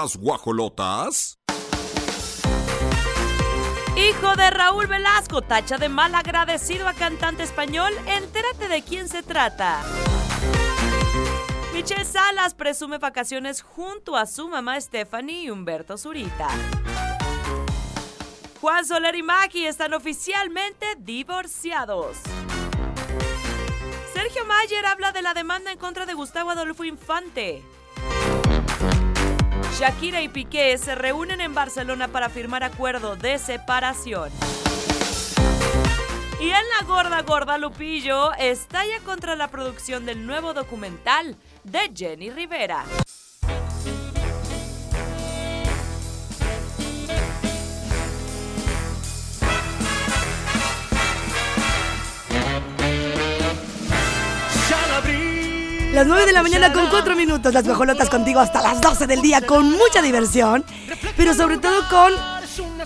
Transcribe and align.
Guajolotas. 0.00 1.38
Hijo 3.96 4.34
de 4.34 4.50
Raúl 4.50 4.86
Velasco, 4.86 5.42
tacha 5.42 5.76
de 5.76 5.90
mal 5.90 6.14
agradecido 6.14 6.88
a 6.88 6.94
cantante 6.94 7.42
español. 7.42 7.92
Entérate 8.06 8.68
de 8.68 8.82
quién 8.82 9.08
se 9.08 9.22
trata. 9.22 9.82
Michelle 11.74 12.06
Salas 12.06 12.54
presume 12.54 12.96
vacaciones 12.96 13.60
junto 13.60 14.16
a 14.16 14.24
su 14.24 14.48
mamá 14.48 14.80
Stephanie 14.80 15.42
y 15.42 15.50
Humberto 15.50 15.98
Zurita. 15.98 16.48
Juan 18.60 18.86
Soler 18.86 19.14
y 19.16 19.22
Maki 19.22 19.66
están 19.66 19.92
oficialmente 19.92 20.86
divorciados. 20.98 22.16
Sergio 24.14 24.44
Mayer 24.46 24.86
habla 24.86 25.12
de 25.12 25.22
la 25.22 25.34
demanda 25.34 25.72
en 25.72 25.78
contra 25.78 26.06
de 26.06 26.14
Gustavo 26.14 26.50
Adolfo 26.50 26.84
Infante. 26.84 27.62
Shakira 29.80 30.20
y 30.20 30.28
Piqué 30.28 30.76
se 30.76 30.94
reúnen 30.94 31.40
en 31.40 31.54
Barcelona 31.54 32.06
para 32.08 32.28
firmar 32.28 32.62
acuerdo 32.62 33.16
de 33.16 33.38
separación. 33.38 34.30
Y 36.38 36.48
en 36.48 36.52
la 36.52 36.86
gorda 36.86 37.22
gorda 37.22 37.56
Lupillo 37.56 38.34
estalla 38.34 39.00
contra 39.06 39.36
la 39.36 39.48
producción 39.48 40.04
del 40.04 40.26
nuevo 40.26 40.52
documental 40.52 41.34
de 41.64 41.90
Jenny 41.96 42.28
Rivera. 42.28 42.84
Las 56.00 56.06
9 56.06 56.24
de 56.24 56.32
la 56.32 56.42
mañana 56.42 56.72
con 56.72 56.88
4 56.88 57.14
minutos, 57.14 57.52
las 57.52 57.66
guajolotas 57.66 58.08
contigo 58.08 58.40
hasta 58.40 58.62
las 58.62 58.80
12 58.80 59.06
del 59.06 59.20
día 59.20 59.42
con 59.42 59.70
mucha 59.70 60.00
diversión, 60.00 60.64
pero 61.14 61.34
sobre 61.34 61.58
todo 61.58 61.86
con 61.90 62.10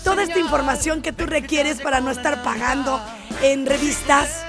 toda 0.03 0.21
esta 0.21 0.37
información 0.37 1.01
que 1.01 1.13
tú 1.13 1.25
requieres 1.25 1.79
para 1.79 2.01
no 2.01 2.11
estar 2.11 2.43
pagando 2.43 2.99
en 3.41 3.65
revistas 3.65 4.43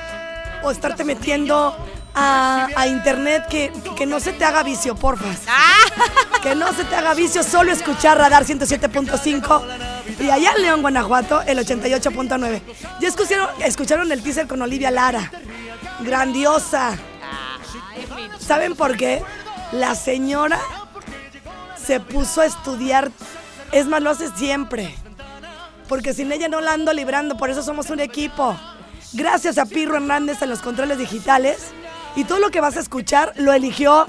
o 0.64 0.72
estarte 0.72 1.04
metiendo 1.04 1.76
a, 2.12 2.66
a 2.74 2.88
internet 2.88 3.46
que, 3.48 3.70
que 3.96 4.04
no 4.04 4.18
se 4.18 4.32
te 4.32 4.44
haga 4.44 4.64
vicio, 4.64 4.96
porfa. 4.96 5.28
Que 6.42 6.56
no 6.56 6.72
se 6.72 6.82
te 6.82 6.96
haga 6.96 7.14
vicio, 7.14 7.44
solo 7.44 7.70
escuchar 7.70 8.18
Radar 8.18 8.44
107.5 8.44 9.62
y 10.18 10.28
allá 10.28 10.50
en 10.56 10.62
León, 10.62 10.82
Guanajuato, 10.82 11.40
el 11.42 11.58
88.9. 11.58 12.62
Ya 13.00 13.06
escucharon, 13.06 13.48
escucharon 13.64 14.10
el 14.10 14.24
teaser 14.24 14.48
con 14.48 14.60
Olivia 14.60 14.90
Lara. 14.90 15.30
Grandiosa. 16.00 16.98
¿Saben 18.38 18.74
por 18.74 18.96
qué? 18.96 19.22
La 19.72 19.94
señora 19.94 20.60
se 21.76 22.00
puso 22.00 22.40
a 22.40 22.46
estudiar. 22.46 23.10
Es 23.72 23.86
más, 23.86 24.02
lo 24.02 24.10
hace 24.10 24.28
siempre. 24.36 24.94
Porque 25.88 26.12
sin 26.12 26.32
ella 26.32 26.48
no 26.48 26.60
la 26.60 26.72
ando 26.72 26.92
librando, 26.92 27.36
por 27.36 27.50
eso 27.50 27.62
somos 27.62 27.90
un 27.90 28.00
equipo. 28.00 28.56
Gracias 29.12 29.56
a 29.58 29.66
Pirro 29.66 29.96
Hernández 29.96 30.42
en 30.42 30.50
los 30.50 30.60
controles 30.60 30.98
digitales. 30.98 31.72
Y 32.16 32.24
todo 32.24 32.38
lo 32.38 32.50
que 32.50 32.60
vas 32.60 32.76
a 32.76 32.80
escuchar 32.80 33.32
lo 33.36 33.52
eligió 33.52 34.06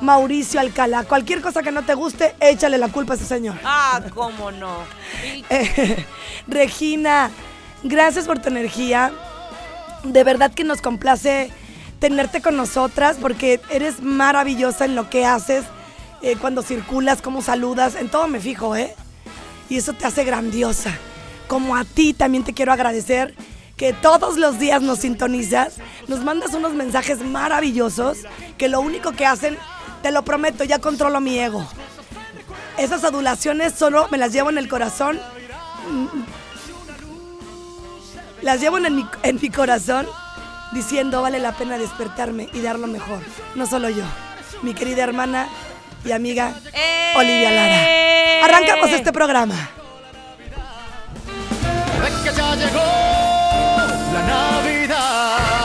Mauricio 0.00 0.60
Alcalá. 0.60 1.04
Cualquier 1.04 1.40
cosa 1.40 1.62
que 1.62 1.72
no 1.72 1.84
te 1.84 1.94
guste, 1.94 2.34
échale 2.40 2.76
la 2.76 2.88
culpa 2.88 3.14
a 3.14 3.16
ese 3.16 3.24
señor. 3.24 3.56
Ah, 3.64 4.00
cómo 4.14 4.50
no. 4.50 4.78
Eh, 5.48 6.04
Regina, 6.46 7.30
gracias 7.82 8.26
por 8.26 8.38
tu 8.40 8.48
energía. 8.48 9.12
De 10.02 10.24
verdad 10.24 10.52
que 10.52 10.64
nos 10.64 10.80
complace 10.82 11.50
tenerte 11.98 12.42
con 12.42 12.56
nosotras 12.56 13.16
porque 13.20 13.60
eres 13.70 14.02
maravillosa 14.02 14.84
en 14.84 14.94
lo 14.94 15.08
que 15.08 15.24
haces, 15.24 15.64
eh, 16.22 16.36
cuando 16.40 16.62
circulas, 16.62 17.22
cómo 17.22 17.42
saludas, 17.42 17.94
en 17.94 18.08
todo 18.08 18.28
me 18.28 18.40
fijo, 18.40 18.76
¿eh? 18.76 18.94
Y 19.68 19.76
eso 19.76 19.92
te 19.92 20.06
hace 20.06 20.24
grandiosa. 20.24 20.96
Como 21.48 21.76
a 21.76 21.84
ti 21.84 22.14
también 22.14 22.44
te 22.44 22.52
quiero 22.52 22.72
agradecer 22.72 23.34
que 23.76 23.92
todos 23.92 24.36
los 24.36 24.58
días 24.58 24.80
nos 24.82 25.00
sintonizas, 25.00 25.74
nos 26.08 26.24
mandas 26.24 26.54
unos 26.54 26.72
mensajes 26.72 27.22
maravillosos 27.22 28.18
que 28.56 28.68
lo 28.68 28.80
único 28.80 29.12
que 29.12 29.26
hacen, 29.26 29.58
te 30.02 30.10
lo 30.10 30.24
prometo, 30.24 30.64
ya 30.64 30.78
controlo 30.78 31.20
mi 31.20 31.38
ego. 31.38 31.66
Esas 32.78 33.04
adulaciones 33.04 33.74
solo 33.74 34.08
me 34.10 34.18
las 34.18 34.32
llevo 34.32 34.50
en 34.50 34.58
el 34.58 34.68
corazón. 34.68 35.20
Las 38.42 38.60
llevo 38.60 38.78
en 38.78 38.96
mi, 38.96 39.06
en 39.22 39.38
mi 39.40 39.50
corazón 39.50 40.06
diciendo 40.72 41.22
vale 41.22 41.38
la 41.38 41.52
pena 41.52 41.78
despertarme 41.78 42.48
y 42.52 42.60
dar 42.60 42.78
lo 42.78 42.86
mejor. 42.86 43.20
No 43.54 43.66
solo 43.66 43.88
yo, 43.88 44.04
mi 44.62 44.74
querida 44.74 45.04
hermana 45.04 45.48
y 46.04 46.12
amiga 46.12 46.54
Olivia 47.16 47.50
¡Eh! 47.50 48.40
Lara. 48.40 48.44
Arrancamos 48.56 48.90
este 48.90 49.12
programa. 49.12 49.70
que 52.22 52.32
ya 52.36 52.54
llegó 52.56 52.82
la 54.12 54.22
Navidad. 54.26 55.55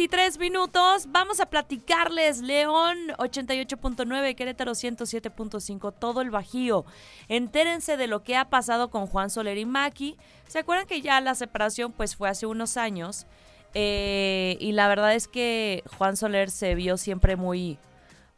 23 0.00 0.38
minutos. 0.38 1.08
Vamos 1.10 1.40
a 1.40 1.46
platicarles 1.50 2.40
León 2.40 2.96
88.9, 3.18 4.34
Querétaro 4.34 4.72
107.5, 4.72 5.92
todo 5.92 6.22
el 6.22 6.30
Bajío. 6.30 6.86
Entérense 7.28 7.98
de 7.98 8.06
lo 8.06 8.22
que 8.22 8.34
ha 8.34 8.48
pasado 8.48 8.88
con 8.88 9.06
Juan 9.06 9.28
Soler 9.28 9.58
y 9.58 9.66
Maki. 9.66 10.16
¿Se 10.48 10.60
acuerdan 10.60 10.86
que 10.86 11.02
ya 11.02 11.20
la 11.20 11.34
separación 11.34 11.92
pues 11.92 12.16
fue 12.16 12.30
hace 12.30 12.46
unos 12.46 12.78
años? 12.78 13.26
Eh, 13.74 14.56
y 14.58 14.72
la 14.72 14.88
verdad 14.88 15.14
es 15.14 15.28
que 15.28 15.84
Juan 15.98 16.16
Soler 16.16 16.50
se 16.50 16.74
vio 16.74 16.96
siempre 16.96 17.36
muy, 17.36 17.76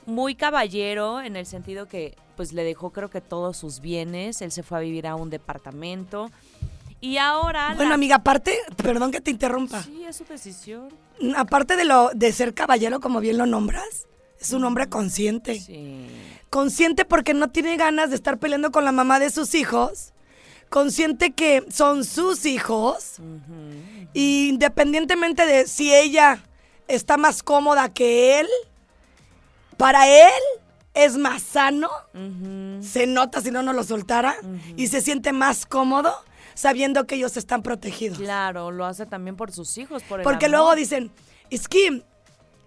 muy 0.04 0.34
caballero 0.34 1.20
en 1.20 1.36
el 1.36 1.46
sentido 1.46 1.86
que 1.86 2.16
pues 2.34 2.52
le 2.52 2.64
dejó 2.64 2.90
creo 2.90 3.08
que 3.08 3.20
todos 3.20 3.56
sus 3.56 3.78
bienes. 3.78 4.42
Él 4.42 4.50
se 4.50 4.64
fue 4.64 4.78
a 4.78 4.80
vivir 4.80 5.06
a 5.06 5.14
un 5.14 5.30
departamento. 5.30 6.28
Y 7.02 7.19
ahora... 7.19 7.75
Bueno, 7.75 7.90
la- 7.90 7.94
amiga, 7.96 8.16
aparte, 8.16 8.56
perdón 8.76 9.10
que 9.10 9.20
te 9.20 9.31
interrumpa. 9.31 9.82
Sí, 9.82 10.04
es 10.08 10.16
su 10.16 10.25
decisión. 10.25 10.88
Aparte 11.37 11.76
de 11.76 11.84
lo 11.84 12.10
de 12.14 12.32
ser 12.32 12.54
caballero, 12.54 13.00
como 13.00 13.20
bien 13.20 13.37
lo 13.37 13.44
nombras, 13.44 14.06
es 14.40 14.52
un 14.52 14.64
hombre 14.64 14.88
consciente. 14.88 15.60
Sí. 15.60 16.06
Consciente 16.49 17.04
porque 17.04 17.34
no 17.34 17.50
tiene 17.50 17.76
ganas 17.76 18.10
de 18.10 18.16
estar 18.16 18.38
peleando 18.38 18.70
con 18.70 18.84
la 18.84 18.93
mamá 18.93 19.19
de 19.19 19.31
sus 19.31 19.54
hijos. 19.54 20.12
Consciente 20.69 21.32
que 21.32 21.64
son 21.70 22.04
sus 22.04 22.46
hijos. 22.46 23.16
Y 24.14 24.49
independientemente 24.49 25.44
de 25.44 25.66
si 25.66 25.93
ella 25.94 26.43
está 26.88 27.16
más 27.16 27.43
cómoda 27.43 27.88
que 27.93 28.40
él, 28.40 28.49
para 29.76 30.06
él 30.08 30.32
es 30.94 31.16
más 31.16 31.43
sano. 31.43 31.90
Se 32.81 33.06
nota 33.06 33.40
si 33.40 33.50
no, 33.50 33.62
no 33.62 33.72
lo 33.72 33.82
soltara. 33.84 34.37
Y 34.76 34.87
se 34.87 35.00
siente 35.00 35.32
más 35.32 35.66
cómodo 35.66 36.14
sabiendo 36.54 37.06
que 37.06 37.14
ellos 37.16 37.37
están 37.37 37.62
protegidos. 37.62 38.19
Claro, 38.19 38.70
lo 38.70 38.84
hace 38.84 39.06
también 39.06 39.37
por 39.37 39.52
sus 39.52 39.76
hijos, 39.78 40.02
por 40.04 40.20
el 40.20 40.25
Porque 40.25 40.46
amor. 40.46 40.58
luego 40.58 40.75
dicen, 40.75 41.10
es 41.50 41.69
que 41.69 42.02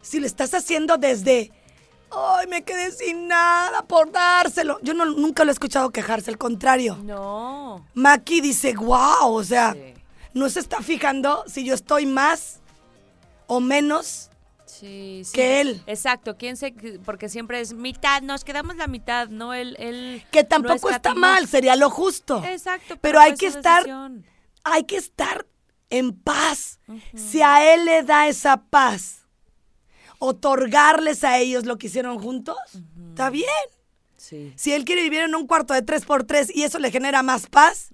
si 0.02 0.20
lo 0.20 0.28
estás 0.28 0.54
haciendo 0.54 0.98
desde, 0.98 1.52
ay, 2.12 2.48
me 2.48 2.64
quedé 2.64 2.92
sin 2.92 3.28
nada 3.28 3.82
por 3.84 4.12
dárselo. 4.12 4.80
Yo 4.82 4.94
no, 4.94 5.06
nunca 5.06 5.44
lo 5.44 5.52
he 5.52 5.54
escuchado 5.54 5.90
quejarse, 5.90 6.30
al 6.32 6.38
contrario. 6.38 6.98
No. 7.04 7.86
Maki 7.94 8.42
dice, 8.42 8.74
wow, 8.76 9.34
o 9.34 9.44
sea, 9.44 9.74
Sí. 9.74 9.94
no 10.34 10.50
se 10.50 10.60
está 10.60 10.82
fijando 10.82 11.44
si 11.48 11.64
yo 11.66 11.74
estoy 11.74 12.06
más 12.06 12.60
o 13.48 13.60
menos 13.60 14.30
Sí, 14.80 15.22
sí. 15.24 15.31
que 15.33 15.62
él. 15.62 15.81
Exacto, 15.88 16.38
¿quién 16.38 16.57
se 16.57 16.74
porque 17.06 17.30
siempre 17.30 17.62
es 17.62 17.74
mitad, 17.74 18.22
nos 18.22 18.44
quedamos 18.44 18.75
la 18.75 18.88
mitad, 18.88 19.30
no 19.30 19.54
él 19.54 19.75
él 19.80 20.24
Que 20.31 20.44
no 20.44 20.48
tampoco 20.48 20.89
está 20.89 21.13
mal, 21.13 21.48
sería 21.48 21.75
lo 21.75 21.89
justo. 21.89 22.44
Exacto, 22.44 22.88
Pero, 22.88 23.01
pero 23.01 23.19
hay 23.19 23.36
que 23.36 23.48
estar, 23.48 23.83
decisión. 23.83 24.25
hay 24.63 24.83
que 24.83 24.98
estar 24.98 25.45
en 25.89 26.13
paz. 26.13 26.80
Si 27.16 27.42
a 27.42 27.74
él 27.74 27.86
le 27.86 28.04
da 28.04 28.27
esa 28.27 28.57
paz, 28.57 29.25
otorgarles 30.19 31.24
a 31.24 31.38
ellos 31.39 31.66
lo 31.66 31.77
que 31.77 31.88
hicieron 31.88 32.19
juntos, 32.19 32.57
está 33.10 33.30
bien. 33.30 33.50
Sí. 34.18 34.54
Si 34.56 34.74
él 34.74 34.86
quiere 34.86 35.04
vivir 35.04 35.22
en 35.22 35.36
un 35.36 35.45
cuarto 35.45 35.74
de 35.74 35.86
3x3 35.86 36.51
y 36.54 36.63
eso 36.63 36.80
le 36.80 36.92
genera 36.92 37.22
más 37.22 37.48
paz, 37.48 37.89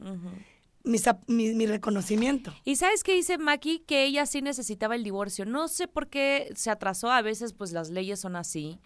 mi, 0.83 1.53
mi 1.53 1.65
reconocimiento. 1.65 2.53
Y 2.63 2.75
sabes 2.75 3.03
qué 3.03 3.13
dice 3.13 3.37
Maki 3.37 3.79
que 3.79 4.05
ella 4.05 4.25
sí 4.25 4.41
necesitaba 4.41 4.95
el 4.95 5.03
divorcio. 5.03 5.45
No 5.45 5.67
sé 5.67 5.87
por 5.87 6.07
qué 6.07 6.49
se 6.55 6.69
atrasó, 6.69 7.11
a 7.11 7.21
veces 7.21 7.53
pues 7.53 7.71
las 7.71 7.89
leyes 7.89 8.19
son 8.19 8.35
así. 8.35 8.79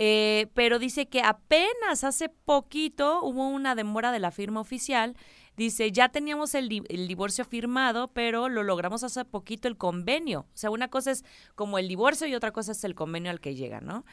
Eh, 0.00 0.46
pero 0.54 0.78
dice 0.78 1.06
que 1.08 1.22
apenas 1.22 2.04
hace 2.04 2.28
poquito 2.28 3.20
hubo 3.22 3.48
una 3.48 3.74
demora 3.74 4.12
de 4.12 4.20
la 4.20 4.30
firma 4.30 4.60
oficial. 4.60 5.16
Dice, 5.56 5.90
ya 5.90 6.08
teníamos 6.08 6.54
el, 6.54 6.68
di- 6.68 6.84
el 6.88 7.08
divorcio 7.08 7.44
firmado, 7.44 8.06
pero 8.12 8.48
lo 8.48 8.62
logramos 8.62 9.02
hace 9.02 9.24
poquito 9.24 9.66
el 9.66 9.76
convenio. 9.76 10.46
O 10.54 10.56
sea, 10.56 10.70
una 10.70 10.86
cosa 10.86 11.10
es 11.10 11.24
como 11.56 11.80
el 11.80 11.88
divorcio 11.88 12.28
y 12.28 12.34
otra 12.36 12.52
cosa 12.52 12.70
es 12.72 12.84
el 12.84 12.94
convenio 12.94 13.32
al 13.32 13.40
que 13.40 13.56
llega, 13.56 13.80
¿no? 13.80 14.04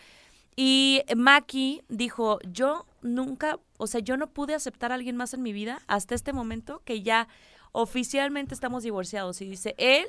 Y 0.55 1.01
Maki 1.15 1.81
dijo, 1.89 2.39
yo 2.49 2.85
nunca, 3.01 3.59
o 3.77 3.87
sea, 3.87 3.99
yo 3.99 4.15
no 4.17 4.27
pude 4.27 4.55
aceptar 4.55 4.91
a 4.91 4.95
alguien 4.95 5.17
más 5.17 5.33
en 5.33 5.41
mi 5.41 5.51
vida 5.53 5.81
hasta 5.87 6.15
este 6.15 6.31
momento 6.33 6.81
que 6.85 7.01
ya 7.01 7.27
oficialmente 7.71 8.53
estamos 8.53 8.83
divorciados. 8.83 9.41
Y 9.41 9.49
dice, 9.49 9.75
él, 9.77 10.05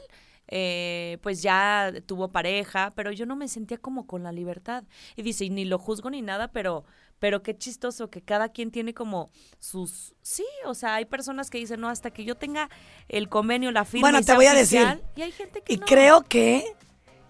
eh, 0.49 1.19
pues 1.23 1.43
ya 1.43 1.93
tuvo 2.07 2.29
pareja, 2.29 2.93
pero 2.95 3.11
yo 3.11 3.27
no 3.27 3.35
me 3.35 3.49
sentía 3.49 3.79
como 3.79 4.07
con 4.07 4.23
la 4.23 4.31
libertad. 4.31 4.85
Y 5.17 5.23
dice, 5.23 5.45
y 5.45 5.51
ni 5.51 5.65
lo 5.65 5.79
juzgo 5.79 6.11
ni 6.11 6.23
nada, 6.23 6.49
pero, 6.53 6.85
pero 7.19 7.43
qué 7.43 7.57
chistoso 7.59 8.09
que 8.09 8.23
cada 8.23 8.51
quien 8.51 8.71
tiene 8.71 8.95
como 8.95 9.31
sus, 9.59 10.15
sí, 10.23 10.47
o 10.65 10.75
sea, 10.75 10.95
hay 10.95 11.07
personas 11.07 11.51
que 11.51 11.59
dicen, 11.59 11.81
no, 11.81 11.89
hasta 11.89 12.13
que 12.13 12.25
yo 12.25 12.37
tenga 12.37 12.71
el 13.09 13.29
convenio, 13.29 13.73
la 13.73 13.85
firma. 13.85 14.03
Bueno, 14.03 14.21
y 14.21 14.25
te 14.25 14.35
voy 14.35 14.47
a 14.47 14.55
decir, 14.55 14.83
oficial", 14.83 15.03
Y 15.17 15.23
hay 15.23 15.33
gente 15.33 15.61
que 15.63 15.73
Y 15.73 15.79
no. 15.79 15.87
creo 15.87 16.23
que 16.23 16.65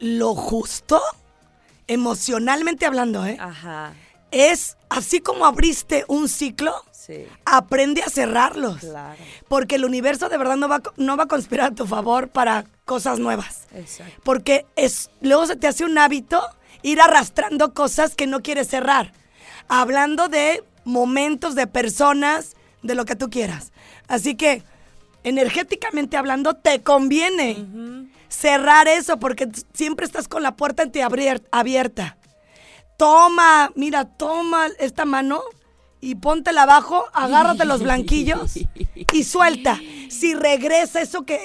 lo 0.00 0.34
justo, 0.34 1.00
emocionalmente 1.86 2.86
hablando, 2.86 3.24
¿eh? 3.26 3.36
Ajá, 3.40 3.94
es 4.30 4.76
así 4.88 5.20
como 5.20 5.46
abriste 5.46 6.04
un 6.08 6.28
ciclo, 6.28 6.74
sí, 6.90 7.26
aprende 7.44 8.02
a 8.02 8.10
cerrarlos. 8.10 8.78
claro, 8.80 9.16
Porque 9.48 9.76
el 9.76 9.84
universo 9.84 10.28
de 10.28 10.36
verdad 10.36 10.56
no 10.56 10.68
va, 10.68 10.82
no 10.96 11.16
va 11.16 11.24
a 11.24 11.28
conspirar 11.28 11.72
a 11.72 11.74
tu 11.74 11.86
favor 11.86 12.28
para 12.28 12.64
cosas 12.84 13.18
nuevas. 13.18 13.66
exacto. 13.72 14.20
Porque 14.24 14.66
es, 14.76 15.10
luego 15.20 15.46
se 15.46 15.56
te 15.56 15.68
hace 15.68 15.84
un 15.84 15.96
hábito 15.98 16.42
ir 16.82 17.00
arrastrando 17.00 17.72
cosas 17.72 18.14
que 18.14 18.26
no 18.26 18.42
quieres 18.42 18.68
cerrar. 18.68 19.12
Hablando 19.68 20.28
de 20.28 20.62
momentos, 20.84 21.54
de 21.54 21.66
personas, 21.66 22.54
de 22.82 22.94
lo 22.94 23.04
que 23.04 23.16
tú 23.16 23.30
quieras. 23.30 23.72
Así 24.06 24.36
que, 24.36 24.62
energéticamente 25.24 26.16
hablando, 26.16 26.54
te 26.54 26.82
conviene 26.82 27.64
cerrar 28.28 28.88
eso 28.88 29.18
porque 29.18 29.48
siempre 29.74 30.06
estás 30.06 30.28
con 30.28 30.42
la 30.42 30.56
puerta 30.56 30.84
abierta. 31.50 32.16
Toma, 32.96 33.72
mira, 33.74 34.04
toma 34.06 34.68
esta 34.78 35.04
mano 35.04 35.42
y 36.00 36.14
póntela 36.14 36.62
abajo, 36.62 37.04
agárrate 37.12 37.64
los 37.64 37.82
blanquillos 37.82 38.54
y 39.12 39.24
suelta. 39.24 39.78
Si 40.08 40.34
regresa 40.34 41.00
eso 41.02 41.24
que 41.24 41.38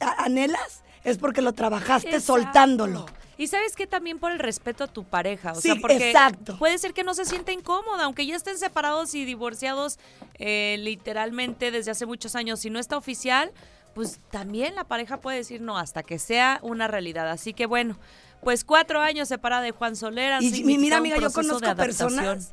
anhelas, 0.00 0.82
es 1.02 1.18
porque 1.18 1.40
lo 1.42 1.52
trabajaste 1.52 2.08
Exacto. 2.08 2.26
soltándolo. 2.34 3.06
Y 3.38 3.48
sabes 3.48 3.76
que 3.76 3.86
también 3.86 4.18
por 4.18 4.32
el 4.32 4.38
respeto 4.38 4.84
a 4.84 4.86
tu 4.86 5.04
pareja, 5.04 5.52
o 5.52 5.56
Sí, 5.56 5.68
sea, 5.68 5.76
porque 5.80 6.08
exacto. 6.10 6.56
puede 6.58 6.78
ser 6.78 6.94
que 6.94 7.04
no 7.04 7.12
se 7.12 7.26
sienta 7.26 7.52
incómoda, 7.52 8.04
aunque 8.04 8.24
ya 8.26 8.34
estén 8.34 8.56
separados 8.58 9.14
y 9.14 9.24
divorciados 9.26 9.98
eh, 10.38 10.76
literalmente 10.78 11.70
desde 11.70 11.90
hace 11.90 12.06
muchos 12.06 12.34
años, 12.34 12.60
si 12.60 12.70
no 12.70 12.78
está 12.78 12.96
oficial, 12.96 13.52
pues 13.96 14.20
también 14.30 14.74
la 14.76 14.84
pareja 14.84 15.20
puede 15.20 15.38
decir 15.38 15.60
no 15.62 15.76
hasta 15.78 16.02
que 16.04 16.18
sea 16.18 16.60
una 16.62 16.86
realidad. 16.86 17.28
Así 17.30 17.52
que 17.54 17.64
bueno, 17.66 17.98
pues 18.42 18.62
cuatro 18.62 19.00
años 19.00 19.26
separada 19.26 19.62
de 19.62 19.70
Juan 19.72 19.96
Soler. 19.96 20.34
han 20.34 20.44
Y 20.44 20.50
mira, 20.64 20.98
amiga, 20.98 21.16
yo 21.18 21.32
conozco 21.32 21.74
personas 21.74 22.52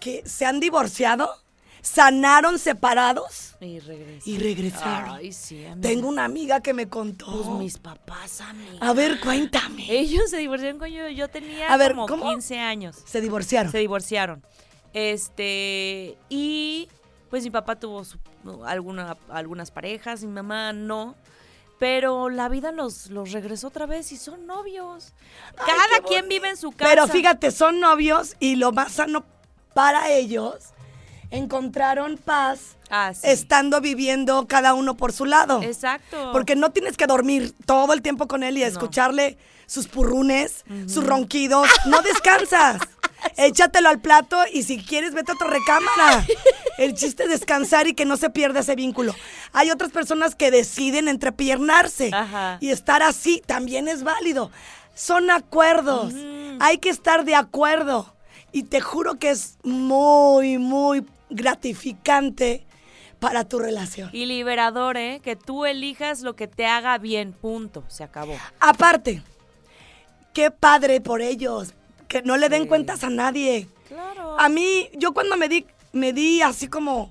que 0.00 0.22
se 0.26 0.44
han 0.44 0.58
divorciado, 0.58 1.30
sanaron 1.82 2.58
separados 2.58 3.54
Y 3.60 3.78
regresaron. 3.78 4.20
y 4.24 4.38
regresaron. 4.38 5.10
Ay, 5.10 5.32
sí. 5.32 5.64
Tengo 5.80 6.08
una 6.08 6.24
amiga 6.24 6.60
que 6.60 6.74
me 6.74 6.88
contó. 6.88 7.26
Pues 7.30 7.46
mis 7.58 7.78
papás, 7.78 8.40
amiga. 8.40 8.78
A 8.80 8.92
ver, 8.92 9.20
cuéntame. 9.20 9.86
Ellos 9.88 10.28
se 10.30 10.38
divorciaron 10.38 10.78
cuando 10.78 10.96
yo, 10.96 11.08
yo 11.10 11.28
tenía 11.28 11.72
A 11.72 11.76
ver, 11.76 11.92
como 11.92 12.06
¿cómo? 12.08 12.28
15 12.30 12.58
años. 12.58 12.96
Se 13.06 13.20
divorciaron. 13.20 13.70
Se 13.70 13.78
divorciaron. 13.78 14.44
Este, 14.92 16.18
y 16.28 16.88
pues 17.30 17.44
mi 17.44 17.50
papá 17.50 17.76
tuvo 17.76 18.04
su- 18.04 18.18
alguna, 18.66 19.16
algunas 19.28 19.70
parejas, 19.70 20.22
mi 20.22 20.32
mamá 20.32 20.72
no. 20.72 21.14
Pero 21.78 22.30
la 22.30 22.48
vida 22.48 22.70
los, 22.70 23.08
los 23.10 23.32
regresó 23.32 23.68
otra 23.68 23.86
vez 23.86 24.12
y 24.12 24.16
son 24.16 24.46
novios. 24.46 25.12
Ay, 25.58 25.66
Cada 25.74 26.06
quien 26.06 26.28
vive 26.28 26.48
en 26.48 26.56
su 26.56 26.70
casa. 26.70 26.88
Pero 26.88 27.08
fíjate, 27.08 27.50
son 27.50 27.80
novios 27.80 28.36
y 28.38 28.54
lo 28.56 28.70
más 28.70 28.92
sano 28.92 29.24
para 29.74 30.10
ellos 30.10 30.56
encontraron 31.30 32.18
paz 32.18 32.76
Ah, 32.90 33.12
sí. 33.14 33.22
estando 33.24 33.80
viviendo 33.80 34.46
cada 34.46 34.74
uno 34.74 34.96
por 34.98 35.12
su 35.12 35.24
lado. 35.24 35.62
Exacto. 35.62 36.30
Porque 36.30 36.54
no 36.56 36.70
tienes 36.72 36.96
que 36.98 37.06
dormir 37.06 37.54
todo 37.64 37.94
el 37.94 38.02
tiempo 38.02 38.28
con 38.28 38.42
él 38.42 38.58
y 38.58 38.62
escucharle 38.62 39.38
sus 39.66 39.88
purrunes, 39.88 40.64
sus 40.86 41.04
ronquidos. 41.06 41.68
No 41.86 42.02
descansas. 42.02 42.80
Échatelo 43.36 43.88
al 43.88 44.00
plato 44.00 44.36
y 44.52 44.62
si 44.62 44.82
quieres, 44.82 45.14
vete 45.14 45.32
a 45.32 45.34
otra 45.34 45.48
recámara. 45.48 46.26
El 46.78 46.94
chiste 46.94 47.24
es 47.24 47.30
descansar 47.30 47.86
y 47.86 47.94
que 47.94 48.04
no 48.04 48.16
se 48.16 48.30
pierda 48.30 48.60
ese 48.60 48.74
vínculo. 48.74 49.14
Hay 49.52 49.70
otras 49.70 49.90
personas 49.90 50.34
que 50.34 50.50
deciden 50.50 51.08
entrepiernarse 51.08 52.10
Ajá. 52.12 52.58
y 52.60 52.70
estar 52.70 53.02
así 53.02 53.42
también 53.46 53.88
es 53.88 54.02
válido. 54.02 54.50
Son 54.94 55.30
acuerdos. 55.30 56.14
Hay 56.60 56.78
que 56.78 56.90
estar 56.90 57.24
de 57.24 57.34
acuerdo. 57.34 58.14
Y 58.52 58.64
te 58.64 58.80
juro 58.80 59.18
que 59.18 59.30
es 59.30 59.56
muy, 59.62 60.58
muy 60.58 61.06
gratificante 61.30 62.66
para 63.18 63.44
tu 63.44 63.58
relación. 63.58 64.10
Y 64.12 64.26
liberador, 64.26 64.96
¿eh? 64.96 65.20
Que 65.22 65.36
tú 65.36 65.64
elijas 65.64 66.20
lo 66.22 66.34
que 66.34 66.48
te 66.48 66.66
haga 66.66 66.98
bien. 66.98 67.32
Punto. 67.32 67.84
Se 67.88 68.04
acabó. 68.04 68.36
Aparte, 68.60 69.22
qué 70.32 70.50
padre 70.50 71.00
por 71.00 71.22
ellos, 71.22 71.72
que 72.12 72.20
no 72.22 72.36
le 72.36 72.50
den 72.50 72.64
Sí. 72.64 72.68
cuentas 72.68 73.02
a 73.04 73.08
nadie. 73.08 73.68
Claro. 73.88 74.38
A 74.38 74.50
mí, 74.50 74.90
yo 74.94 75.14
cuando 75.14 75.38
me 75.38 75.48
di, 75.48 75.64
me 75.92 76.12
di 76.12 76.42
así 76.42 76.68
como 76.68 77.10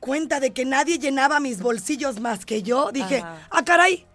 cuenta 0.00 0.40
de 0.40 0.52
que 0.54 0.64
nadie 0.64 0.98
llenaba 0.98 1.38
mis 1.38 1.60
bolsillos 1.60 2.18
más 2.18 2.46
que 2.46 2.62
yo, 2.62 2.90
dije, 2.90 3.18
Ajá. 3.18 3.46
ah, 3.50 3.62
caray, 3.64 4.06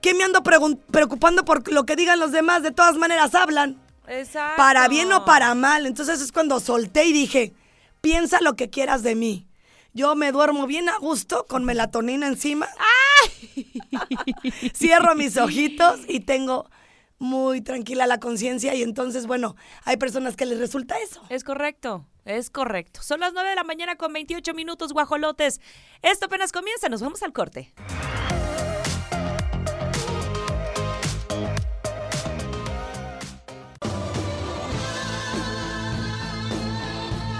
¿qué 0.00 0.14
me 0.14 0.24
ando 0.24 0.42
preocupando 0.42 1.44
por 1.44 1.70
lo 1.70 1.84
que 1.84 1.96
digan 1.96 2.18
los 2.18 2.32
demás? 2.32 2.62
De 2.62 2.70
todas 2.70 2.96
maneras 2.96 3.34
hablan, 3.34 3.78
Exacto. 4.08 4.56
para 4.56 4.88
bien 4.88 5.12
o 5.12 5.26
para 5.26 5.54
mal. 5.54 5.84
Entonces 5.84 6.22
es 6.22 6.32
cuando 6.32 6.60
solté 6.60 7.04
y 7.04 7.12
dije, 7.12 7.52
piensa 8.00 8.40
lo 8.40 8.56
que 8.56 8.70
quieras 8.70 9.02
de 9.02 9.14
mí. 9.14 9.46
Yo 9.92 10.14
me 10.16 10.32
duermo 10.32 10.66
bien 10.66 10.88
a 10.88 10.96
gusto 10.96 11.44
con 11.46 11.64
melatonina 11.64 12.26
encima. 12.26 12.68
Cierro 14.74 15.14
mis 15.14 15.36
ojitos 15.36 16.00
y 16.08 16.20
tengo 16.20 16.68
muy 17.18 17.60
tranquila 17.60 18.06
la 18.06 18.18
conciencia 18.18 18.74
y 18.74 18.82
entonces, 18.82 19.26
bueno, 19.26 19.56
hay 19.84 19.96
personas 19.96 20.36
que 20.36 20.46
les 20.46 20.58
resulta 20.58 20.98
eso. 20.98 21.22
Es 21.28 21.44
correcto, 21.44 22.06
es 22.24 22.50
correcto. 22.50 23.02
Son 23.02 23.20
las 23.20 23.32
9 23.32 23.48
de 23.50 23.54
la 23.56 23.64
mañana 23.64 23.96
con 23.96 24.12
28 24.12 24.54
minutos, 24.54 24.92
guajolotes. 24.92 25.60
Esto 26.02 26.26
apenas 26.26 26.52
comienza, 26.52 26.88
nos 26.88 27.00
vamos 27.00 27.22
al 27.22 27.32
corte. 27.32 27.72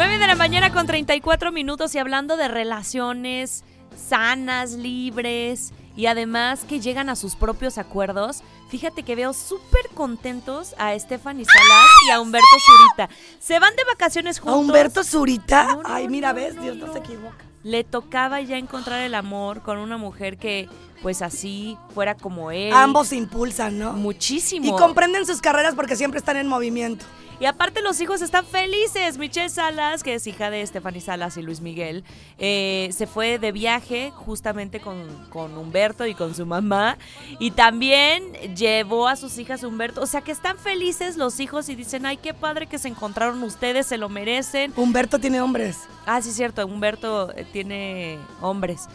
De 0.05 0.29
la 0.29 0.37
mañana 0.37 0.73
con 0.73 0.87
34 0.87 1.51
minutos 1.53 1.95
y 1.95 1.99
hablando 1.99 2.37
de 2.37 2.49
relaciones 2.49 3.65
sanas, 3.97 4.73
libres 4.73 5.73
y 5.97 6.07
además 6.07 6.65
que 6.65 6.81
llegan 6.81 7.09
a 7.11 7.17
sus 7.17 7.35
propios 7.37 7.79
acuerdos. 7.79 8.43
Fíjate 8.75 9.05
que 9.05 9.15
veo 9.15 9.33
súper 9.33 9.83
contentos 9.95 10.75
a 10.79 10.99
Stephanie 10.99 11.45
Salas 11.45 11.91
y 12.09 12.11
a 12.11 12.21
Humberto 12.21 12.45
Zurita. 12.67 13.09
Se 13.39 13.61
van 13.61 13.77
de 13.77 13.85
vacaciones 13.85 14.39
A 14.39 14.41
juntos. 14.41 14.61
Humberto 14.63 15.05
Zurita, 15.05 15.67
No, 15.67 15.83
no, 15.83 15.89
ay, 15.95 16.09
mira, 16.09 16.31
no, 16.31 16.35
ves, 16.35 16.61
Dios 16.61 16.77
no, 16.79 16.89
no. 16.89 16.93
se 16.93 16.99
equivoca. 16.99 17.37
Le 17.63 17.85
tocaba 17.85 18.41
ya 18.41 18.59
encontrar 18.59 19.03
el 19.03 19.15
amor 19.15 19.63
con 19.63 19.79
una 19.79 19.97
mujer 19.97 20.39
que, 20.39 20.69
pues 21.03 21.23
así, 21.23 21.79
fuera 21.95 22.17
como 22.17 22.51
él. 22.51 22.73
Ambos 22.75 23.07
se 23.07 23.17
impulsan, 23.17 23.79
¿no? 23.79 23.93
Muchísimo. 23.93 24.67
Y 24.67 24.73
comprenden 24.77 25.25
sus 25.25 25.41
carreras 25.41 25.77
porque 25.77 25.95
siempre 25.95 26.19
están 26.19 26.37
en 26.37 26.49
movimiento. 26.49 27.05
Y 27.41 27.47
aparte 27.47 27.83
los 27.83 28.01
hijos 28.01 28.23
están 28.23 28.47
felices. 28.47 29.19
Michelle 29.19 29.49
Salas, 29.49 30.03
que 30.03 30.15
es 30.15 30.27
hija 30.27 30.51
de 30.51 30.65
Stephanie 30.67 31.01
Salas 31.01 31.37
y 31.37 31.43
Luis 31.43 31.61
Miguel, 31.61 32.05
eh, 32.39 32.91
se 32.93 33.07
fue 33.07 33.39
de 33.39 33.53
viaje 33.53 34.13
justamente 34.15 34.81
con, 34.81 35.27
con 35.31 35.57
Humberto 35.57 36.07
y 36.07 36.15
con 36.15 36.35
su 36.35 36.47
mamá. 36.47 36.97
Y 37.39 37.51
también 37.51 38.33
llevó 38.55 39.09
a 39.09 39.17
sus 39.17 39.39
hijas 39.39 39.63
Humberto. 39.63 40.01
O 40.01 40.07
sea 40.07 40.21
que 40.21 40.33
están 40.33 40.59
felices 40.59 41.17
los 41.17 41.41
hijos 41.41 41.69
y 41.69 41.75
dicen, 41.75 42.07
ay, 42.07 42.17
qué 42.17 42.35
padre 42.35 42.67
que 42.67 42.79
se 42.79 42.89
encontraron 42.89 43.43
ustedes, 43.43 43.87
se 43.87 43.99
lo 43.99 44.09
merecen. 44.09 44.73
Humberto 44.77 45.19
tiene 45.19 45.41
hombres. 45.41 45.81
Ah, 46.07 46.23
sí, 46.23 46.31
cierto, 46.33 46.65
Humberto 46.67 47.33
eh, 47.37 47.47
tiene 47.53 48.19
hombres. 48.41 48.89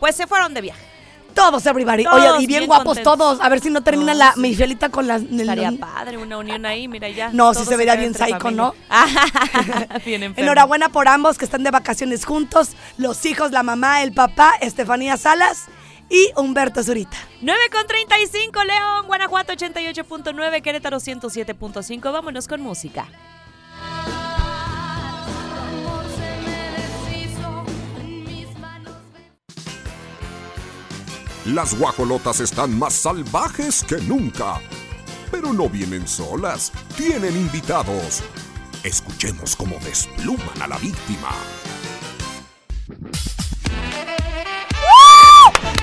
Pues 0.00 0.16
se 0.16 0.26
fueron 0.26 0.54
de 0.54 0.60
viaje. 0.60 0.93
Todos, 1.34 1.66
everybody. 1.66 2.04
Todos 2.04 2.16
Oye, 2.20 2.44
y 2.44 2.46
bien, 2.46 2.60
bien 2.60 2.66
guapos 2.66 2.84
contentos. 2.98 3.18
todos. 3.18 3.40
A 3.40 3.48
ver 3.48 3.60
si 3.60 3.70
no 3.70 3.82
termina 3.82 4.12
No, 4.12 4.18
la 4.18 4.32
sí. 4.32 4.40
Michelita 4.40 4.88
con 4.88 5.06
las... 5.06 5.22
Estaría 5.22 5.72
padre 5.72 6.16
una 6.16 6.38
unión 6.38 6.64
ahí, 6.64 6.88
mira 6.88 7.08
ya. 7.08 7.30
No, 7.32 7.52
sí 7.54 7.64
se 7.64 7.76
vería 7.76 7.96
bien 7.96 8.14
psycho, 8.14 8.38
familia. 8.38 8.50
¿no? 8.62 8.74
bien. 10.06 10.22
Enhorabuena 10.36 10.88
por 10.88 11.08
ambos 11.08 11.36
que 11.38 11.44
están 11.44 11.64
de 11.64 11.70
vacaciones 11.70 12.24
juntos. 12.24 12.70
Los 12.96 13.26
hijos, 13.26 13.50
la 13.50 13.62
mamá, 13.62 14.02
el 14.02 14.12
papá, 14.12 14.54
Estefanía 14.60 15.16
Salas 15.16 15.64
y 16.08 16.30
Humberto 16.36 16.82
Zurita. 16.82 17.16
9 17.40 17.60
con 17.72 17.86
35, 17.86 18.64
León, 18.64 19.06
Guanajuato 19.06 19.52
88.9, 19.52 20.62
Querétaro 20.62 20.98
107.5. 20.98 22.12
Vámonos 22.12 22.46
con 22.48 22.60
música. 22.60 23.06
Las 31.46 31.78
guajolotas 31.78 32.40
están 32.40 32.78
más 32.78 32.94
salvajes 32.94 33.84
que 33.84 33.96
nunca. 33.96 34.62
Pero 35.30 35.52
no 35.52 35.68
vienen 35.68 36.08
solas, 36.08 36.72
tienen 36.96 37.36
invitados. 37.36 38.22
Escuchemos 38.82 39.54
cómo 39.54 39.76
despluman 39.80 40.62
a 40.62 40.68
la 40.68 40.78
víctima. 40.78 41.28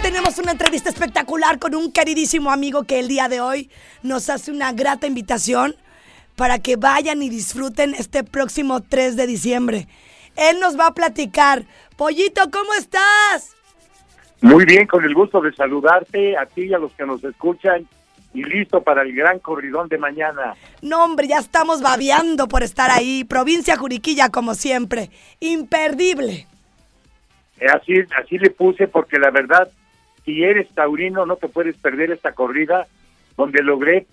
Tenemos 0.01 0.39
una 0.39 0.53
entrevista 0.53 0.89
espectacular 0.89 1.59
con 1.59 1.75
un 1.75 1.91
queridísimo 1.91 2.49
amigo 2.49 2.85
que 2.85 2.99
el 2.99 3.07
día 3.07 3.29
de 3.29 3.41
hoy 3.41 3.69
nos 4.01 4.31
hace 4.31 4.51
una 4.51 4.73
grata 4.73 5.05
invitación 5.05 5.75
para 6.35 6.57
que 6.57 6.75
vayan 6.75 7.21
y 7.21 7.29
disfruten 7.29 7.93
este 7.93 8.23
próximo 8.23 8.81
3 8.81 9.15
de 9.15 9.27
diciembre. 9.27 9.87
Él 10.35 10.59
nos 10.59 10.75
va 10.75 10.87
a 10.87 10.95
platicar. 10.95 11.67
Pollito, 11.97 12.49
¿cómo 12.49 12.73
estás? 12.73 13.60
Muy 14.41 14.65
bien, 14.65 14.87
con 14.87 15.03
el 15.03 15.13
gusto 15.13 15.39
de 15.39 15.53
saludarte 15.53 16.35
a 16.35 16.45
ti 16.47 16.63
y 16.63 16.73
a 16.73 16.79
los 16.79 16.91
que 16.93 17.05
nos 17.05 17.23
escuchan 17.23 17.87
y 18.33 18.43
listo 18.43 18.81
para 18.81 19.03
el 19.03 19.13
gran 19.13 19.39
corridón 19.39 19.87
de 19.87 19.97
mañana. 19.97 20.55
No, 20.81 21.03
hombre, 21.03 21.27
ya 21.27 21.37
estamos 21.37 21.81
babeando 21.81 22.47
por 22.47 22.63
estar 22.63 22.89
ahí. 22.89 23.23
Provincia 23.23 23.77
Juriquilla, 23.77 24.29
como 24.29 24.55
siempre. 24.55 25.09
Imperdible. 25.39 26.47
Eh, 27.59 27.67
Así, 27.67 27.93
así 28.17 28.39
le 28.39 28.49
puse 28.49 28.87
porque 28.87 29.19
la 29.19 29.29
verdad, 29.29 29.69
si 30.25 30.43
eres 30.43 30.69
taurino 30.73 31.25
no 31.25 31.35
te 31.35 31.47
puedes 31.47 31.77
perder 31.77 32.11
esta 32.11 32.33
corrida 32.33 32.87
donde 33.37 33.61
logré 33.61 34.07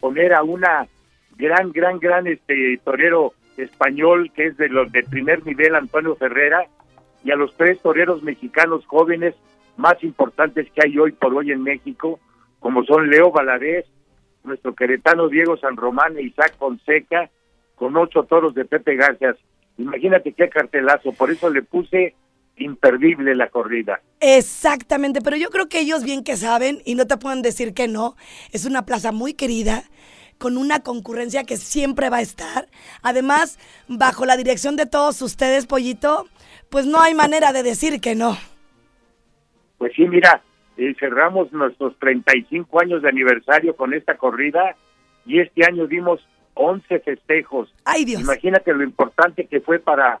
poner 0.00 0.34
a 0.34 0.42
una 0.42 0.86
gran, 1.36 1.72
gran, 1.72 1.98
gran 1.98 2.26
este 2.26 2.78
torero 2.84 3.32
español 3.56 4.30
que 4.34 4.48
es 4.48 4.56
de 4.56 4.68
los 4.68 4.92
de 4.92 5.02
primer 5.04 5.44
nivel, 5.46 5.74
Antonio 5.74 6.16
Ferrera, 6.16 6.66
y 7.24 7.30
a 7.30 7.36
los 7.36 7.54
tres 7.56 7.80
toreros 7.80 8.22
mexicanos 8.22 8.84
jóvenes 8.86 9.34
más 9.76 10.02
importantes 10.02 10.66
que 10.72 10.80
hay 10.84 10.98
hoy 10.98 11.12
por 11.12 11.34
hoy 11.34 11.52
en 11.52 11.62
México, 11.62 12.20
como 12.58 12.84
son 12.84 13.08
Leo 13.08 13.30
Valadez, 13.30 13.86
nuestro 14.44 14.74
queretano 14.74 15.28
Diego 15.28 15.56
San 15.56 15.76
Román 15.76 16.16
e 16.16 16.22
Isaac 16.22 16.54
Fonseca, 16.58 17.30
con 17.74 17.96
ocho 17.96 18.24
toros 18.24 18.54
de 18.54 18.64
Pepe 18.64 18.96
García. 18.96 19.34
Imagínate 19.78 20.32
qué 20.32 20.48
cartelazo, 20.48 21.12
por 21.12 21.30
eso 21.30 21.48
le 21.48 21.62
puse 21.62 22.14
imperdible 22.56 23.34
la 23.34 23.48
corrida. 23.48 24.00
Exactamente, 24.20 25.20
pero 25.22 25.36
yo 25.36 25.48
creo 25.50 25.68
que 25.68 25.80
ellos 25.80 26.04
bien 26.04 26.22
que 26.22 26.36
saben 26.36 26.82
y 26.84 26.94
no 26.94 27.06
te 27.06 27.16
pueden 27.16 27.42
decir 27.42 27.72
que 27.72 27.88
no. 27.88 28.16
Es 28.52 28.66
una 28.66 28.84
plaza 28.84 29.12
muy 29.12 29.32
querida, 29.34 29.84
con 30.38 30.56
una 30.56 30.80
concurrencia 30.80 31.44
que 31.44 31.56
siempre 31.56 32.10
va 32.10 32.18
a 32.18 32.22
estar. 32.22 32.68
Además, 33.02 33.58
bajo 33.88 34.24
la 34.26 34.36
dirección 34.36 34.76
de 34.76 34.86
todos 34.86 35.20
ustedes, 35.22 35.66
Pollito, 35.66 36.26
pues 36.70 36.86
no 36.86 37.00
hay 37.00 37.14
manera 37.14 37.52
de 37.52 37.62
decir 37.62 38.00
que 38.00 38.14
no. 38.14 38.36
Pues 39.80 39.94
sí, 39.96 40.06
mira, 40.06 40.42
eh, 40.76 40.94
cerramos 41.00 41.50
nuestros 41.54 41.98
35 41.98 42.82
años 42.82 43.00
de 43.00 43.08
aniversario 43.08 43.74
con 43.74 43.94
esta 43.94 44.18
corrida 44.18 44.76
y 45.24 45.40
este 45.40 45.64
año 45.64 45.86
dimos 45.86 46.20
11 46.52 46.98
festejos. 47.00 47.72
Ay, 47.86 48.04
Dios. 48.04 48.20
Imagínate 48.20 48.74
lo 48.74 48.82
importante 48.84 49.46
que 49.46 49.62
fue 49.62 49.78
para, 49.78 50.20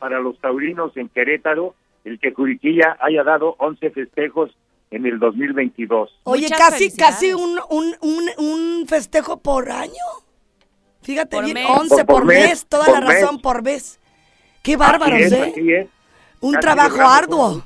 para 0.00 0.18
los 0.18 0.36
taurinos 0.40 0.96
en 0.96 1.08
Querétaro 1.08 1.76
el 2.04 2.18
que 2.18 2.32
Juriquilla 2.32 2.96
haya 2.98 3.22
dado 3.22 3.54
11 3.60 3.90
festejos 3.90 4.50
en 4.90 5.06
el 5.06 5.20
2022. 5.20 6.10
Oye, 6.24 6.42
Muchas 6.42 6.58
casi, 6.58 6.96
casi 6.96 7.32
un, 7.32 7.60
un, 7.70 7.94
un, 8.00 8.28
un 8.38 8.86
festejo 8.88 9.36
por 9.40 9.70
año. 9.70 9.92
Fíjate 11.02 11.36
Por 11.36 11.44
bien, 11.44 11.54
mes. 11.54 11.66
11 11.68 11.88
Por- 11.88 12.06
por 12.06 12.06
por, 12.16 12.24
mes, 12.24 12.48
mes, 12.48 12.66
toda 12.66 12.86
por 12.86 12.94
la 12.94 13.00
razón 13.12 13.40
por 13.40 13.62
mes. 13.62 14.00
Qué 14.64 14.76
bárbaros, 14.76 15.14
Así 15.14 15.24
es, 15.26 15.32
¿eh? 15.32 15.50
así 15.52 15.72
es. 15.72 15.88
Un 16.40 16.54
Casi 16.54 16.62
trabajo 16.62 17.00
arduo. 17.02 17.62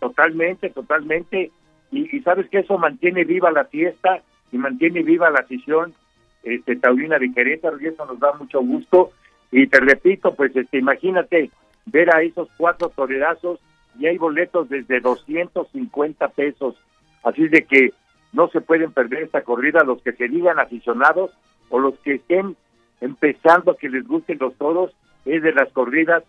Totalmente, 0.00 0.70
totalmente. 0.70 1.50
Y, 1.90 2.20
sabes 2.20 2.48
que 2.50 2.58
eso 2.58 2.78
mantiene 2.78 3.24
viva 3.24 3.50
la 3.50 3.64
fiesta 3.64 4.22
y 4.52 4.58
mantiene 4.58 5.02
viva 5.02 5.30
la 5.30 5.40
afición 5.40 5.94
este, 6.42 6.76
taurina 6.76 7.18
de 7.18 7.32
Querétaro 7.32 7.80
y 7.80 7.86
eso 7.86 8.04
nos 8.06 8.18
da 8.18 8.32
mucho 8.34 8.60
gusto. 8.60 9.12
Y 9.52 9.66
te 9.68 9.80
repito, 9.80 10.34
pues 10.34 10.54
este, 10.56 10.78
imagínate 10.78 11.50
ver 11.86 12.14
a 12.14 12.22
esos 12.22 12.48
cuatro 12.56 12.88
torerazos 12.90 13.60
y 13.98 14.06
hay 14.06 14.18
boletos 14.18 14.68
desde 14.68 15.00
250 15.00 16.28
pesos. 16.28 16.76
Así 17.22 17.48
de 17.48 17.62
que 17.64 17.92
no 18.32 18.48
se 18.48 18.60
pueden 18.60 18.92
perder 18.92 19.22
esta 19.22 19.42
corrida 19.42 19.82
los 19.84 20.02
que 20.02 20.12
se 20.12 20.28
digan 20.28 20.58
aficionados 20.58 21.30
o 21.70 21.78
los 21.78 21.94
que 22.00 22.14
estén 22.14 22.56
empezando 23.00 23.72
a 23.72 23.76
que 23.76 23.88
les 23.88 24.06
gusten 24.06 24.38
los 24.40 24.54
toros, 24.56 24.92
es 25.24 25.42
de 25.42 25.52
las 25.52 25.70
corridas 25.72 26.22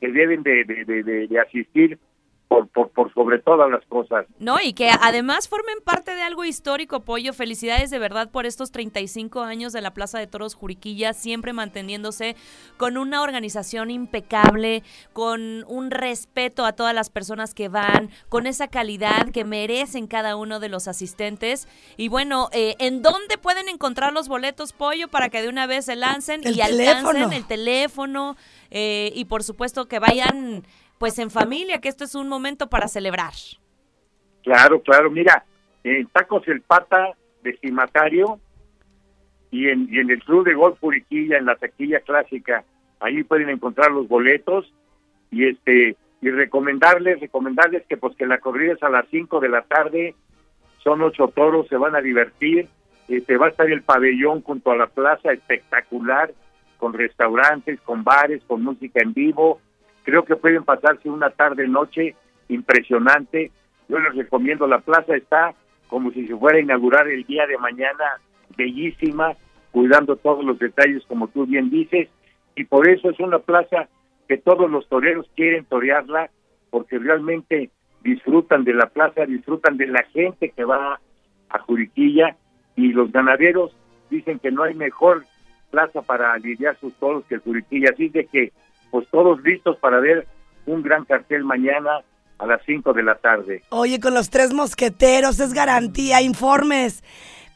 que 0.00 0.10
deben 0.12 0.42
de, 0.42 0.64
de, 0.64 0.84
de- 0.84 1.02
de- 1.02 1.26
de 1.26 1.40
asistir 1.40 1.98
por, 2.48 2.68
por, 2.68 2.90
por 2.90 3.12
sobre 3.12 3.40
todas 3.40 3.70
las 3.70 3.84
cosas. 3.86 4.26
No, 4.38 4.58
y 4.62 4.72
que 4.72 4.90
además 5.00 5.48
formen 5.48 5.78
parte 5.84 6.14
de 6.14 6.22
algo 6.22 6.44
histórico, 6.44 7.00
Pollo. 7.00 7.32
Felicidades 7.32 7.90
de 7.90 7.98
verdad 7.98 8.30
por 8.30 8.46
estos 8.46 8.70
35 8.70 9.42
años 9.42 9.72
de 9.72 9.80
la 9.80 9.92
Plaza 9.92 10.18
de 10.18 10.26
Toros 10.26 10.54
Juriquilla, 10.54 11.12
siempre 11.12 11.52
manteniéndose 11.52 12.36
con 12.76 12.96
una 12.96 13.22
organización 13.22 13.90
impecable, 13.90 14.82
con 15.12 15.64
un 15.68 15.90
respeto 15.90 16.64
a 16.64 16.72
todas 16.72 16.94
las 16.94 17.10
personas 17.10 17.54
que 17.54 17.68
van, 17.68 18.10
con 18.28 18.46
esa 18.46 18.68
calidad 18.68 19.30
que 19.32 19.44
merecen 19.44 20.06
cada 20.06 20.36
uno 20.36 20.60
de 20.60 20.68
los 20.68 20.88
asistentes. 20.88 21.68
Y 21.96 22.08
bueno, 22.08 22.48
eh, 22.52 22.76
¿en 22.78 23.02
dónde 23.02 23.38
pueden 23.38 23.68
encontrar 23.68 24.12
los 24.12 24.28
boletos, 24.28 24.72
Pollo, 24.72 25.08
para 25.08 25.28
que 25.30 25.42
de 25.42 25.48
una 25.48 25.66
vez 25.66 25.86
se 25.86 25.96
lancen 25.96 26.40
El 26.44 26.56
y 26.56 26.60
alcancen 26.60 27.32
el 27.32 27.46
teléfono? 27.46 28.36
eh, 28.70 29.12
y 29.14 29.24
por 29.26 29.42
supuesto 29.42 29.86
que 29.86 29.98
vayan 29.98 30.64
pues 30.98 31.18
en 31.18 31.30
familia, 31.30 31.80
que 31.80 31.88
esto 31.88 32.04
es 32.04 32.14
un 32.14 32.28
momento 32.28 32.68
para 32.68 32.88
celebrar. 32.88 33.32
Claro, 34.42 34.80
claro. 34.80 35.10
Mira, 35.10 35.44
en 35.84 36.06
Tacos 36.08 36.46
El 36.48 36.60
Pata 36.62 37.12
de 37.42 37.56
Cimatario 37.58 38.40
y 39.50 39.68
en, 39.68 39.88
y 39.90 39.98
en 39.98 40.10
el 40.10 40.22
Club 40.22 40.44
de 40.44 40.54
Golf 40.54 40.78
Puriquilla, 40.78 41.38
en 41.38 41.46
la 41.46 41.56
taquilla 41.56 42.00
clásica, 42.00 42.64
ahí 43.00 43.22
pueden 43.24 43.50
encontrar 43.50 43.90
los 43.90 44.08
boletos 44.08 44.72
y 45.30 45.46
este 45.48 45.96
y 46.22 46.30
recomendarles, 46.30 47.20
recomendarles 47.20 47.84
que 47.86 47.96
pues 47.96 48.16
que 48.16 48.26
la 48.26 48.38
corrida 48.38 48.72
es 48.72 48.82
a 48.82 48.88
las 48.88 49.06
5 49.10 49.38
de 49.38 49.48
la 49.48 49.62
tarde, 49.62 50.14
son 50.82 51.02
ocho 51.02 51.28
toros, 51.28 51.68
se 51.68 51.76
van 51.76 51.94
a 51.94 52.00
divertir, 52.00 52.68
este 53.08 53.36
va 53.36 53.46
a 53.46 53.50
estar 53.50 53.70
el 53.70 53.82
pabellón 53.82 54.42
junto 54.42 54.70
a 54.70 54.76
la 54.76 54.86
plaza 54.86 55.32
espectacular, 55.32 56.32
con 56.78 56.94
restaurantes, 56.94 57.80
con 57.80 58.02
bares, 58.02 58.42
con 58.46 58.62
música 58.62 59.00
en 59.02 59.12
vivo, 59.12 59.60
creo 60.06 60.24
que 60.24 60.36
pueden 60.36 60.62
pasarse 60.62 61.10
una 61.10 61.30
tarde 61.30 61.66
noche 61.66 62.14
impresionante. 62.48 63.50
Yo 63.88 63.98
les 63.98 64.14
recomiendo 64.14 64.66
la 64.68 64.78
plaza 64.78 65.16
está 65.16 65.52
como 65.88 66.12
si 66.12 66.26
se 66.26 66.36
fuera 66.36 66.58
a 66.58 66.62
inaugurar 66.62 67.08
el 67.08 67.24
día 67.24 67.46
de 67.46 67.58
mañana, 67.58 68.04
bellísima, 68.56 69.34
cuidando 69.72 70.16
todos 70.16 70.44
los 70.44 70.58
detalles 70.58 71.04
como 71.06 71.28
tú 71.28 71.44
bien 71.44 71.70
dices, 71.70 72.08
y 72.54 72.64
por 72.64 72.88
eso 72.88 73.10
es 73.10 73.20
una 73.20 73.40
plaza 73.40 73.88
que 74.28 74.38
todos 74.38 74.70
los 74.70 74.88
toreros 74.88 75.28
quieren 75.34 75.64
torearla 75.64 76.30
porque 76.70 76.98
realmente 76.98 77.70
disfrutan 78.02 78.64
de 78.64 78.74
la 78.74 78.86
plaza, 78.86 79.26
disfrutan 79.26 79.76
de 79.76 79.88
la 79.88 80.04
gente 80.12 80.50
que 80.50 80.64
va 80.64 81.00
a 81.48 81.58
Juriquilla 81.60 82.36
y 82.76 82.92
los 82.92 83.10
ganaderos 83.10 83.76
dicen 84.08 84.38
que 84.38 84.52
no 84.52 84.62
hay 84.62 84.74
mejor 84.74 85.24
plaza 85.70 86.02
para 86.02 86.36
lidiar 86.38 86.76
sus 86.78 86.94
toros 86.94 87.24
que 87.28 87.38
Juriquilla, 87.38 87.90
así 87.92 88.08
de 88.08 88.26
que 88.26 88.52
pues 88.90 89.06
todos 89.10 89.40
listos 89.42 89.76
para 89.78 90.00
ver 90.00 90.26
un 90.66 90.82
gran 90.82 91.04
cartel 91.04 91.44
mañana 91.44 92.02
a 92.38 92.46
las 92.46 92.60
5 92.66 92.92
de 92.92 93.02
la 93.02 93.16
tarde. 93.16 93.62
Oye, 93.70 93.98
con 94.00 94.14
los 94.14 94.30
tres 94.30 94.52
mosqueteros 94.52 95.40
es 95.40 95.52
garantía. 95.52 96.22
Informes. 96.22 97.02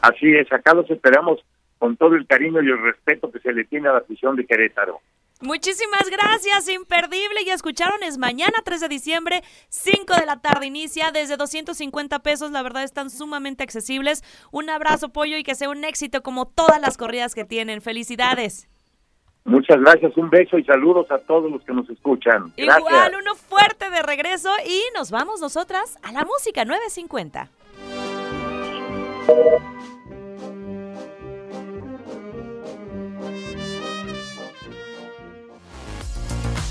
Así 0.00 0.34
es, 0.34 0.50
acá 0.50 0.72
los 0.72 0.90
esperamos 0.90 1.44
con 1.76 1.98
todo 1.98 2.14
el 2.14 2.26
cariño 2.26 2.62
y 2.62 2.68
el 2.68 2.82
respeto 2.82 3.30
que 3.30 3.40
se 3.40 3.52
le 3.52 3.64
tiene 3.64 3.88
a 3.88 3.92
la 3.92 3.98
afición 3.98 4.34
de 4.34 4.46
Querétaro. 4.46 5.02
Muchísimas 5.44 6.08
gracias, 6.10 6.68
imperdible. 6.70 7.44
Ya 7.44 7.52
escucharon, 7.52 8.02
es 8.02 8.16
mañana 8.16 8.62
3 8.64 8.80
de 8.80 8.88
diciembre, 8.88 9.42
5 9.68 10.14
de 10.14 10.24
la 10.24 10.40
tarde 10.40 10.66
inicia, 10.66 11.10
desde 11.12 11.36
250 11.36 12.20
pesos, 12.20 12.50
la 12.50 12.62
verdad 12.62 12.82
están 12.82 13.10
sumamente 13.10 13.62
accesibles. 13.62 14.24
Un 14.52 14.70
abrazo, 14.70 15.10
pollo, 15.10 15.36
y 15.36 15.42
que 15.42 15.54
sea 15.54 15.68
un 15.68 15.84
éxito 15.84 16.22
como 16.22 16.46
todas 16.46 16.80
las 16.80 16.96
corridas 16.96 17.34
que 17.34 17.44
tienen. 17.44 17.82
Felicidades. 17.82 18.68
Muchas 19.44 19.78
gracias, 19.80 20.16
un 20.16 20.30
beso 20.30 20.56
y 20.56 20.64
saludos 20.64 21.10
a 21.10 21.18
todos 21.18 21.52
los 21.52 21.62
que 21.64 21.74
nos 21.74 21.90
escuchan. 21.90 22.54
Gracias. 22.56 22.78
Igual, 22.78 23.12
uno 23.20 23.34
fuerte 23.34 23.90
de 23.90 24.02
regreso 24.02 24.48
y 24.66 24.80
nos 24.94 25.10
vamos 25.10 25.42
nosotras 25.42 25.98
a 26.02 26.12
la 26.12 26.24
música 26.24 26.64
950. 26.64 27.50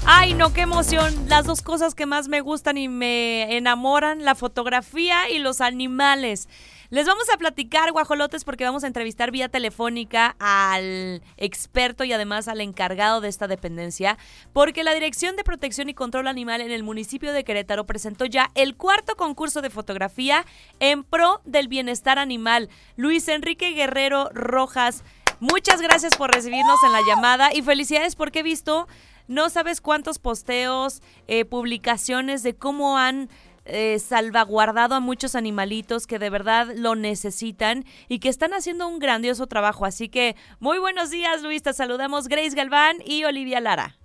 Ay, 0.05 0.33
no, 0.33 0.51
qué 0.51 0.61
emoción. 0.61 1.29
Las 1.29 1.45
dos 1.45 1.61
cosas 1.61 1.95
que 1.95 2.05
más 2.05 2.27
me 2.27 2.41
gustan 2.41 2.77
y 2.77 2.89
me 2.89 3.55
enamoran, 3.55 4.25
la 4.25 4.35
fotografía 4.35 5.29
y 5.29 5.39
los 5.39 5.61
animales. 5.61 6.49
Les 6.89 7.07
vamos 7.07 7.29
a 7.33 7.37
platicar, 7.37 7.91
guajolotes, 7.93 8.43
porque 8.43 8.65
vamos 8.65 8.83
a 8.83 8.87
entrevistar 8.87 9.31
vía 9.31 9.47
telefónica 9.47 10.35
al 10.39 11.23
experto 11.37 12.03
y 12.03 12.11
además 12.11 12.49
al 12.49 12.59
encargado 12.59 13.21
de 13.21 13.29
esta 13.29 13.47
dependencia, 13.47 14.17
porque 14.51 14.83
la 14.83 14.93
Dirección 14.93 15.37
de 15.37 15.45
Protección 15.45 15.87
y 15.87 15.93
Control 15.93 16.27
Animal 16.27 16.59
en 16.59 16.71
el 16.71 16.83
municipio 16.83 17.31
de 17.31 17.45
Querétaro 17.45 17.85
presentó 17.85 18.25
ya 18.25 18.51
el 18.55 18.75
cuarto 18.75 19.15
concurso 19.15 19.61
de 19.61 19.69
fotografía 19.69 20.45
en 20.81 21.05
pro 21.05 21.41
del 21.45 21.69
bienestar 21.69 22.19
animal. 22.19 22.69
Luis 22.97 23.27
Enrique 23.29 23.71
Guerrero 23.71 24.29
Rojas, 24.33 25.03
muchas 25.39 25.81
gracias 25.81 26.15
por 26.17 26.29
recibirnos 26.31 26.77
en 26.85 26.91
la 26.91 27.01
llamada 27.07 27.53
y 27.53 27.61
felicidades 27.61 28.15
porque 28.15 28.39
he 28.39 28.43
visto, 28.43 28.87
no 29.27 29.49
sabes 29.49 29.81
cuántos 29.81 30.19
posteos, 30.19 31.01
eh, 31.27 31.45
publicaciones 31.45 32.43
de 32.43 32.55
cómo 32.55 32.97
han 32.97 33.29
eh, 33.65 33.97
salvaguardado 33.99 34.95
a 34.95 34.99
muchos 34.99 35.35
animalitos 35.35 36.05
que 36.05 36.19
de 36.19 36.29
verdad 36.29 36.67
lo 36.75 36.95
necesitan 36.95 37.85
y 38.09 38.19
que 38.19 38.27
están 38.27 38.53
haciendo 38.53 38.87
un 38.87 38.99
grandioso 38.99 39.47
trabajo. 39.47 39.85
Así 39.85 40.09
que 40.09 40.35
muy 40.59 40.79
buenos 40.79 41.11
días, 41.11 41.41
Luis. 41.43 41.63
Te 41.63 41.71
saludamos 41.71 42.27
Grace 42.27 42.55
Galván 42.55 42.97
y 43.05 43.23
Olivia 43.23 43.61
Lara. 43.61 43.95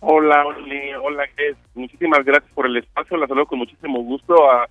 Hola, 0.00 0.46
Oli, 0.46 0.94
hola, 0.94 1.24
Grace. 1.36 1.58
Muchísimas 1.74 2.24
gracias 2.24 2.52
por 2.52 2.66
el 2.66 2.76
espacio. 2.76 3.16
La 3.16 3.26
saludo 3.26 3.46
con 3.46 3.58
muchísimo 3.58 4.00
gusto 4.04 4.48
a, 4.48 4.68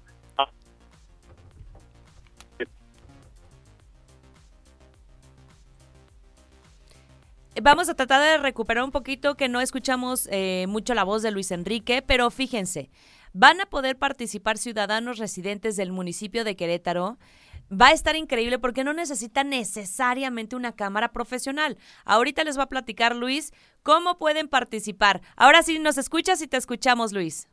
Vamos 7.61 7.89
a 7.89 7.95
tratar 7.95 8.21
de 8.21 8.37
recuperar 8.37 8.83
un 8.83 8.91
poquito 8.91 9.35
que 9.35 9.49
no 9.49 9.61
escuchamos 9.61 10.29
eh, 10.31 10.65
mucho 10.67 10.93
la 10.93 11.03
voz 11.03 11.23
de 11.23 11.31
Luis 11.31 11.49
Enrique, 11.49 12.03
pero 12.05 12.29
fíjense, 12.29 12.91
van 13.33 13.59
a 13.59 13.65
poder 13.65 13.97
participar 13.97 14.57
ciudadanos 14.57 15.17
residentes 15.17 15.75
del 15.75 15.91
municipio 15.91 16.43
de 16.43 16.55
Querétaro. 16.55 17.17
Va 17.71 17.87
a 17.87 17.93
estar 17.93 18.15
increíble 18.15 18.59
porque 18.59 18.83
no 18.83 18.93
necesita 18.93 19.43
necesariamente 19.43 20.55
una 20.55 20.75
cámara 20.75 21.11
profesional. 21.11 21.77
Ahorita 22.05 22.43
les 22.43 22.59
va 22.59 22.63
a 22.63 22.69
platicar 22.69 23.15
Luis 23.15 23.51
cómo 23.81 24.19
pueden 24.19 24.49
participar. 24.49 25.21
Ahora 25.35 25.63
sí, 25.63 25.79
nos 25.79 25.97
escuchas 25.97 26.41
y 26.43 26.47
te 26.47 26.57
escuchamos, 26.57 27.11
Luis. 27.11 27.49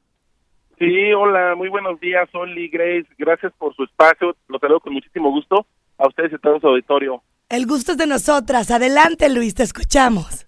Sí, 0.79 1.15
hola, 1.15 1.55
muy 1.55 1.71
buenos 1.71 1.99
días, 2.01 2.29
Oli, 2.35 2.69
Grace. 2.69 3.09
Gracias 3.17 3.55
por 3.55 3.75
su 3.75 3.85
espacio. 3.85 4.37
Los 4.49 4.61
saludo 4.61 4.81
con 4.81 4.93
muchísimo 4.93 5.31
gusto 5.31 5.67
a 5.97 6.07
ustedes 6.07 6.33
y 6.33 6.35
a 6.35 6.39
todo 6.39 6.61
su 6.61 6.67
auditorio. 6.67 7.23
El 7.55 7.67
gusto 7.67 7.93
es 7.93 7.99
de 7.99 8.09
nosotras. 8.09 8.73
Adelante, 8.73 9.33
Luis, 9.33 9.55
te 9.55 9.63
escuchamos. 9.63 10.45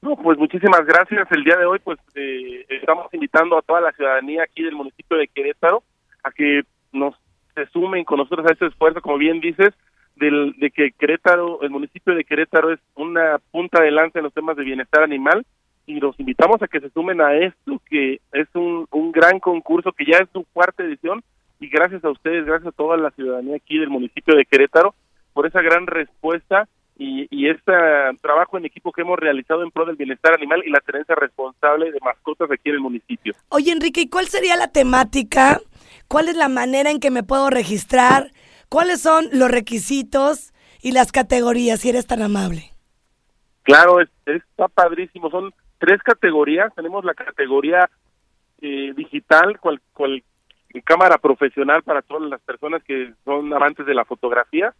No, 0.00 0.14
pues 0.14 0.38
muchísimas 0.38 0.86
gracias. 0.86 1.26
El 1.32 1.42
día 1.42 1.56
de 1.56 1.66
hoy, 1.66 1.80
pues 1.82 1.98
eh, 2.14 2.64
estamos 2.68 3.12
invitando 3.12 3.58
a 3.58 3.62
toda 3.62 3.80
la 3.80 3.90
ciudadanía 3.90 4.44
aquí 4.44 4.62
del 4.62 4.76
municipio 4.76 5.16
de 5.16 5.26
Querétaro 5.26 5.82
a 6.22 6.30
que 6.30 6.62
nos 6.92 7.16
se 7.56 7.66
sumen 7.66 8.04
con 8.04 8.18
nosotros 8.18 8.46
a 8.46 8.52
este 8.52 8.66
esfuerzo, 8.66 9.00
como 9.00 9.18
bien 9.18 9.40
dices, 9.40 9.74
del, 10.14 10.54
de 10.58 10.70
que 10.70 10.92
Querétaro, 10.92 11.62
el 11.62 11.70
municipio 11.70 12.14
de 12.14 12.24
Querétaro 12.24 12.72
es 12.72 12.78
una 12.94 13.40
punta 13.50 13.82
de 13.82 13.90
lanza 13.90 14.20
en 14.20 14.24
los 14.24 14.34
temas 14.34 14.56
de 14.56 14.64
bienestar 14.64 15.02
animal 15.02 15.44
y 15.84 15.98
los 15.98 16.18
invitamos 16.20 16.62
a 16.62 16.68
que 16.68 16.78
se 16.78 16.90
sumen 16.90 17.20
a 17.20 17.34
esto, 17.34 17.82
que 17.90 18.20
es 18.32 18.48
un, 18.54 18.86
un 18.92 19.10
gran 19.10 19.40
concurso 19.40 19.90
que 19.90 20.04
ya 20.04 20.18
es 20.18 20.28
su 20.32 20.44
cuarta 20.52 20.84
edición 20.84 21.24
y 21.58 21.68
gracias 21.68 22.04
a 22.04 22.10
ustedes, 22.10 22.44
gracias 22.44 22.68
a 22.68 22.76
toda 22.76 22.96
la 22.96 23.10
ciudadanía 23.10 23.56
aquí 23.56 23.78
del 23.78 23.90
municipio 23.90 24.36
de 24.36 24.44
Querétaro 24.44 24.94
por 25.34 25.46
esa 25.46 25.60
gran 25.60 25.86
respuesta 25.86 26.66
y, 26.96 27.26
y 27.30 27.48
este 27.50 27.72
trabajo 28.22 28.56
en 28.56 28.64
equipo 28.64 28.92
que 28.92 29.02
hemos 29.02 29.18
realizado 29.18 29.62
en 29.62 29.70
pro 29.70 29.84
del 29.84 29.96
bienestar 29.96 30.32
animal 30.32 30.62
y 30.64 30.70
la 30.70 30.80
tenencia 30.80 31.14
responsable 31.16 31.90
de 31.90 31.98
mascotas 32.00 32.50
aquí 32.50 32.70
en 32.70 32.76
el 32.76 32.80
municipio. 32.80 33.34
Oye, 33.50 33.72
Enrique, 33.72 34.02
¿y 34.02 34.08
cuál 34.08 34.28
sería 34.28 34.56
la 34.56 34.68
temática? 34.68 35.60
¿Cuál 36.08 36.28
es 36.28 36.36
la 36.36 36.48
manera 36.48 36.90
en 36.90 37.00
que 37.00 37.10
me 37.10 37.22
puedo 37.24 37.50
registrar? 37.50 38.30
¿Cuáles 38.68 39.02
son 39.02 39.26
los 39.32 39.50
requisitos 39.50 40.52
y 40.80 40.92
las 40.92 41.12
categorías, 41.12 41.80
si 41.80 41.90
eres 41.90 42.06
tan 42.06 42.22
amable? 42.22 42.70
Claro, 43.64 44.00
es- 44.00 44.08
está 44.26 44.68
padrísimo. 44.68 45.30
Son 45.30 45.52
tres 45.78 46.00
categorías. 46.02 46.72
Tenemos 46.74 47.04
la 47.04 47.14
categoría 47.14 47.90
eh, 48.60 48.92
digital, 48.96 49.58
cual, 49.60 49.80
cual 49.92 50.22
cámara 50.84 51.18
profesional 51.18 51.82
para 51.82 52.02
todas 52.02 52.28
las 52.28 52.40
personas 52.42 52.82
que 52.84 53.12
son 53.24 53.52
amantes 53.52 53.84
de 53.86 53.94
la 53.94 54.04
fotografía. 54.04 54.74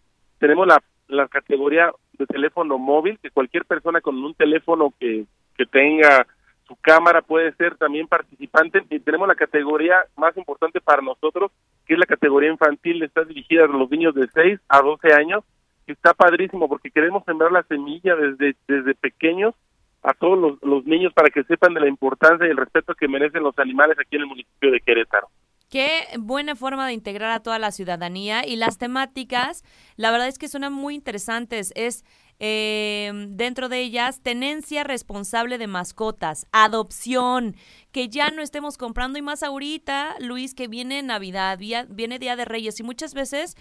Tenemos 0.44 0.66
la, 0.66 0.82
la 1.08 1.26
categoría 1.26 1.90
de 2.18 2.26
teléfono 2.26 2.76
móvil, 2.76 3.18
que 3.18 3.30
cualquier 3.30 3.64
persona 3.64 4.02
con 4.02 4.22
un 4.22 4.34
teléfono 4.34 4.92
que, 5.00 5.24
que 5.56 5.64
tenga 5.64 6.26
su 6.68 6.76
cámara 6.82 7.22
puede 7.22 7.54
ser 7.54 7.78
también 7.78 8.06
participante. 8.06 8.84
Y 8.90 9.00
tenemos 9.00 9.26
la 9.26 9.36
categoría 9.36 9.96
más 10.18 10.36
importante 10.36 10.82
para 10.82 11.00
nosotros, 11.00 11.50
que 11.86 11.94
es 11.94 11.98
la 11.98 12.04
categoría 12.04 12.50
infantil, 12.50 13.02
está 13.02 13.24
dirigida 13.24 13.64
a 13.64 13.68
los 13.68 13.90
niños 13.90 14.14
de 14.14 14.28
6 14.34 14.60
a 14.68 14.82
12 14.82 15.14
años, 15.14 15.44
que 15.86 15.92
está 15.92 16.12
padrísimo 16.12 16.68
porque 16.68 16.90
queremos 16.90 17.24
sembrar 17.24 17.50
la 17.50 17.62
semilla 17.62 18.14
desde, 18.14 18.54
desde 18.68 18.94
pequeños 18.94 19.54
a 20.02 20.12
todos 20.12 20.38
los, 20.38 20.62
los 20.62 20.84
niños 20.84 21.14
para 21.14 21.30
que 21.30 21.44
sepan 21.44 21.72
de 21.72 21.80
la 21.80 21.88
importancia 21.88 22.46
y 22.46 22.50
el 22.50 22.58
respeto 22.58 22.94
que 22.94 23.08
merecen 23.08 23.44
los 23.44 23.58
animales 23.58 23.98
aquí 23.98 24.16
en 24.16 24.22
el 24.22 24.28
municipio 24.28 24.70
de 24.70 24.80
Querétaro. 24.80 25.28
Qué 25.74 26.06
buena 26.20 26.54
forma 26.54 26.86
de 26.86 26.92
integrar 26.92 27.32
a 27.32 27.42
toda 27.42 27.58
la 27.58 27.72
ciudadanía 27.72 28.46
y 28.46 28.54
las 28.54 28.78
temáticas, 28.78 29.64
la 29.96 30.12
verdad 30.12 30.28
es 30.28 30.38
que 30.38 30.46
suenan 30.46 30.72
muy 30.72 30.94
interesantes. 30.94 31.72
Es 31.74 32.04
eh, 32.38 33.10
dentro 33.30 33.68
de 33.68 33.80
ellas 33.80 34.20
tenencia 34.20 34.84
responsable 34.84 35.58
de 35.58 35.66
mascotas, 35.66 36.46
adopción, 36.52 37.56
que 37.90 38.08
ya 38.08 38.30
no 38.30 38.40
estemos 38.40 38.78
comprando 38.78 39.18
y 39.18 39.22
más 39.22 39.42
ahorita, 39.42 40.14
Luis, 40.20 40.54
que 40.54 40.68
viene 40.68 41.02
Navidad, 41.02 41.58
viene 41.58 42.20
Día 42.20 42.36
de 42.36 42.44
Reyes 42.44 42.78
y 42.78 42.84
muchas 42.84 43.12
veces 43.12 43.56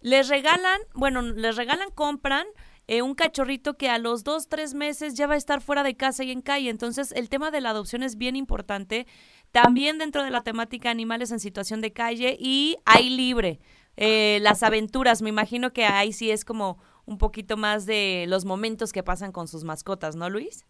les 0.00 0.30
regalan, 0.30 0.80
bueno, 0.94 1.20
les 1.20 1.56
regalan, 1.56 1.90
compran 1.90 2.46
eh, 2.90 3.02
un 3.02 3.14
cachorrito 3.14 3.74
que 3.74 3.90
a 3.90 3.98
los 3.98 4.24
dos, 4.24 4.48
tres 4.48 4.72
meses 4.72 5.14
ya 5.14 5.26
va 5.26 5.34
a 5.34 5.36
estar 5.36 5.60
fuera 5.60 5.82
de 5.82 5.94
casa 5.94 6.24
y 6.24 6.30
en 6.30 6.40
calle. 6.40 6.70
Entonces, 6.70 7.12
el 7.12 7.28
tema 7.28 7.50
de 7.50 7.60
la 7.60 7.70
adopción 7.70 8.02
es 8.02 8.16
bien 8.16 8.34
importante. 8.34 9.06
También 9.52 9.98
dentro 9.98 10.22
de 10.22 10.30
la 10.30 10.42
temática 10.42 10.90
animales 10.90 11.32
en 11.32 11.40
situación 11.40 11.80
de 11.80 11.92
calle 11.92 12.36
y 12.38 12.76
hay 12.84 13.10
libre. 13.10 13.58
Eh, 13.96 14.38
las 14.42 14.62
aventuras, 14.62 15.22
me 15.22 15.30
imagino 15.30 15.72
que 15.72 15.84
ahí 15.84 16.12
sí 16.12 16.30
es 16.30 16.44
como 16.44 16.78
un 17.04 17.18
poquito 17.18 17.56
más 17.56 17.86
de 17.86 18.26
los 18.28 18.44
momentos 18.44 18.92
que 18.92 19.02
pasan 19.02 19.32
con 19.32 19.48
sus 19.48 19.64
mascotas, 19.64 20.14
¿no, 20.14 20.30
Luis? 20.30 20.66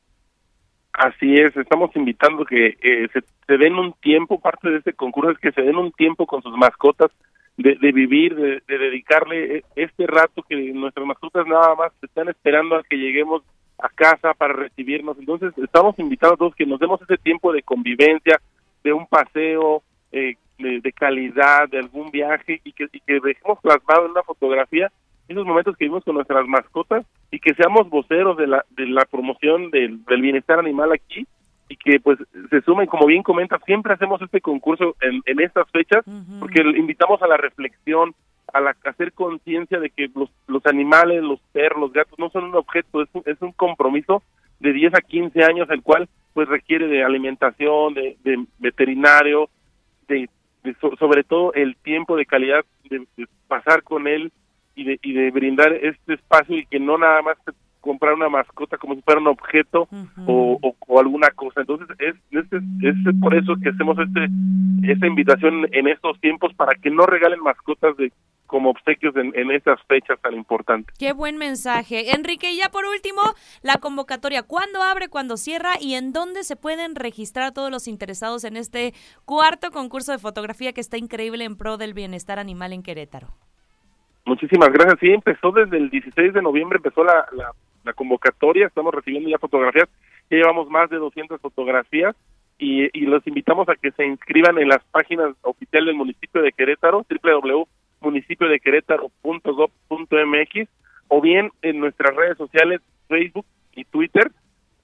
Así 0.93 1.35
es, 1.35 1.57
estamos 1.57 1.95
invitando 1.95 2.45
que 2.45 2.79
eh, 2.81 3.09
se, 3.13 3.21
se 3.47 3.59
den 3.59 3.75
un 3.75 3.93
tiempo, 4.01 4.41
parte 4.41 4.71
de 4.71 4.79
este 4.79 4.95
concurso 4.95 5.33
es 5.33 5.39
que 5.39 5.53
se 5.53 5.63
den 5.63 5.77
un 5.77 5.93
tiempo 5.93 6.27
con 6.27 6.43
sus 6.43 6.57
mascotas, 6.57 7.11
de, 7.59 7.75
de 7.75 7.93
vivir, 7.93 8.37
de, 8.37 8.63
de 8.67 8.79
dedicarle 8.79 9.57
eh, 9.57 9.65
este 9.75 10.07
rato 10.07 10.43
que 10.49 10.55
nuestras 10.73 11.05
mascotas 11.05 11.47
nada 11.47 11.75
más 11.75 11.93
están 12.01 12.29
esperando 12.29 12.77
a 12.77 12.85
que 12.85 12.97
lleguemos 12.97 13.43
a 13.79 13.89
casa 13.89 14.33
para 14.35 14.55
recibirnos. 14.55 15.19
Entonces, 15.19 15.53
estamos 15.59 15.99
invitando 15.99 16.35
a 16.35 16.39
todos 16.39 16.55
que 16.55 16.67
nos 16.67 16.81
demos 16.81 17.03
ese 17.03 17.17
tiempo 17.19 17.53
de 17.53 17.63
convivencia, 17.63 18.41
de 18.89 18.95
un 18.95 19.07
paseo, 19.07 19.83
eh, 20.13 20.37
de, 20.59 20.93
calidad, 20.93 21.69
de 21.69 21.79
algún 21.79 22.11
viaje 22.11 22.61
y 22.65 22.73
que, 22.73 22.89
y 22.91 23.01
que 23.01 23.21
dejemos 23.21 23.61
plasmado 23.61 24.07
en 24.07 24.13
una 24.13 24.23
fotografía 24.23 24.91
esos 25.29 25.45
momentos 25.45 25.77
que 25.77 25.85
vivimos 25.85 26.05
con 26.05 26.15
nuestras 26.15 26.47
mascotas 26.49 27.05
y 27.31 27.39
que 27.39 27.55
seamos 27.55 27.91
voceros 27.91 28.39
de 28.39 28.47
la, 28.47 28.65
de 28.71 28.87
la 28.87 29.05
promoción 29.05 29.71
del, 29.71 30.03
del 30.07 30.23
bienestar 30.23 30.59
animal 30.59 30.91
aquí 30.91 31.27
y 31.69 31.77
que 31.77 32.01
pues 32.01 32.19
se 32.49 32.63
sumen, 32.63 32.87
como 32.87 33.07
bien 33.07 33.23
comenta, 33.23 33.59
siempre 33.67 33.93
hacemos 33.93 34.23
este 34.23 34.41
concurso 34.41 34.97
en, 35.03 35.21
en 35.27 35.41
estas 35.41 35.71
fechas 35.71 36.03
porque 36.41 36.63
invitamos 36.63 37.21
a 37.21 37.27
la 37.27 37.37
reflexión, 37.37 38.15
a, 38.55 38.61
la, 38.61 38.71
a 38.71 38.89
hacer 38.89 39.13
conciencia 39.13 39.79
de 39.79 39.91
que 39.91 40.09
los, 40.15 40.31
los 40.47 40.65
animales, 40.65 41.23
los 41.23 41.41
perros, 41.53 41.79
los 41.79 41.93
gatos 41.93 42.19
no 42.19 42.31
son 42.31 42.45
un 42.45 42.57
objeto, 42.57 43.03
es 43.03 43.11
un, 43.13 43.23
es 43.27 43.37
un 43.43 43.53
compromiso 43.53 44.23
de 44.61 44.73
10 44.73 44.95
a 44.95 45.03
15 45.03 45.45
años 45.45 45.69
el 45.69 45.83
cual 45.83 46.09
pues 46.33 46.49
requiere 46.49 46.87
de 46.89 47.03
alimentación, 47.05 47.95
de, 47.95 48.17
de 48.25 48.45
veterinario, 48.59 49.49
de, 50.09 50.29
de 50.65 50.75
so- 50.81 50.97
sobre 50.99 51.25
todo 51.25 51.53
el 51.55 51.77
tiempo 51.77 52.17
de 52.17 52.27
calidad 52.27 52.65
de, 52.89 53.07
de 53.17 53.27
pasar 53.49 53.83
con 53.83 54.07
él 54.07 54.33
y 54.75 54.85
de, 54.85 54.99
y 55.03 55.13
de 55.13 55.31
brindar 55.31 55.73
este 55.73 56.15
espacio 56.15 56.57
y 56.57 56.67
que 56.67 56.79
no 56.79 56.97
nada 56.99 57.21
más 57.23 57.37
comprar 57.81 58.15
una 58.15 58.29
mascota 58.29 58.77
como 58.77 58.95
si 58.95 59.03
fuera 59.03 59.21
un 59.21 59.29
objeto 59.29 59.89
o- 60.63 60.75
o 60.87 61.01
alguna 61.01 61.31
cosa. 61.31 61.61
Entonces, 61.61 61.89
es, 61.99 62.15
es, 62.31 62.45
es 62.53 62.97
por 63.21 63.35
eso 63.35 63.55
que 63.63 63.71
hacemos 63.71 63.97
este 63.99 64.29
esta 64.93 65.07
invitación 65.07 65.67
en 65.73 65.89
estos 65.89 66.21
tiempos 66.21 66.53
para 66.55 66.75
que 66.77 66.91
no 66.91 67.05
regalen 67.07 67.41
mascotas 67.41 67.97
de 67.97 68.13
como 68.49 68.71
obsequios 68.71 69.15
en, 69.15 69.33
en 69.37 69.53
estas 69.53 69.81
fechas 69.85 70.19
tan 70.21 70.35
importantes. 70.35 70.97
Qué 70.99 71.13
buen 71.13 71.37
mensaje. 71.37 72.15
Enrique, 72.17 72.51
y 72.51 72.57
ya 72.57 72.71
por 72.71 72.85
último, 72.85 73.21
la 73.63 73.77
convocatoria. 73.77 74.43
¿Cuándo 74.43 74.83
abre, 74.83 75.09
cuándo 75.09 75.37
cierra 75.37 75.71
y 75.81 75.95
en 75.95 76.13
dónde 76.13 76.43
se 76.43 76.57
pueden 76.57 76.97
registrar 76.97 77.53
todos 77.53 77.71
los 77.71 77.87
interesados 77.87 78.43
en 78.45 78.57
este 78.57 78.95
cuarto 79.25 79.71
concurso 79.71 80.11
de 80.11 80.19
fotografía 80.19 80.73
que 80.73 80.81
está 80.81 80.97
increíble 80.97 81.45
en 81.45 81.57
pro 81.57 81.77
del 81.77 81.95
bienestar 81.95 82.41
animal 82.41 82.73
en 82.73 82.83
Querétaro? 82.83 83.29
Muchísimas 84.25 84.71
gracias. 84.71 84.99
Sí, 85.01 85.11
empezó 85.11 85.53
desde 85.53 85.77
el 85.77 85.91
16 85.91 86.33
de 86.33 86.43
noviembre, 86.43 86.79
empezó 86.79 87.05
la, 87.05 87.27
la, 87.33 87.53
la 87.85 87.93
convocatoria, 87.93 88.67
estamos 88.67 88.93
recibiendo 88.93 89.29
ya 89.29 89.39
fotografías 89.39 89.89
Ya 90.31 90.37
llevamos 90.39 90.69
más 90.69 90.91
de 90.91 90.97
200 90.97 91.41
fotografías 91.41 92.17
y, 92.59 92.91
y 92.93 93.07
los 93.07 93.25
invitamos 93.27 93.69
a 93.69 93.77
que 93.77 93.93
se 93.93 94.05
inscriban 94.05 94.59
en 94.59 94.69
las 94.69 94.83
páginas 94.91 95.35
oficiales 95.43 95.87
del 95.87 95.97
municipio 95.97 96.43
de 96.43 96.53
Querétaro, 96.53 97.05
www.municipiodequerétaro.gov.mx 98.01 100.69
o 101.09 101.21
bien 101.21 101.51
en 101.63 101.81
nuestras 101.81 102.15
redes 102.15 102.37
sociales, 102.37 102.81
Facebook 103.09 103.47
y 103.75 103.85
Twitter, 103.85 104.31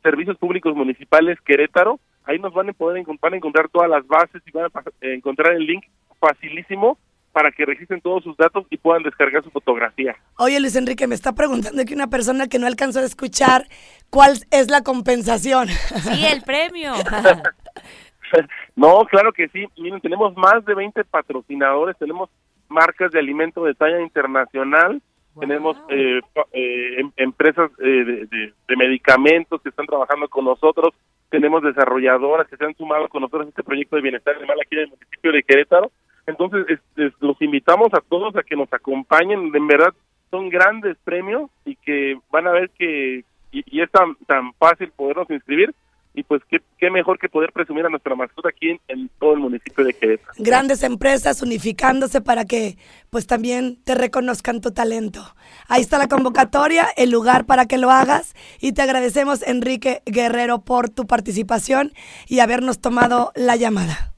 Servicios 0.02 0.36
Públicos 0.38 0.74
Municipales 0.74 1.38
Querétaro. 1.44 2.00
Ahí 2.24 2.38
nos 2.38 2.54
van 2.54 2.70
a 2.70 2.72
poder 2.72 3.02
encon- 3.04 3.18
van 3.20 3.34
a 3.34 3.36
encontrar 3.36 3.68
todas 3.68 3.90
las 3.90 4.06
bases 4.06 4.40
y 4.46 4.50
van 4.50 4.64
a 4.66 4.70
eh, 5.02 5.14
encontrar 5.14 5.52
el 5.54 5.66
link 5.66 5.84
facilísimo 6.18 6.98
para 7.32 7.50
que 7.50 7.66
registren 7.66 8.00
todos 8.00 8.22
sus 8.22 8.36
datos 8.36 8.64
y 8.70 8.76
puedan 8.78 9.02
descargar 9.02 9.42
su 9.42 9.50
fotografía. 9.50 10.14
Oye, 10.38 10.60
Luis 10.60 10.76
Enrique, 10.76 11.06
me 11.08 11.16
está 11.16 11.32
preguntando 11.34 11.82
aquí 11.82 11.92
una 11.92 12.06
persona 12.08 12.46
que 12.46 12.58
no 12.60 12.66
alcanzó 12.66 13.00
a 13.00 13.04
escuchar 13.04 13.66
cuál 14.08 14.38
es 14.52 14.70
la 14.70 14.82
compensación. 14.82 15.68
Sí, 15.68 16.24
el 16.26 16.42
premio. 16.42 16.92
No, 18.74 19.04
claro 19.04 19.32
que 19.32 19.46
sí. 19.48 19.64
Miren, 19.78 20.00
tenemos 20.00 20.36
más 20.36 20.64
de 20.64 20.74
20 20.74 21.04
patrocinadores, 21.04 21.96
tenemos 21.98 22.30
marcas 22.74 23.10
de 23.12 23.18
alimento 23.20 23.64
de 23.64 23.74
talla 23.74 24.00
internacional, 24.00 25.00
tenemos 25.40 25.76
eh, 25.88 26.20
eh, 26.52 27.00
em- 27.00 27.12
empresas 27.16 27.70
eh, 27.80 28.04
de, 28.10 28.26
de- 28.26 28.52
de 28.68 28.76
medicamentos 28.76 29.60
que 29.62 29.68
están 29.70 29.86
trabajando 29.86 30.28
con 30.28 30.44
nosotros, 30.44 30.90
tenemos 31.30 31.62
desarrolladoras 31.62 32.46
que 32.48 32.56
se 32.56 32.64
han 32.64 32.74
sumado 32.76 33.08
con 33.08 33.22
nosotros 33.22 33.46
a 33.46 33.48
este 33.50 33.62
proyecto 33.64 33.96
de 33.96 34.02
bienestar 34.02 34.36
animal 34.36 34.58
aquí 34.60 34.76
en 34.76 34.82
el 34.82 34.88
municipio 34.90 35.32
de 35.32 35.42
Querétaro. 35.42 35.90
Entonces, 36.26 36.66
es- 36.68 36.80
es- 37.06 37.12
los 37.20 37.40
invitamos 37.42 37.88
a 37.94 38.00
todos 38.00 38.36
a 38.36 38.42
que 38.42 38.54
nos 38.56 38.72
acompañen. 38.72 39.50
En 39.54 39.66
verdad, 39.66 39.92
son 40.30 40.48
grandes 40.48 40.96
premios 41.04 41.50
y 41.64 41.74
que 41.76 42.16
van 42.30 42.46
a 42.46 42.52
ver 42.52 42.70
que, 42.78 43.24
y, 43.52 43.64
y 43.76 43.80
es 43.82 43.90
tan, 43.90 44.14
tan 44.26 44.52
fácil 44.54 44.90
podernos 44.96 45.28
inscribir. 45.30 45.74
Y 46.16 46.22
pues, 46.22 46.42
qué, 46.48 46.58
qué 46.78 46.90
mejor 46.90 47.18
que 47.18 47.28
poder 47.28 47.50
presumir 47.52 47.84
a 47.84 47.88
nuestra 47.88 48.14
mascota 48.14 48.48
aquí 48.48 48.70
en, 48.70 48.80
en 48.86 49.10
todo 49.18 49.34
el 49.34 49.40
municipio 49.40 49.84
de 49.84 49.92
Querétaro. 49.94 50.32
Grandes 50.38 50.84
empresas 50.84 51.42
unificándose 51.42 52.20
para 52.20 52.44
que 52.44 52.78
pues 53.10 53.26
también 53.26 53.82
te 53.82 53.96
reconozcan 53.96 54.60
tu 54.60 54.70
talento. 54.70 55.20
Ahí 55.68 55.80
está 55.80 55.98
la 55.98 56.06
convocatoria, 56.06 56.86
el 56.96 57.10
lugar 57.10 57.46
para 57.46 57.66
que 57.66 57.78
lo 57.78 57.90
hagas 57.90 58.34
y 58.60 58.72
te 58.72 58.82
agradecemos 58.82 59.42
Enrique 59.46 60.02
Guerrero 60.06 60.60
por 60.60 60.88
tu 60.88 61.06
participación 61.06 61.92
y 62.28 62.38
habernos 62.38 62.80
tomado 62.80 63.32
la 63.34 63.56
llamada. 63.56 64.14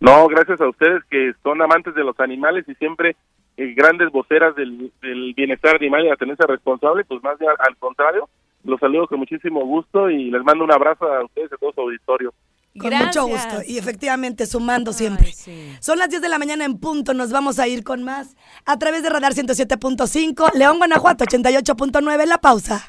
No, 0.00 0.26
gracias 0.28 0.60
a 0.60 0.68
ustedes 0.68 1.02
que 1.10 1.32
son 1.42 1.60
amantes 1.60 1.94
de 1.94 2.04
los 2.04 2.18
animales 2.18 2.64
y 2.66 2.74
siempre 2.76 3.16
eh, 3.56 3.74
grandes 3.74 4.10
voceras 4.10 4.54
del, 4.56 4.90
del 5.02 5.34
bienestar 5.34 5.76
animal 5.76 6.04
y 6.04 6.08
la 6.08 6.16
tenencia 6.16 6.46
responsable, 6.46 7.04
pues 7.04 7.22
más 7.22 7.38
bien 7.38 7.50
al, 7.50 7.56
al 7.60 7.76
contrario, 7.76 8.28
los 8.64 8.80
saludo 8.80 9.06
con 9.06 9.18
muchísimo 9.18 9.64
gusto 9.64 10.10
y 10.10 10.30
les 10.30 10.42
mando 10.42 10.64
un 10.64 10.72
abrazo 10.72 11.04
a 11.04 11.24
ustedes 11.24 11.50
y 11.50 11.54
a 11.54 11.58
todo 11.58 11.72
su 11.72 11.80
auditorio. 11.82 12.32
Con 12.76 12.90
Gracias. 12.90 13.16
mucho 13.16 13.26
gusto 13.28 13.62
y 13.64 13.78
efectivamente 13.78 14.46
sumando 14.46 14.92
siempre. 14.92 15.32
Sí. 15.32 15.76
Son 15.78 15.96
las 15.96 16.08
10 16.08 16.22
de 16.22 16.28
la 16.28 16.38
mañana 16.38 16.64
en 16.64 16.78
punto, 16.78 17.14
nos 17.14 17.30
vamos 17.30 17.60
a 17.60 17.68
ir 17.68 17.84
con 17.84 18.02
más 18.02 18.36
a 18.66 18.78
través 18.80 19.04
de 19.04 19.10
Radar 19.10 19.32
107.5, 19.32 20.54
León, 20.54 20.78
Guanajuato 20.78 21.24
88.9, 21.24 22.26
la 22.26 22.38
pausa. 22.38 22.84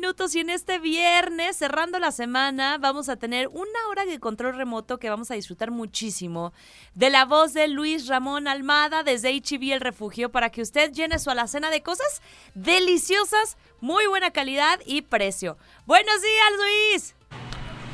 Minutos 0.00 0.32
y 0.36 0.38
en 0.38 0.50
este 0.50 0.78
viernes, 0.78 1.56
cerrando 1.56 1.98
la 1.98 2.12
semana, 2.12 2.78
vamos 2.78 3.08
a 3.08 3.16
tener 3.16 3.48
una 3.48 3.88
hora 3.90 4.04
de 4.04 4.20
control 4.20 4.54
remoto 4.54 4.98
que 4.98 5.10
vamos 5.10 5.32
a 5.32 5.34
disfrutar 5.34 5.72
muchísimo 5.72 6.52
de 6.94 7.10
la 7.10 7.24
voz 7.24 7.52
de 7.52 7.66
Luis 7.66 8.06
Ramón 8.06 8.46
Almada 8.46 9.02
desde 9.02 9.32
HB 9.32 9.72
El 9.72 9.80
Refugio 9.80 10.30
para 10.30 10.50
que 10.50 10.62
usted 10.62 10.92
llene 10.92 11.18
su 11.18 11.30
alacena 11.30 11.68
de 11.70 11.82
cosas 11.82 12.22
deliciosas, 12.54 13.56
muy 13.80 14.06
buena 14.06 14.30
calidad 14.30 14.78
y 14.86 15.02
precio. 15.02 15.56
Buenos 15.84 16.22
días, 16.22 16.52
Luis. 16.92 17.14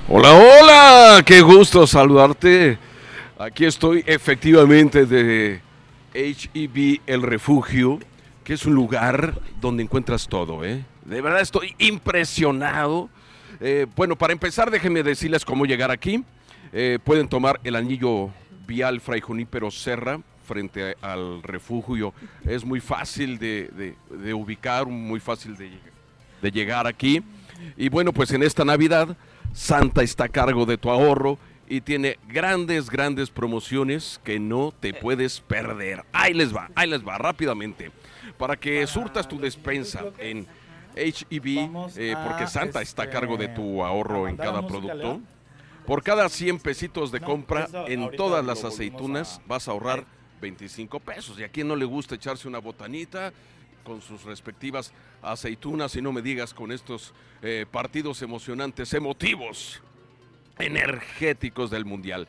Hola, 0.07 0.35
hola, 0.35 1.23
qué 1.25 1.41
gusto 1.41 1.87
saludarte. 1.87 2.79
Aquí 3.39 3.65
estoy 3.65 4.05
efectivamente 4.07 5.07
de 5.07 5.63
HEB 6.13 7.01
El 7.07 7.23
Refugio, 7.23 7.99
que 8.45 8.53
es 8.53 8.67
un 8.67 8.75
lugar 8.75 9.41
donde 9.61 9.83
encuentras 9.83 10.29
todo, 10.29 10.65
¿eh? 10.65 10.85
De 11.05 11.21
verdad 11.21 11.41
estoy 11.41 11.75
impresionado. 11.79 13.09
Eh, 13.61 13.87
bueno, 13.97 14.17
para 14.17 14.33
empezar, 14.33 14.71
déjenme 14.71 15.03
decirles 15.03 15.45
cómo 15.45 15.65
llegar 15.67 15.91
aquí. 15.91 16.23
Eh, 16.73 16.99
pueden 17.03 17.29
tomar 17.29 17.61
el 17.65 17.77
anillo 17.77 18.31
vial 18.67 19.01
Fray 19.01 19.21
Junípero 19.21 19.71
Serra 19.71 20.21
frente 20.47 20.97
al 21.01 21.43
refugio. 21.43 22.13
Es 22.47 22.65
muy 22.65 22.81
fácil 22.81 23.39
de, 23.39 23.71
de- 23.77 24.17
de 24.17 24.35
ubicar, 24.35 24.87
muy 24.87 25.21
fácil 25.21 25.57
de, 25.57 25.71
de 26.43 26.51
llegar 26.51 26.87
aquí. 26.87 27.23
Y 27.77 27.89
bueno, 27.89 28.13
pues 28.13 28.31
en 28.33 28.43
esta 28.43 28.65
Navidad, 28.65 29.17
Santa 29.53 30.03
está 30.03 30.25
a 30.25 30.29
cargo 30.29 30.67
de 30.67 30.77
tu 30.77 30.91
ahorro 30.91 31.39
y 31.69 31.81
tiene 31.81 32.19
grandes, 32.29 32.91
grandes 32.91 33.31
promociones 33.31 34.21
que 34.25 34.39
no 34.39 34.75
te 34.79 34.93
puedes 34.93 35.41
perder. 35.41 36.05
Ahí 36.13 36.35
les 36.35 36.55
va, 36.55 36.69
ahí 36.75 36.91
les 36.91 37.07
va, 37.07 37.17
rápidamente. 37.17 37.91
Para 38.39 38.57
que 38.57 38.87
surtas 38.87 39.29
tu 39.29 39.39
despensa 39.39 40.05
en 40.19 40.47
HEB, 40.97 41.69
eh, 41.97 42.15
porque 42.25 42.47
Santa 42.47 42.83
está 42.83 43.05
a 43.05 43.11
cargo 43.11 43.37
de 43.37 43.47
este, 43.47 43.57
tu 43.57 43.83
ahorro 43.83 44.29
en 44.29 44.37
cada 44.37 44.67
producto. 44.67 45.21
Por 45.87 46.03
cada 46.03 46.29
100 46.29 46.61
pesitos 46.61 47.13
de 47.13 47.21
compra 47.21 47.69
en 47.87 48.11
todas 48.17 48.45
las 48.45 48.65
aceitunas 48.65 49.41
vas 49.47 49.69
a 49.69 49.73
ahorrar 49.73 49.99
ver. 49.99 50.07
25 50.41 51.01
pesos. 51.01 51.39
Y 51.39 51.45
a 51.45 51.49
quien 51.49 51.69
no 51.69 51.77
le 51.77 51.85
gusta 51.85 52.15
echarse 52.15 52.49
una 52.49 52.59
botanita 52.59 53.33
con 53.83 54.01
sus 54.01 54.25
respectivas 54.25 54.93
aceitunas 55.23 55.95
y 55.97 56.03
no 56.03 56.13
me 56.13 56.23
digas 56.23 56.55
con 56.55 56.73
estos 56.73 57.13
eh, 57.43 57.67
partidos 57.71 58.23
emocionantes, 58.23 58.93
emotivos, 58.95 59.83
energéticos 60.59 61.71
del 61.71 61.85
Mundial. 61.85 62.27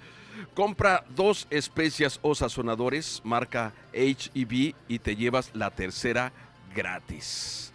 Compra 0.56 1.04
dos 1.10 1.48
especias 1.50 2.18
o 2.22 2.34
sazonadores 2.34 3.22
marca 3.26 3.74
HEB 3.92 4.74
y 4.88 5.00
te 5.00 5.16
llevas 5.18 5.52
la 5.54 5.70
tercera 5.70 6.32
gratis. 6.74 7.74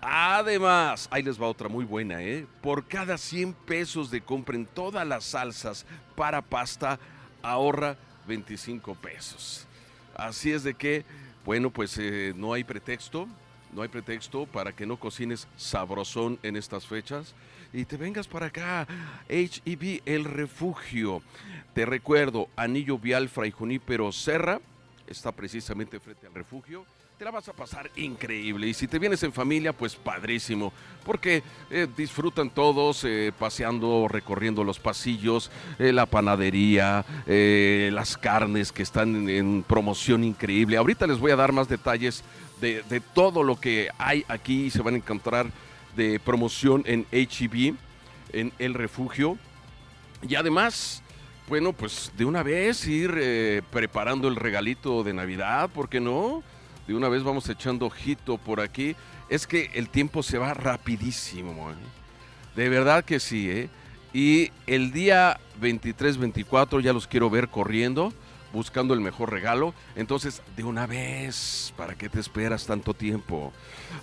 Además, 0.00 1.08
ahí 1.10 1.24
les 1.24 1.42
va 1.42 1.48
otra 1.48 1.68
muy 1.68 1.84
buena, 1.84 2.22
¿eh? 2.22 2.46
Por 2.62 2.86
cada 2.86 3.18
100 3.18 3.52
pesos 3.52 4.12
de 4.12 4.20
compra 4.20 4.54
en 4.54 4.64
todas 4.64 5.04
las 5.04 5.24
salsas 5.24 5.84
para 6.14 6.40
pasta, 6.40 7.00
ahorra 7.42 7.96
25 8.28 8.94
pesos. 8.94 9.66
Así 10.14 10.52
es 10.52 10.62
de 10.62 10.74
que, 10.74 11.04
bueno, 11.44 11.70
pues 11.70 11.98
eh, 11.98 12.32
no 12.36 12.52
hay 12.52 12.62
pretexto, 12.62 13.26
no 13.74 13.82
hay 13.82 13.88
pretexto 13.88 14.46
para 14.46 14.72
que 14.72 14.86
no 14.86 14.98
cocines 14.98 15.48
sabrosón 15.56 16.38
en 16.42 16.56
estas 16.56 16.86
fechas 16.86 17.34
y 17.72 17.84
te 17.84 17.96
vengas 17.96 18.26
para 18.26 18.46
acá. 18.46 18.86
HEB 19.28 20.02
El 20.04 20.24
Refugio. 20.24 21.22
Te 21.74 21.86
recuerdo, 21.86 22.48
Anillo 22.56 22.98
Vial 22.98 23.28
Fray 23.28 23.50
Junípero 23.50 24.10
Serra, 24.12 24.60
está 25.06 25.32
precisamente 25.32 26.00
frente 26.00 26.26
al 26.26 26.34
refugio. 26.34 26.84
Te 27.18 27.24
la 27.26 27.32
vas 27.32 27.48
a 27.50 27.52
pasar 27.52 27.90
increíble. 27.96 28.66
Y 28.66 28.72
si 28.72 28.88
te 28.88 28.98
vienes 28.98 29.22
en 29.22 29.32
familia, 29.32 29.74
pues 29.74 29.94
padrísimo. 29.94 30.72
Porque 31.04 31.42
eh, 31.70 31.86
disfrutan 31.94 32.48
todos 32.48 33.04
eh, 33.04 33.30
paseando, 33.38 34.08
recorriendo 34.08 34.64
los 34.64 34.80
pasillos, 34.80 35.50
eh, 35.78 35.92
la 35.92 36.06
panadería, 36.06 37.04
las 37.26 38.16
carnes 38.16 38.72
que 38.72 38.82
están 38.82 39.14
en, 39.14 39.28
en 39.28 39.62
promoción 39.62 40.24
increíble. 40.24 40.78
Ahorita 40.78 41.06
les 41.06 41.18
voy 41.18 41.30
a 41.30 41.36
dar 41.36 41.52
más 41.52 41.68
detalles 41.68 42.24
de, 42.60 43.02
todo 43.14 43.42
lo 43.42 43.58
que 43.58 43.88
hay 43.98 44.24
aquí 44.28 44.70
se 44.70 44.82
van 44.82 44.94
a 44.94 44.98
encontrar 44.98 45.46
de 45.96 46.20
promoción 46.20 46.82
en 46.86 47.06
HEB, 47.10 47.74
en 48.32 48.52
el 48.58 48.74
refugio. 48.74 49.38
Y 50.26 50.34
además, 50.34 51.02
bueno, 51.48 51.72
pues 51.72 52.12
de 52.16 52.24
una 52.24 52.42
vez 52.42 52.86
ir 52.86 53.14
eh, 53.16 53.62
preparando 53.70 54.28
el 54.28 54.36
regalito 54.36 55.02
de 55.02 55.14
Navidad, 55.14 55.70
¿por 55.70 55.88
qué 55.88 56.00
no? 56.00 56.42
De 56.86 56.94
una 56.94 57.08
vez 57.08 57.22
vamos 57.22 57.48
echando 57.48 57.86
ojito 57.86 58.38
por 58.38 58.60
aquí. 58.60 58.94
Es 59.28 59.46
que 59.46 59.70
el 59.74 59.88
tiempo 59.88 60.22
se 60.22 60.38
va 60.38 60.54
rapidísimo, 60.54 61.70
¿eh? 61.70 61.74
De 62.56 62.68
verdad 62.68 63.04
que 63.04 63.20
sí, 63.20 63.48
¿eh? 63.48 63.68
Y 64.12 64.50
el 64.66 64.92
día 64.92 65.38
23-24 65.60 66.80
ya 66.80 66.92
los 66.92 67.06
quiero 67.06 67.30
ver 67.30 67.48
corriendo, 67.48 68.12
buscando 68.52 68.94
el 68.94 69.00
mejor 69.00 69.30
regalo. 69.30 69.74
Entonces, 69.96 70.42
de 70.56 70.64
una 70.64 70.86
vez, 70.86 71.72
¿para 71.76 71.94
qué 71.94 72.08
te 72.08 72.20
esperas 72.20 72.66
tanto 72.66 72.94
tiempo? 72.94 73.52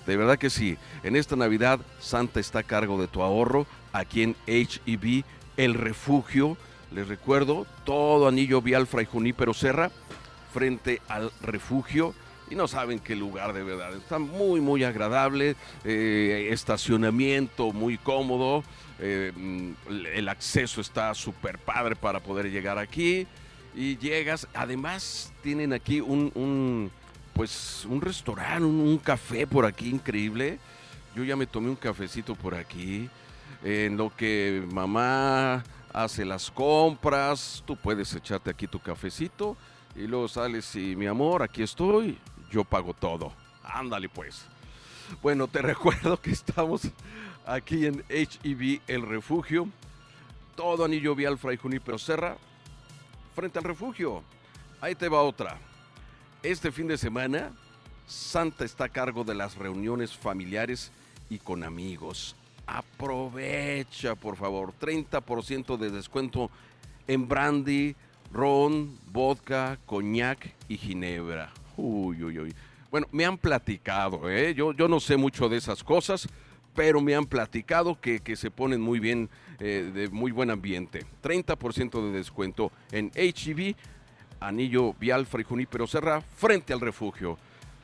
De 0.06 0.18
verdad 0.18 0.38
que 0.38 0.50
sí. 0.50 0.78
En 1.04 1.16
esta 1.16 1.36
Navidad, 1.36 1.80
Santa 2.00 2.40
está 2.40 2.60
a 2.60 2.64
cargo 2.64 3.00
de 3.00 3.08
tu 3.08 3.22
ahorro 3.22 3.66
aquí 3.94 4.24
en 4.24 4.36
HEB, 4.46 5.24
el 5.58 5.74
refugio. 5.74 6.58
Les 6.92 7.08
recuerdo, 7.08 7.66
todo 7.84 8.28
anillo 8.28 8.62
vial 8.62 8.88
Fray 8.88 9.06
Junípero 9.06 9.54
Serra, 9.54 9.92
frente 10.54 11.02
al 11.08 11.32
refugio. 11.42 12.14
y 12.50 12.56
no 12.56 12.70
saben 12.70 13.00
qué 13.00 13.14
lugar 13.14 13.52
de 13.52 13.62
verdad. 13.62 13.94
Está 13.94 14.20
muy, 14.20 14.62
muy 14.62 14.86
agradable, 14.86 15.58
eh, 15.84 16.48
estacionamiento 16.52 17.74
muy 17.74 17.98
cómodo, 17.98 18.64
eh, 19.00 19.34
mm, 19.36 19.72
el 20.14 20.30
acceso 20.30 20.80
está 20.80 21.14
súper 21.14 21.58
padre 21.58 21.98
para 21.98 22.22
poder 22.22 22.50
llegar 22.50 22.78
aquí 22.78 23.28
y 23.78 23.96
llegas. 23.98 24.48
Además 24.54 25.32
tienen 25.44 25.72
aquí 25.72 26.02
un, 26.02 26.92
pues 27.34 27.86
un 27.88 28.02
restaurante, 28.02 28.66
un, 28.66 28.80
un 28.80 28.98
café 28.98 29.46
por 29.46 29.66
aquí 29.66 29.90
increíble. 29.90 30.60
Yo 31.16 31.24
ya 31.24 31.36
me 31.36 31.46
tomé 31.46 31.70
un 31.70 31.76
cafecito 31.76 32.36
por 32.36 32.56
aquí. 32.56 33.08
En 33.64 33.96
lo 33.96 34.14
que 34.16 34.64
mamá 34.72 35.64
hace 35.94 36.26
las 36.26 36.52
compras, 36.52 37.64
tú 37.66 37.76
puedes 37.76 38.14
echarte 38.14 38.50
aquí 38.50 38.68
tu 38.68 38.80
cafecito 38.80 39.56
y 39.96 40.06
luego 40.06 40.28
sales 40.28 40.76
y 40.76 40.96
mi 40.96 41.08
amor, 41.08 41.42
aquí 41.42 41.64
estoy, 41.64 42.18
yo 42.52 42.64
pago 42.64 42.94
todo. 42.94 43.34
Ándale 43.64 44.10
pues. 44.10 44.46
Bueno, 45.22 45.48
te 45.48 45.62
recuerdo 45.64 46.20
que 46.22 46.32
estamos 46.32 46.82
aquí 47.46 47.86
en 47.86 48.04
HEB 48.10 48.82
El 48.88 49.02
Refugio, 49.04 49.68
todo 50.56 50.86
anillo 50.86 51.16
vial 51.16 51.38
Fray 51.38 51.58
Junípero 51.58 51.98
Serra, 51.98 52.38
frente 53.38 53.60
al 53.60 53.66
refugio. 53.66 54.24
Ahí 54.82 54.96
te 54.96 55.08
va 55.08 55.22
otra. 55.22 55.60
Este 56.42 56.72
fin 56.72 56.88
de 56.88 56.98
semana, 56.98 57.52
Santa 58.08 58.66
está 58.66 58.86
a 58.86 58.90
cargo 58.90 59.24
de 59.24 59.36
las 59.36 59.56
reuniones 59.56 60.18
familiares 60.18 60.92
y 61.30 61.38
con 61.38 61.64
amigos. 61.64 62.36
Aprovecha, 62.66 64.16
por 64.16 64.38
favor, 64.38 64.74
30% 64.82 65.78
de 65.78 65.92
descuento 65.92 66.50
en 67.08 67.28
brandy, 67.28 67.96
ron, 68.34 68.98
vodka, 69.12 69.78
coñac 69.86 70.56
y 70.68 70.76
ginebra. 70.78 71.52
Uy, 71.78 72.24
uy, 72.24 72.40
uy. 72.40 72.56
Bueno, 72.90 73.06
me 73.12 73.24
han 73.24 73.38
platicado, 73.38 74.32
¿eh? 74.32 74.56
yo, 74.56 74.74
yo 74.74 74.88
no 74.88 75.00
sé 75.00 75.16
mucho 75.16 75.48
de 75.48 75.58
esas 75.58 75.84
cosas, 75.84 76.28
pero 76.78 77.02
me 77.02 77.16
han 77.16 77.26
platicado 77.26 78.00
que, 78.00 78.20
que 78.20 78.36
se 78.36 78.52
ponen 78.52 78.80
muy 78.80 79.00
bien, 79.00 79.32
eh, 79.60 79.90
de 79.92 80.10
muy 80.10 80.32
buen 80.32 80.52
ambiente. 80.52 81.08
30% 81.24 82.12
de 82.12 82.16
descuento 82.16 82.72
en 82.92 83.12
HEB, 83.16 83.76
Anillo 84.40 84.94
Vial 84.94 85.26
Fray 85.26 85.44
Junípero 85.44 85.88
Serra, 85.88 86.22
frente 86.22 86.74
al 86.74 86.80
refugio. 86.80 87.40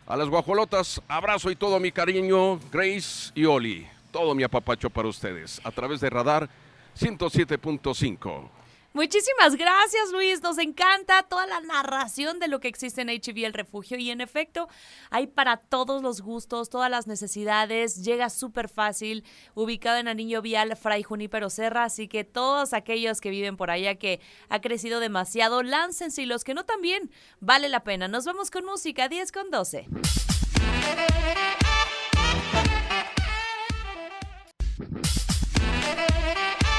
A 0.06 0.16
las 0.16 0.30
guajolotas, 0.30 1.02
abrazo 1.08 1.50
y 1.50 1.56
todo 1.56 1.80
mi 1.80 1.92
cariño, 1.92 2.60
Grace 2.72 3.32
y 3.34 3.46
Oli. 3.46 3.88
Todo 4.12 4.36
mi 4.36 4.44
apapacho 4.44 4.92
para 4.92 5.08
ustedes, 5.08 5.60
a 5.64 5.72
través 5.72 6.00
de 6.00 6.12
Radar 6.12 6.48
107.5. 6.96 8.48
Muchísimas 8.94 9.56
gracias, 9.56 10.12
Luis. 10.12 10.44
Nos 10.44 10.60
encanta 10.60 11.24
toda 11.24 11.48
la 11.48 11.62
narración 11.62 12.38
de 12.38 12.48
lo 12.48 12.60
que 12.60 12.68
existe 12.68 13.02
en 13.02 13.10
HB 13.10 13.44
El 13.44 13.54
Refugio. 13.54 13.98
Y 13.98 14.12
en 14.12 14.22
efecto, 14.22 14.70
hay 15.10 15.26
para 15.26 15.58
todos 15.58 16.04
los 16.04 16.22
gustos, 16.22 16.70
todas 16.70 16.92
las 16.92 17.08
necesidades. 17.08 18.04
Llega 18.04 18.30
súper 18.30 18.70
fácil, 18.70 19.24
ubicado 19.56 19.98
en 19.98 20.08
Anillo 20.08 20.44
Vial, 20.44 20.78
Fray 20.78 21.02
Junípero 21.02 21.50
Serra. 21.50 21.86
Así 21.86 22.08
que 22.08 22.24
todos 22.24 22.74
aquellos 22.74 23.20
que 23.20 23.32
viven 23.32 23.58
por 23.58 23.72
allá 23.72 23.96
que 23.96 24.22
ha 24.50 24.62
crecido 24.62 25.00
demasiado, 25.00 25.64
láncense. 25.64 26.22
Y 26.22 26.26
los 26.28 26.44
que 26.44 26.54
no 26.54 26.64
también, 26.64 27.10
vale 27.40 27.70
la 27.70 27.84
pena. 27.84 28.08
Nos 28.08 28.26
vamos 28.26 28.52
con 28.52 28.64
música, 28.64 29.10
10 29.10 29.32
con 29.32 29.50
12. 29.50 29.88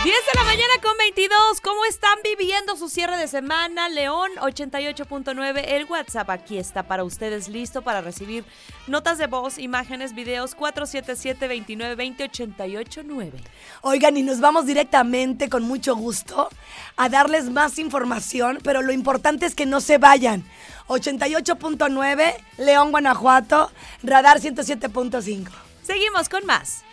10 0.04 0.14
de 0.14 0.38
la 0.38 0.44
mañana 0.44 0.72
con 0.82 0.96
22. 0.98 1.62
¿Cómo 1.62 1.86
están 1.86 2.18
viviendo 2.22 2.76
su 2.76 2.90
cierre 2.90 3.16
de 3.16 3.26
semana? 3.26 3.88
León 3.88 4.30
88.9. 4.38 5.64
El 5.66 5.86
WhatsApp 5.86 6.28
aquí 6.28 6.58
está 6.58 6.82
para 6.82 7.04
ustedes 7.04 7.48
listo 7.48 7.80
para 7.80 8.02
recibir 8.02 8.44
notas 8.86 9.16
de 9.16 9.28
voz, 9.28 9.56
imágenes, 9.56 10.14
videos 10.14 10.54
477-2920-889. 10.58 13.32
Oigan, 13.80 14.18
y 14.18 14.22
nos 14.22 14.40
vamos 14.40 14.66
directamente 14.66 15.48
con 15.48 15.62
mucho 15.62 15.96
gusto 15.96 16.50
a 16.96 17.08
darles 17.08 17.48
más 17.48 17.78
información, 17.78 18.58
pero 18.62 18.82
lo 18.82 18.92
importante 18.92 19.46
es 19.46 19.54
que 19.54 19.64
no 19.64 19.80
se 19.80 19.96
vayan. 19.96 20.44
88.9, 20.88 22.34
León, 22.58 22.90
Guanajuato, 22.90 23.72
Radar 24.02 24.38
107.5. 24.38 25.48
Seguimos 25.82 26.28
con 26.28 26.44
más. 26.44 26.84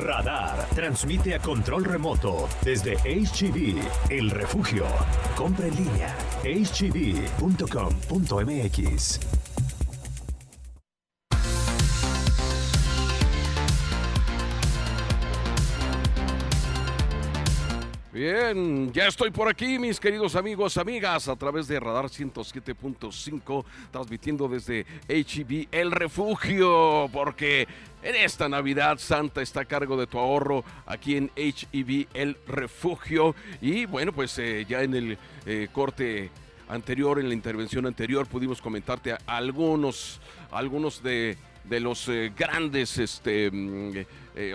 Radar 0.00 0.66
transmite 0.74 1.34
a 1.34 1.38
control 1.38 1.84
remoto 1.84 2.48
desde 2.62 2.94
HGV, 2.96 3.80
el 4.10 4.30
refugio. 4.30 4.86
Compra 5.36 5.66
en 5.66 5.76
línea, 5.76 6.16
hgv.com.mx. 6.42 7.50
Bien, 18.20 18.92
ya 18.92 19.06
estoy 19.06 19.30
por 19.30 19.48
aquí, 19.48 19.78
mis 19.78 19.98
queridos 19.98 20.36
amigos, 20.36 20.76
amigas, 20.76 21.26
a 21.26 21.36
través 21.36 21.66
de 21.68 21.80
Radar 21.80 22.04
107.5, 22.04 23.64
transmitiendo 23.90 24.46
desde 24.46 24.84
HEB 25.08 25.68
El 25.72 25.90
Refugio, 25.90 27.08
porque 27.14 27.66
en 28.02 28.16
esta 28.16 28.46
Navidad 28.46 28.98
Santa 28.98 29.40
está 29.40 29.62
a 29.62 29.64
cargo 29.64 29.96
de 29.96 30.06
tu 30.06 30.18
ahorro 30.18 30.64
aquí 30.84 31.16
en 31.16 31.30
HEB 31.34 32.08
El 32.12 32.36
Refugio. 32.46 33.34
Y 33.62 33.86
bueno, 33.86 34.12
pues 34.12 34.38
eh, 34.38 34.66
ya 34.68 34.82
en 34.82 34.92
el 34.92 35.18
eh, 35.46 35.68
corte 35.72 36.28
anterior, 36.68 37.20
en 37.20 37.28
la 37.28 37.32
intervención 37.32 37.86
anterior, 37.86 38.26
pudimos 38.26 38.60
comentarte 38.60 39.16
algunos, 39.24 40.20
algunos 40.50 41.02
de, 41.02 41.38
los 41.70 42.06
eh, 42.10 42.30
grandes 42.36 42.98
este, 42.98 43.50
mm, 43.50 43.92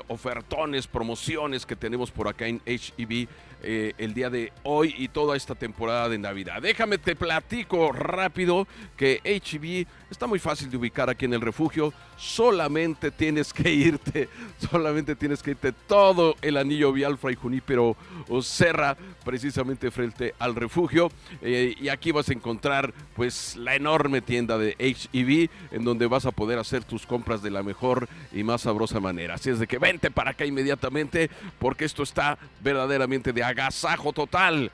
ofertones, 0.08 0.86
promociones 0.86 1.65
que 1.65 1.75
tenemos 1.75 2.12
por 2.12 2.28
acá 2.28 2.45
en 2.45 2.62
HEB 2.63 3.28
eh, 3.67 3.93
el 3.97 4.13
día 4.13 4.30
de 4.30 4.54
hoy 4.62 4.93
y 4.95 5.08
toda 5.08 5.36
esta 5.36 5.56
temporada 5.56 6.08
de 6.08 6.19
Navidad. 6.19 6.62
Déjame 6.62 6.99
te 6.99 7.15
platico 7.15 7.91
rápido 7.91 8.67
que 8.95 9.21
HEB 9.23 9.88
está 10.09 10.27
muy 10.27 10.39
fácil 10.39 10.69
de 10.69 10.77
ubicar 10.77 11.09
aquí 11.09 11.25
en 11.25 11.33
el 11.33 11.41
refugio. 11.41 11.93
Solamente 12.17 13.11
tienes 13.11 13.53
que 13.53 13.71
irte, 13.71 14.29
solamente 14.71 15.15
tienes 15.15 15.41
que 15.41 15.51
irte 15.51 15.71
todo 15.71 16.35
el 16.41 16.57
anillo 16.57 16.91
vial 16.91 17.17
Fray 17.17 17.35
Junípero 17.35 17.95
o 18.29 18.41
Serra, 18.41 18.95
precisamente 19.23 19.91
frente 19.91 20.35
al 20.39 20.55
refugio. 20.55 21.11
Eh, 21.41 21.75
y 21.79 21.89
aquí 21.89 22.11
vas 22.11 22.29
a 22.29 22.33
encontrar 22.33 22.93
pues 23.15 23.55
la 23.55 23.75
enorme 23.75 24.21
tienda 24.21 24.57
de 24.57 24.75
HEB 24.79 25.49
en 25.71 25.83
donde 25.83 26.07
vas 26.07 26.25
a 26.25 26.31
poder 26.31 26.59
hacer 26.59 26.83
tus 26.83 27.05
compras 27.05 27.41
de 27.41 27.51
la 27.51 27.63
mejor 27.63 28.07
y 28.31 28.43
más 28.43 28.61
sabrosa 28.61 28.99
manera. 28.99 29.35
Así 29.35 29.49
es 29.49 29.59
de 29.59 29.67
que 29.67 29.77
vente 29.77 30.11
para 30.11 30.31
acá 30.31 30.45
inmediatamente 30.45 31.29
porque 31.59 31.85
esto 31.85 32.03
está 32.03 32.37
verdaderamente 32.61 33.33
de 33.33 33.43
agasajo 33.43 34.13
total. 34.13 34.71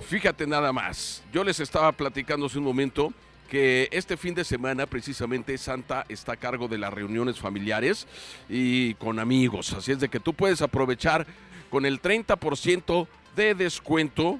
Fíjate 0.00 0.46
nada 0.46 0.72
más, 0.72 1.22
yo 1.32 1.44
les 1.44 1.60
estaba 1.60 1.92
platicando 1.92 2.46
hace 2.46 2.58
un 2.58 2.64
momento 2.64 3.12
que 3.50 3.88
este 3.90 4.16
fin 4.16 4.34
de 4.34 4.44
semana 4.44 4.86
precisamente 4.86 5.58
Santa 5.58 6.06
está 6.08 6.34
a 6.34 6.36
cargo 6.36 6.68
de 6.68 6.78
las 6.78 6.94
reuniones 6.94 7.40
familiares 7.40 8.06
y 8.48 8.94
con 8.94 9.18
amigos. 9.18 9.72
Así 9.72 9.90
es 9.90 9.98
de 9.98 10.08
que 10.08 10.20
tú 10.20 10.32
puedes 10.32 10.62
aprovechar 10.62 11.26
con 11.68 11.84
el 11.84 12.00
30% 12.00 13.08
de 13.34 13.54
descuento 13.56 14.38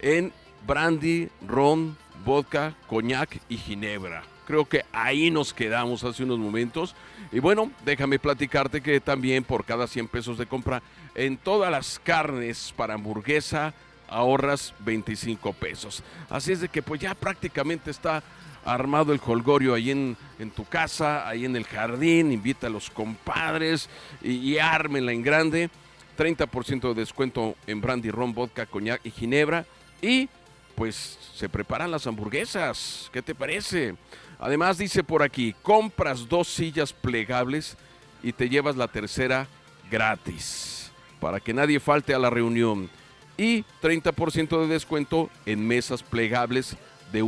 en 0.00 0.32
brandy, 0.66 1.28
ron, 1.46 1.96
vodka, 2.24 2.74
coñac 2.88 3.40
y 3.48 3.58
ginebra. 3.58 4.24
Creo 4.44 4.64
que 4.64 4.84
ahí 4.92 5.30
nos 5.30 5.54
quedamos 5.54 6.02
hace 6.02 6.24
unos 6.24 6.40
momentos. 6.40 6.96
Y 7.30 7.38
bueno, 7.38 7.70
déjame 7.84 8.18
platicarte 8.18 8.80
que 8.80 9.00
también 9.00 9.44
por 9.44 9.64
cada 9.64 9.86
100 9.86 10.08
pesos 10.08 10.36
de 10.36 10.46
compra 10.46 10.82
en 11.14 11.36
todas 11.36 11.70
las 11.70 12.00
carnes 12.00 12.74
para 12.76 12.94
hamburguesa 12.94 13.72
ahorras 14.08 14.74
25 14.80 15.52
pesos. 15.52 16.02
Así 16.28 16.52
es 16.52 16.60
de 16.60 16.68
que 16.68 16.82
pues 16.82 17.00
ya 17.00 17.14
prácticamente 17.14 17.90
está 17.90 18.22
armado 18.68 19.12
el 19.12 19.20
colgorio 19.20 19.74
ahí 19.74 19.90
en, 19.90 20.16
en 20.38 20.50
tu 20.50 20.64
casa, 20.64 21.26
ahí 21.28 21.44
en 21.44 21.56
el 21.56 21.64
jardín, 21.64 22.32
invita 22.32 22.66
a 22.66 22.70
los 22.70 22.90
compadres 22.90 23.88
y, 24.22 24.58
ármenla 24.58 25.12
en 25.12 25.22
grande. 25.22 25.70
30% 26.16 26.88
de 26.88 27.00
descuento 27.00 27.54
en 27.66 27.80
brandy, 27.80 28.10
ron, 28.10 28.34
vodka, 28.34 28.66
coñac 28.66 29.00
y 29.04 29.10
ginebra. 29.10 29.64
Y 30.02 30.28
pues 30.74 31.18
se 31.34 31.48
preparan 31.48 31.90
las 31.90 32.06
hamburguesas. 32.06 33.08
¿Qué 33.12 33.22
te 33.22 33.34
parece? 33.34 33.94
Además 34.38 34.78
dice 34.78 35.02
por 35.02 35.22
aquí, 35.22 35.54
compras 35.62 36.28
dos 36.28 36.48
sillas 36.48 36.92
plegables 36.92 37.76
y 38.22 38.32
te 38.32 38.48
llevas 38.48 38.76
la 38.76 38.88
tercera 38.88 39.46
gratis. 39.90 40.90
Para 41.20 41.40
que 41.40 41.54
nadie 41.54 41.80
falte 41.80 42.14
a 42.14 42.18
la 42.18 42.30
reunión. 42.30 42.90
Y 43.36 43.64
30% 43.82 44.60
de 44.60 44.66
descuento 44.66 45.30
en 45.46 45.66
mesas 45.66 46.02
plegables 46.02 46.76
de 47.12 47.22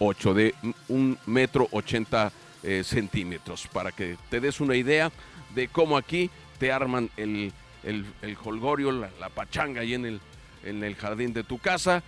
1.8, 0.00 0.34
de 0.34 0.54
un 0.88 1.16
metro 1.26 1.68
80 1.70 2.32
eh, 2.62 2.82
centímetros. 2.84 3.68
Para 3.68 3.92
que 3.92 4.16
te 4.28 4.40
des 4.40 4.60
una 4.60 4.74
idea 4.74 5.12
de 5.54 5.68
cómo 5.68 5.96
aquí 5.96 6.30
te 6.58 6.72
arman 6.72 7.08
el 7.16 7.52
el, 7.82 8.04
holgorio, 8.42 8.92
la, 8.92 9.10
la 9.18 9.28
pachanga 9.28 9.82
ahí 9.82 9.94
en 9.94 10.06
el, 10.06 10.20
en 10.64 10.82
el 10.82 10.94
jardín 10.96 11.32
de 11.32 11.44
tu 11.44 11.58
casa 11.58 12.02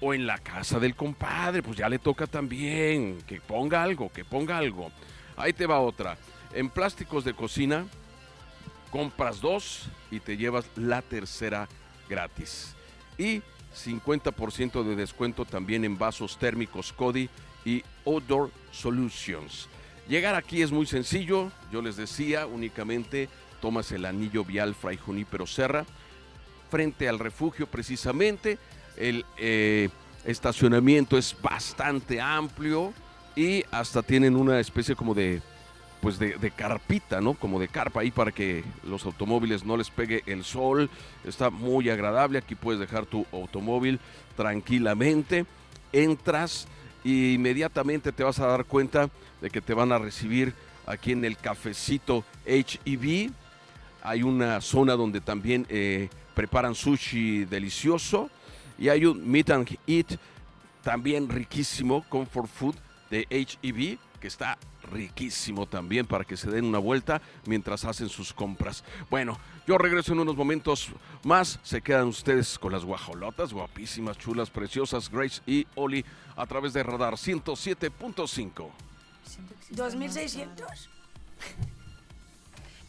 o 0.00 0.14
en 0.14 0.26
la 0.26 0.38
casa 0.38 0.78
del 0.78 0.94
compadre, 0.94 1.62
pues 1.62 1.76
ya 1.76 1.88
le 1.88 1.98
toca 1.98 2.26
también 2.26 3.18
que 3.26 3.40
ponga 3.40 3.82
algo, 3.82 4.10
que 4.10 4.24
ponga 4.24 4.58
algo. 4.58 4.90
Ahí 5.36 5.52
te 5.52 5.66
va 5.66 5.80
otra. 5.80 6.16
En 6.54 6.70
plásticos 6.70 7.24
de 7.24 7.34
cocina, 7.34 7.86
compras 8.90 9.40
dos 9.40 9.88
y 10.10 10.20
te 10.20 10.36
llevas 10.36 10.66
la 10.76 11.02
tercera 11.02 11.68
gratis. 12.08 12.74
Y 13.18 13.42
50% 13.74 14.82
de 14.82 14.96
descuento 14.96 15.44
también 15.44 15.84
en 15.84 15.98
vasos 15.98 16.38
térmicos 16.38 16.92
Cody 16.92 17.28
y 17.64 17.82
Outdoor 18.06 18.50
Solutions. 18.72 19.68
Llegar 20.08 20.34
aquí 20.34 20.62
es 20.62 20.72
muy 20.72 20.86
sencillo, 20.86 21.52
yo 21.70 21.82
les 21.82 21.96
decía, 21.96 22.46
únicamente 22.46 23.28
tomas 23.60 23.92
el 23.92 24.04
anillo 24.04 24.44
vial 24.44 24.74
Fray 24.74 24.96
Junípero 24.96 25.46
Serra, 25.46 25.84
frente 26.70 27.08
al 27.08 27.18
refugio 27.18 27.66
precisamente. 27.66 28.58
El 28.96 29.24
eh, 29.38 29.88
estacionamiento 30.24 31.16
es 31.16 31.36
bastante 31.40 32.20
amplio 32.20 32.92
y 33.36 33.64
hasta 33.70 34.02
tienen 34.02 34.36
una 34.36 34.58
especie 34.58 34.96
como 34.96 35.14
de 35.14 35.42
pues 36.00 36.18
de, 36.18 36.50
carpita, 36.50 37.20
¿no? 37.20 37.34
Como 37.34 37.60
de 37.60 37.68
carpa 37.68 38.00
ahí 38.00 38.10
para 38.10 38.32
que 38.32 38.64
los 38.84 39.04
automóviles 39.04 39.64
no 39.64 39.76
les 39.76 39.90
pegue 39.90 40.22
el 40.26 40.44
sol. 40.44 40.88
Está 41.24 41.50
muy 41.50 41.90
agradable. 41.90 42.38
Aquí 42.38 42.54
puedes 42.54 42.80
dejar 42.80 43.06
tu 43.06 43.26
automóvil 43.32 44.00
tranquilamente. 44.36 45.44
Entras 45.92 46.66
e 47.04 47.32
inmediatamente 47.34 48.12
te 48.12 48.22
vas 48.22 48.38
a 48.40 48.46
dar 48.46 48.64
cuenta 48.64 49.10
de 49.40 49.50
que 49.50 49.60
te 49.60 49.74
van 49.74 49.92
a 49.92 49.98
recibir 49.98 50.54
aquí 50.86 51.12
en 51.12 51.24
el 51.24 51.36
cafecito 51.36 52.24
HEB. 52.46 53.30
Hay 54.02 54.22
una 54.22 54.60
zona 54.62 54.94
donde 54.94 55.20
también 55.20 55.66
eh, 55.68 56.08
preparan 56.34 56.74
sushi 56.74 57.44
delicioso 57.44 58.30
y 58.78 58.88
hay 58.88 59.04
un 59.04 59.30
meet 59.30 59.50
and 59.50 59.78
eat 59.86 60.18
también 60.82 61.28
riquísimo, 61.28 62.02
comfort 62.08 62.48
food 62.48 62.74
de 63.10 63.26
HEB 63.28 63.98
que 64.20 64.28
está 64.28 64.58
riquísimo 64.92 65.66
también 65.66 66.06
para 66.06 66.24
que 66.24 66.36
se 66.36 66.50
den 66.50 66.64
una 66.64 66.78
vuelta 66.78 67.20
mientras 67.46 67.84
hacen 67.84 68.08
sus 68.08 68.32
compras. 68.32 68.84
Bueno, 69.08 69.38
yo 69.66 69.78
regreso 69.78 70.12
en 70.12 70.20
unos 70.20 70.36
momentos 70.36 70.88
más. 71.24 71.58
Se 71.62 71.80
quedan 71.80 72.08
ustedes 72.08 72.58
con 72.58 72.72
las 72.72 72.84
guajolotas, 72.84 73.52
guapísimas, 73.52 74.18
chulas, 74.18 74.50
preciosas, 74.50 75.10
Grace 75.10 75.40
y 75.46 75.66
Oli 75.74 76.04
a 76.36 76.46
través 76.46 76.72
de 76.72 76.82
Radar 76.82 77.14
107.5. 77.14 78.70
2600. 79.70 80.90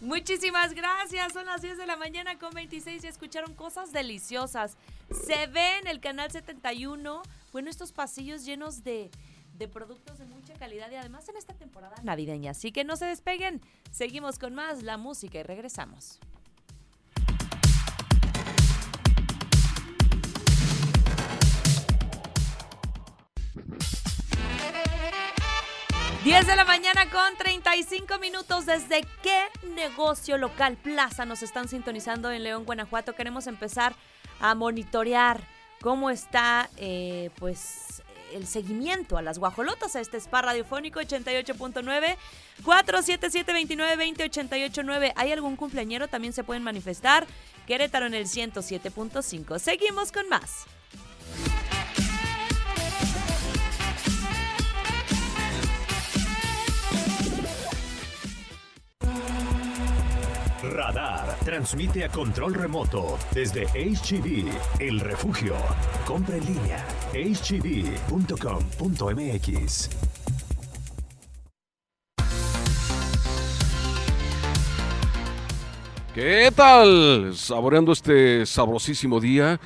Muchísimas 0.01 0.73
gracias. 0.73 1.33
Son 1.33 1.45
las 1.45 1.61
10 1.61 1.77
de 1.77 1.85
la 1.85 1.95
mañana 1.95 2.37
con 2.39 2.51
26 2.53 3.03
y 3.03 3.07
escucharon 3.07 3.53
cosas 3.53 3.93
deliciosas. 3.93 4.75
Se 5.11 5.45
ve 5.47 5.77
en 5.77 5.87
el 5.87 5.99
canal 5.99 6.31
71, 6.31 7.21
bueno, 7.51 7.69
estos 7.69 7.91
pasillos 7.91 8.43
llenos 8.43 8.83
de, 8.83 9.11
de 9.61 9.67
productos 9.67 10.17
de 10.17 10.25
mucha 10.25 10.53
calidad 10.55 10.89
y 10.89 10.95
además 10.95 11.29
en 11.29 11.37
esta 11.37 11.53
temporada 11.53 11.95
navideña. 12.01 12.51
Así 12.51 12.71
que 12.71 12.83
no 12.83 12.95
se 12.95 13.05
despeguen. 13.05 13.61
Seguimos 13.91 14.39
con 14.39 14.55
más 14.55 14.81
la 14.81 14.97
música 14.97 15.37
y 15.39 15.43
regresamos. 15.43 16.19
De 26.23 26.55
la 26.55 26.65
mañana 26.65 27.09
con 27.11 27.37
35 27.37 28.17
minutos. 28.17 28.65
¿Desde 28.65 29.05
qué 29.21 29.43
negocio 29.75 30.37
local 30.37 30.75
plaza 30.77 31.25
nos 31.25 31.43
están 31.43 31.67
sintonizando 31.67 32.31
en 32.31 32.43
León, 32.43 32.65
Guanajuato? 32.65 33.13
Queremos 33.13 33.45
empezar 33.47 33.93
a 34.39 34.55
monitorear 34.55 35.43
cómo 35.81 36.09
está, 36.09 36.69
eh, 36.77 37.29
pues, 37.37 38.01
el 38.33 38.47
seguimiento 38.47 39.17
a 39.17 39.21
las 39.21 39.39
guajolotas, 39.39 39.95
a 39.95 40.01
este 40.01 40.17
spa 40.17 40.41
radiofónico 40.41 40.99
88.9 40.99 42.17
477-2920-889. 42.63 45.13
¿Hay 45.15 45.31
algún 45.31 45.55
cumpleañero? 45.55 46.07
También 46.07 46.33
se 46.33 46.43
pueden 46.43 46.63
manifestar. 46.63 47.25
Querétaro 47.67 48.05
en 48.05 48.13
el 48.13 48.25
107.5. 48.25 49.59
Seguimos 49.59 50.11
con 50.11 50.27
más. 50.29 50.65
Radar 60.63 61.37
transmite 61.43 62.03
a 62.03 62.09
control 62.09 62.53
remoto 62.53 63.17
desde 63.31 63.65
HGV, 63.65 64.51
el 64.79 64.99
refugio. 64.99 65.55
Compra 66.05 66.37
en 66.37 66.45
línea 66.45 66.85
hgv.com.mx. 67.13 68.29
¿Qué 76.13 76.51
tal? 76.55 77.33
Saboreando 77.35 77.91
este 77.91 78.45
sabrosísimo 78.45 79.19
día. 79.19 79.59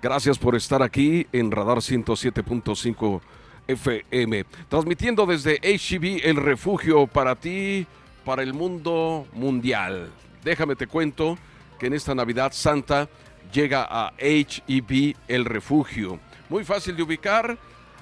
Gracias 0.00 0.38
por 0.38 0.56
estar 0.56 0.82
aquí 0.82 1.28
en 1.32 1.52
Radar 1.52 1.78
107.5 1.78 3.20
FM. 3.68 4.44
Transmitiendo 4.68 5.24
desde 5.26 5.60
HGV, 5.60 6.26
el 6.28 6.36
refugio 6.36 7.06
para 7.06 7.36
ti, 7.36 7.86
para 8.24 8.42
el 8.42 8.54
mundo 8.54 9.26
mundial. 9.34 10.10
Déjame 10.42 10.74
te 10.74 10.86
cuento 10.86 11.38
que 11.78 11.86
en 11.86 11.94
esta 11.94 12.14
Navidad 12.14 12.52
Santa 12.52 13.08
llega 13.52 13.86
a 13.88 14.12
HEB 14.18 15.14
El 15.28 15.44
Refugio. 15.44 16.18
Muy 16.48 16.64
fácil 16.64 16.96
de 16.96 17.02
ubicar. 17.02 17.56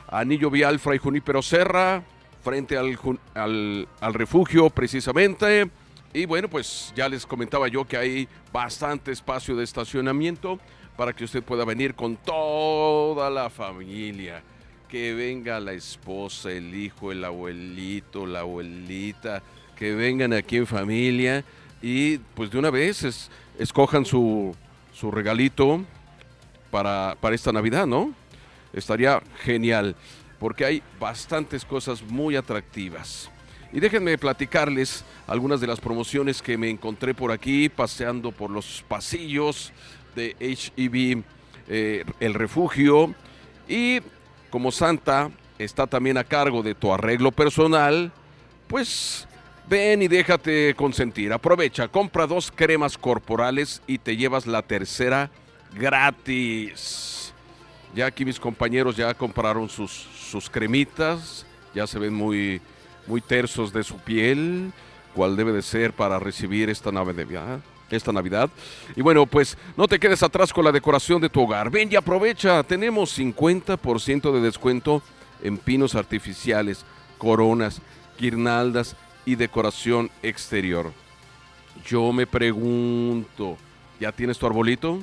Anillo 0.08 0.50
Vial 0.50 0.78
Fray 0.78 0.98
Junípero 0.98 1.42
Serra, 1.42 2.02
frente 2.42 2.76
al, 2.76 2.98
al, 3.34 3.86
al, 4.00 4.14
refugio 4.14 4.70
precisamente. 4.70 5.70
Y 6.12 6.24
bueno, 6.26 6.48
pues 6.48 6.92
ya 6.96 7.08
les 7.08 7.24
comentaba 7.26 7.68
yo 7.68 7.86
que 7.86 7.96
hay 7.96 8.28
bastante 8.52 9.12
espacio 9.12 9.54
de 9.54 9.62
estacionamiento 9.62 10.58
para 10.96 11.12
que 11.12 11.24
usted 11.24 11.42
pueda 11.42 11.64
venir 11.64 11.94
con 11.94 12.16
toda 12.16 13.30
la 13.30 13.50
familia. 13.50 14.42
Que 14.88 15.14
venga 15.14 15.60
la 15.60 15.72
esposa, 15.72 16.50
el 16.50 16.74
hijo, 16.74 17.12
el 17.12 17.24
abuelito, 17.24 18.26
la 18.26 18.40
abuelita, 18.40 19.42
que 19.76 19.94
vengan 19.94 20.32
aquí 20.32 20.56
en 20.56 20.66
familia 20.66 21.44
y 21.82 22.18
pues 22.18 22.50
de 22.50 22.58
una 22.58 22.70
vez 22.70 23.02
es, 23.04 23.30
escojan 23.58 24.04
su, 24.04 24.54
su 24.92 25.10
regalito 25.10 25.84
para, 26.70 27.16
esta 27.32 27.52
Navidad, 27.52 27.86
¿no? 27.86 28.12
Estaría 28.72 29.20
genial, 29.42 29.96
porque 30.38 30.64
hay 30.64 30.82
bastantes 30.98 31.64
cosas 31.64 32.02
muy 32.02 32.36
atractivas. 32.36 33.30
Y 33.72 33.80
déjenme 33.80 34.18
platicarles 34.18 35.04
algunas 35.26 35.60
de 35.60 35.66
las 35.66 35.80
promociones 35.80 36.42
que 36.42 36.58
me 36.58 36.70
encontré 36.70 37.14
por 37.14 37.30
aquí, 37.32 37.68
paseando 37.68 38.32
por 38.32 38.50
los 38.50 38.84
pasillos 38.88 39.72
de 40.14 40.36
HEB, 40.40 41.22
eh, 41.68 42.04
el 42.18 42.34
refugio. 42.34 43.14
Y 43.68 44.00
como 44.50 44.72
Santa 44.72 45.30
está 45.58 45.86
también 45.86 46.18
a 46.18 46.24
cargo 46.24 46.62
de 46.62 46.74
tu 46.74 46.92
arreglo 46.92 47.30
personal, 47.30 48.12
pues 48.66 49.28
Ven 49.70 50.02
y 50.02 50.08
déjate 50.08 50.74
consentir. 50.74 51.32
Aprovecha, 51.32 51.86
compra 51.86 52.26
dos 52.26 52.50
cremas 52.52 52.98
corporales 52.98 53.80
y 53.86 53.98
te 53.98 54.16
llevas 54.16 54.48
la 54.48 54.62
tercera 54.62 55.30
gratis. 55.72 57.32
Ya 57.94 58.06
aquí 58.06 58.24
mis 58.24 58.40
compañeros 58.40 58.96
ya 58.96 59.14
compraron 59.14 59.68
sus, 59.68 59.92
sus 59.92 60.50
cremitas, 60.50 61.46
ya 61.72 61.86
se 61.86 62.00
ven 62.00 62.12
muy, 62.12 62.60
muy 63.06 63.20
tersos 63.20 63.72
de 63.72 63.84
su 63.84 63.96
piel, 63.98 64.72
cuál 65.14 65.36
debe 65.36 65.52
de 65.52 65.62
ser 65.62 65.92
para 65.92 66.18
recibir 66.18 66.68
esta 66.68 66.90
Navidad. 66.90 67.60
Esta 67.90 68.10
Navidad. 68.10 68.50
Y 68.96 69.02
bueno, 69.02 69.24
pues 69.24 69.56
no 69.76 69.86
te 69.86 70.00
quedes 70.00 70.24
atrás 70.24 70.52
con 70.52 70.64
la 70.64 70.72
decoración 70.72 71.20
de 71.20 71.28
tu 71.28 71.42
hogar. 71.42 71.70
Ven 71.70 71.88
y 71.92 71.94
aprovecha. 71.94 72.64
Tenemos 72.64 73.16
50% 73.16 74.32
de 74.32 74.40
descuento 74.40 75.00
en 75.44 75.58
pinos 75.58 75.94
artificiales, 75.94 76.84
coronas, 77.18 77.80
guirnaldas 78.18 78.96
y 79.24 79.34
decoración 79.34 80.10
exterior. 80.22 80.92
Yo 81.86 82.12
me 82.12 82.26
pregunto, 82.26 83.56
¿ya 83.98 84.12
tienes 84.12 84.38
tu 84.38 84.46
arbolito? 84.46 84.98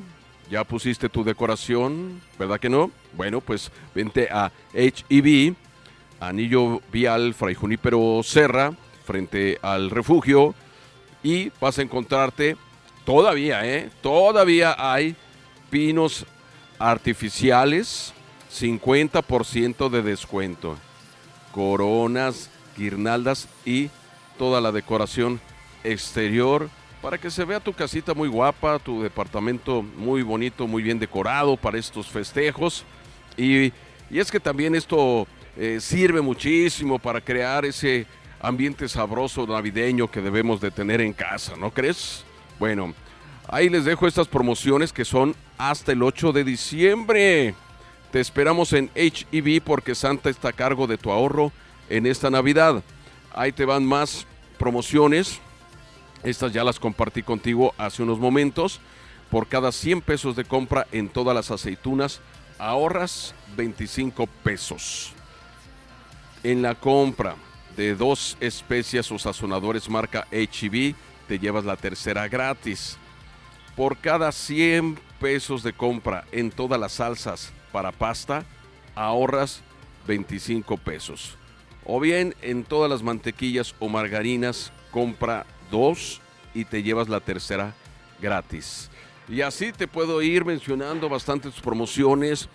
¿Ya 0.50 0.64
pusiste 0.64 1.10
tu 1.10 1.24
decoración? 1.24 2.22
¿Verdad 2.40 2.60
que 2.60 2.70
no? 2.70 2.92
Bueno, 3.14 3.42
pues 3.42 3.72
vente 3.94 4.30
a 4.32 4.52
HEB, 4.74 5.56
Anillo 6.20 6.82
Vial 6.92 7.34
Fray 7.34 7.56
Junípero 7.56 8.22
Serra, 8.24 8.74
frente 9.06 9.60
al 9.62 9.90
refugio, 9.90 10.56
y 11.24 11.52
vas 11.60 11.80
a 11.80 11.82
encontrarte 11.82 12.56
todavía, 13.06 13.66
¿eh? 13.66 13.90
Todavía 14.02 14.76
hay 14.78 15.16
pinos 15.70 16.26
artificiales, 16.80 18.14
50% 18.52 19.90
de 19.90 20.02
descuento. 20.02 20.78
Coronas, 21.52 22.50
guirnaldas 22.78 23.48
y 23.66 23.90
toda 24.38 24.62
la 24.62 24.72
decoración 24.72 25.40
exterior 25.84 26.70
para 27.02 27.18
que 27.18 27.30
se 27.30 27.46
vea 27.46 27.60
tu 27.60 27.74
casita 27.74 28.14
muy 28.14 28.28
guapa, 28.28 28.80
tu 28.80 29.02
departamento 29.02 29.82
muy 29.82 30.24
bonito, 30.24 30.68
muy 30.68 30.84
bien 30.84 31.00
decorado 31.00 31.56
para 31.56 31.78
estos 31.78 32.08
festejos. 32.08 32.84
Y, 33.38 33.72
y 34.10 34.20
es 34.20 34.32
que 34.32 34.40
también 34.40 34.76
esto 34.76 35.28
eh, 35.56 35.80
sirve 35.80 36.22
muchísimo 36.22 37.00
para 37.00 37.22
crear 37.22 37.66
ese 37.66 38.06
ambiente 38.40 38.88
sabroso 38.88 39.46
navideño 39.48 40.10
que 40.10 40.22
debemos 40.22 40.62
de 40.62 40.72
tener 40.72 41.02
en 41.02 41.14
casa, 41.14 41.56
¿no 41.58 41.72
crees? 41.72 42.24
Bueno, 42.60 42.94
ahí 43.48 43.70
les 43.70 43.86
dejo 43.86 44.08
estas 44.08 44.28
promociones 44.28 44.94
que 44.94 45.06
son 45.06 45.36
hasta 45.58 45.92
el 45.92 46.04
8 46.04 46.32
de 46.32 46.44
diciembre. 46.44 47.56
Te 48.12 48.20
esperamos 48.20 48.74
en 48.74 48.90
HEB 48.96 49.62
porque 49.64 49.96
Santa 49.96 50.30
está 50.30 50.50
a 50.50 50.54
cargo 50.54 50.88
de 50.88 50.98
tu 50.98 51.12
ahorro 51.12 51.52
en 51.90 52.06
esta 52.06 52.30
Navidad. 52.30 52.84
Ahí 53.38 53.52
te 53.52 53.66
van 53.66 53.86
más 53.86 54.26
promociones. 54.58 55.40
Estas 56.24 56.52
ya 56.52 56.64
las 56.64 56.80
compartí 56.80 57.22
contigo 57.22 57.76
hace 57.78 58.02
unos 58.02 58.18
momentos. 58.18 58.82
Por 59.30 59.48
cada 59.48 59.72
100 59.72 60.02
pesos 60.02 60.36
de 60.36 60.44
compra 60.44 60.88
en 60.92 61.08
todas 61.08 61.36
las 61.36 61.52
aceitunas, 61.52 62.20
ahorras 62.58 63.36
25 63.56 64.26
pesos. 64.44 65.14
En 66.44 66.64
la 66.64 66.74
compra 66.74 67.36
de 67.76 67.94
dos 67.94 68.38
especias 68.40 69.12
o 69.12 69.20
sazonadores 69.20 69.88
marca 69.88 70.26
HEB, 70.32 70.96
te 71.28 71.38
llevas 71.38 71.64
la 71.64 71.78
tercera 71.78 72.28
gratis. 72.28 72.98
Por 73.76 73.98
cada 73.98 74.32
100 74.32 74.98
pesos 75.20 75.62
de 75.62 75.74
compra 75.74 76.26
en 76.32 76.50
todas 76.50 76.80
las 76.80 76.94
salsas 76.94 77.54
para 77.72 77.92
pasta, 77.92 78.46
ahorras 78.96 79.62
25 80.08 80.76
pesos. 80.78 81.38
O 81.90 82.02
bien 82.02 82.36
en 82.42 82.66
todas 82.66 82.90
las 82.92 83.02
mantequillas 83.02 83.74
o 83.80 83.88
margarinas, 83.88 84.74
compra 84.92 85.46
dos 85.72 86.20
y 86.54 86.66
te 86.66 86.84
llevas 86.84 87.08
la 87.08 87.22
tercera 87.22 87.74
gratis. 88.22 88.90
Y 89.30 89.40
así 89.42 89.72
te 89.72 89.88
puedo 89.88 90.22
ir 90.22 90.44
mencionando 90.44 91.08
bastantes 91.08 91.54
promociones 91.62 92.50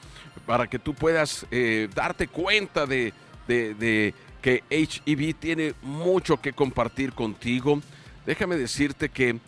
para 0.44 0.66
que 0.66 0.78
tú 0.78 0.92
puedas 0.92 1.46
eh, 1.50 1.88
darte 1.94 2.28
cuenta 2.28 2.84
de, 2.86 3.14
de, 3.46 4.14
que 4.42 4.64
HEB 4.68 5.34
tiene 5.34 5.74
mucho 5.80 6.38
que 6.38 6.52
compartir 6.52 7.14
contigo. 7.14 7.80
Déjame 8.26 8.56
decirte 8.56 9.08
que 9.08 9.38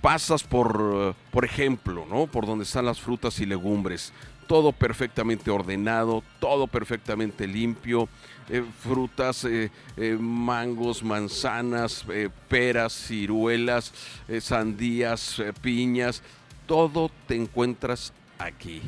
pasas 0.00 0.44
por, 0.44 1.14
por 1.32 1.44
ejemplo, 1.44 2.06
¿no? 2.08 2.26
Por 2.26 2.46
donde 2.46 2.64
están 2.64 2.86
las 2.86 3.00
frutas 3.00 3.40
y 3.40 3.46
legumbres. 3.46 4.12
Todo 4.46 4.72
perfectamente 4.72 5.50
ordenado, 5.50 6.22
todo 6.38 6.66
perfectamente 6.66 7.46
limpio. 7.46 8.08
Eh, 8.48 8.64
frutas, 8.80 9.44
eh, 9.44 9.70
eh, 9.96 10.16
mangos, 10.20 11.02
manzanas, 11.02 12.04
peras, 12.48 12.92
ciruelas, 12.92 13.92
sandías, 14.40 15.42
piñas. 15.60 16.22
Todo 16.66 17.10
te 17.26 17.36
encuentras 17.36 18.12
aquí. 18.38 18.82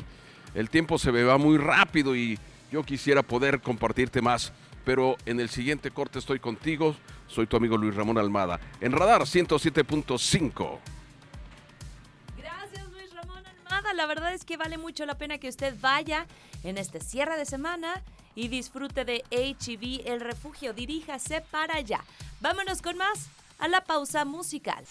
El 0.53 0.69
tiempo 0.69 0.97
se 0.97 1.11
me 1.11 1.23
va 1.23 1.37
muy 1.37 1.57
rápido 1.57 2.15
y 2.15 2.39
yo 2.71 2.83
quisiera 2.83 3.23
poder 3.23 3.61
compartirte 3.61 4.21
más 4.21 4.51
pero 4.87 5.17
en 5.25 5.41
el 5.41 5.49
siguiente 5.49 5.91
corte 5.91 6.17
estoy 6.17 6.39
contigo. 6.39 6.95
Soy 7.27 7.45
tu 7.45 7.57
amigo 7.57 7.75
Luis 7.75 7.93
Ramón 7.93 8.17
Almada. 8.17 8.57
En 8.79 8.93
Radar 8.93 9.23
107.5. 9.23 10.79
Gracias 12.37 12.89
Luis 12.93 13.13
Ramón 13.13 13.43
Almada. 13.45 13.93
La 13.93 14.05
verdad 14.05 14.33
es 14.33 14.45
que 14.45 14.55
vale 14.55 14.77
mucho 14.77 15.05
la 15.05 15.17
pena 15.17 15.39
que 15.39 15.49
usted 15.49 15.75
vaya 15.81 16.25
en 16.63 16.77
este 16.77 17.01
cierre 17.01 17.37
de 17.37 17.45
semana 17.45 18.01
y 18.37 18.49
disfrute 18.49 19.03
de 19.03 19.25
HEB 19.31 20.03
El 20.05 20.21
Refugio. 20.21 20.71
Diríjase 20.71 21.41
para 21.41 21.77
allá. 21.77 22.03
Vámonos 22.39 22.83
con 22.83 22.95
más 22.95 23.29
a 23.57 23.67
la 23.67 23.83
pausa 23.83 24.25
musical. 24.25 24.85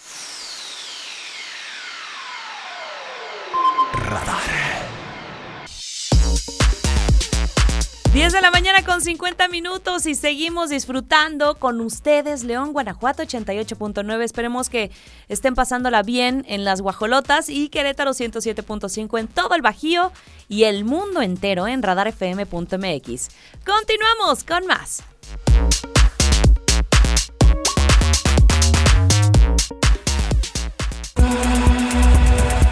10 8.17 8.33
de 8.33 8.41
la 8.41 8.51
mañana 8.51 8.83
con 8.83 9.03
50 9.03 9.47
minutos 9.49 10.07
y 10.07 10.15
seguimos 10.15 10.71
disfrutando 10.71 11.57
con 11.57 11.83
ustedes, 11.83 12.45
León, 12.45 12.73
Guanajuato 12.73 13.23
88.9. 13.23 14.23
Esperemos 14.23 14.71
que 14.71 14.91
estén 15.29 15.55
pasándola 15.55 16.03
bien 16.03 16.43
en 16.49 16.65
las 16.65 16.81
guajolotas 16.81 17.51
y 17.51 17.69
Querétaro 17.69 18.13
107.5 18.13 19.21
en 19.21 19.29
todo 19.29 19.55
el 19.55 19.61
Bajío 19.61 20.13
y 20.49 20.65
el 20.65 20.87
mundo 20.87 21.21
entero 21.21 21.69
en 21.69 21.83
radarfm.mx. 21.83 23.29
Continuamos 23.67 24.45
con 24.45 24.67
más. 24.67 25.03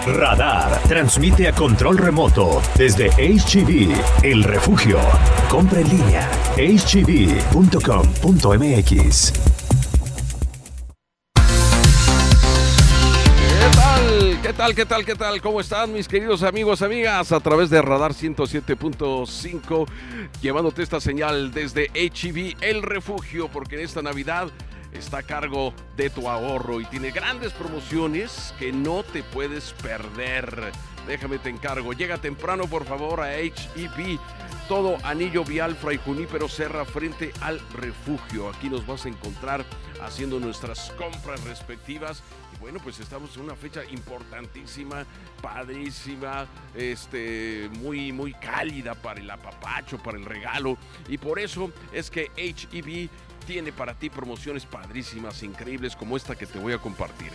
Radar 0.07 0.83
transmite 0.87 1.49
a 1.49 1.53
control 1.53 1.97
remoto 1.97 2.61
desde 2.77 3.09
HGV, 3.09 3.95
el 4.23 4.45
refugio. 4.45 4.99
Compra 5.49 5.81
en 5.81 5.89
línea, 5.89 6.31
hgv.com.mx. 6.59 7.73
¿Qué 13.63 13.71
tal? 13.75 14.41
¿Qué 14.43 14.53
tal? 14.53 14.75
¿Qué 14.75 14.85
tal? 14.85 15.05
¿Qué 15.07 15.15
tal? 15.15 15.41
¿Cómo 15.41 15.63
están 15.63 15.91
mis 15.95 16.07
queridos 16.07 16.43
amigos, 16.43 16.83
amigas? 16.83 17.33
A 17.33 17.41
través 17.41 17.71
de 17.71 17.81
Radar 17.81 18.13
107.5, 18.13 19.87
llevándote 20.43 20.83
esta 20.83 21.01
señal 21.01 21.51
desde 21.51 21.91
HEB, 21.95 22.57
el 22.61 22.83
refugio, 22.83 23.49
porque 23.49 23.77
en 23.77 23.83
esta 23.87 24.03
Navidad 24.03 24.51
está 24.95 25.19
a 25.19 25.23
cargo 25.23 25.75
de 25.97 26.09
tu 26.11 26.29
ahorro 26.29 26.81
y 26.81 26.85
tiene 26.87 27.11
grandes 27.11 27.53
promociones 27.53 28.55
que 28.59 28.73
no 28.73 29.03
te 29.03 29.23
puedes 29.23 29.73
perder. 29.83 30.73
Déjame 31.07 31.39
te 31.39 31.51
encargo. 31.51 31.93
Llega 31.93 32.19
temprano, 32.19 32.67
por 32.67 32.87
favor, 32.87 33.21
a 33.21 33.39
HEB. 33.39 34.19
Todo 34.69 34.97
anillo 35.05 35.45
vial 35.45 35.77
Fray 35.77 35.99
Junípero 35.99 36.49
Serra 36.49 36.87
frente 36.87 37.33
al 37.43 37.61
refugio. 37.75 38.49
Aquí 38.49 38.71
nos 38.71 38.87
vas 38.87 39.05
a 39.05 39.09
encontrar 39.09 39.67
haciendo 40.03 40.41
nuestras 40.41 40.91
compras 40.93 41.45
respectivas. 41.45 42.23
Y 42.55 42.61
bueno, 42.61 42.81
pues 42.83 42.99
estamos 42.99 43.37
en 43.37 43.43
una 43.43 43.57
fecha 43.57 43.85
importantísima, 43.85 45.05
padrísima, 45.43 46.47
este, 46.75 47.69
muy, 47.79 48.11
muy 48.13 48.33
cálida 48.33 48.95
para 48.95 49.21
el 49.21 49.31
apapacho, 49.31 49.99
para 49.99 50.17
el 50.17 50.25
regalo. 50.25 50.79
Y 51.09 51.19
por 51.19 51.39
eso 51.39 51.71
es 51.93 52.11
que 52.11 52.31
HEB 52.35 53.11
tiene 53.47 53.73
para 53.73 53.95
ti 53.95 54.11
promociones 54.11 54.67
padrísimas, 54.67 55.43
increíbles 55.43 55.97
como 55.97 56.17
esta 56.17 56.35
que 56.37 56.47
te 56.47 56.59
voy 56.59 56.73
a 56.73 56.79
compartir. 56.79 57.31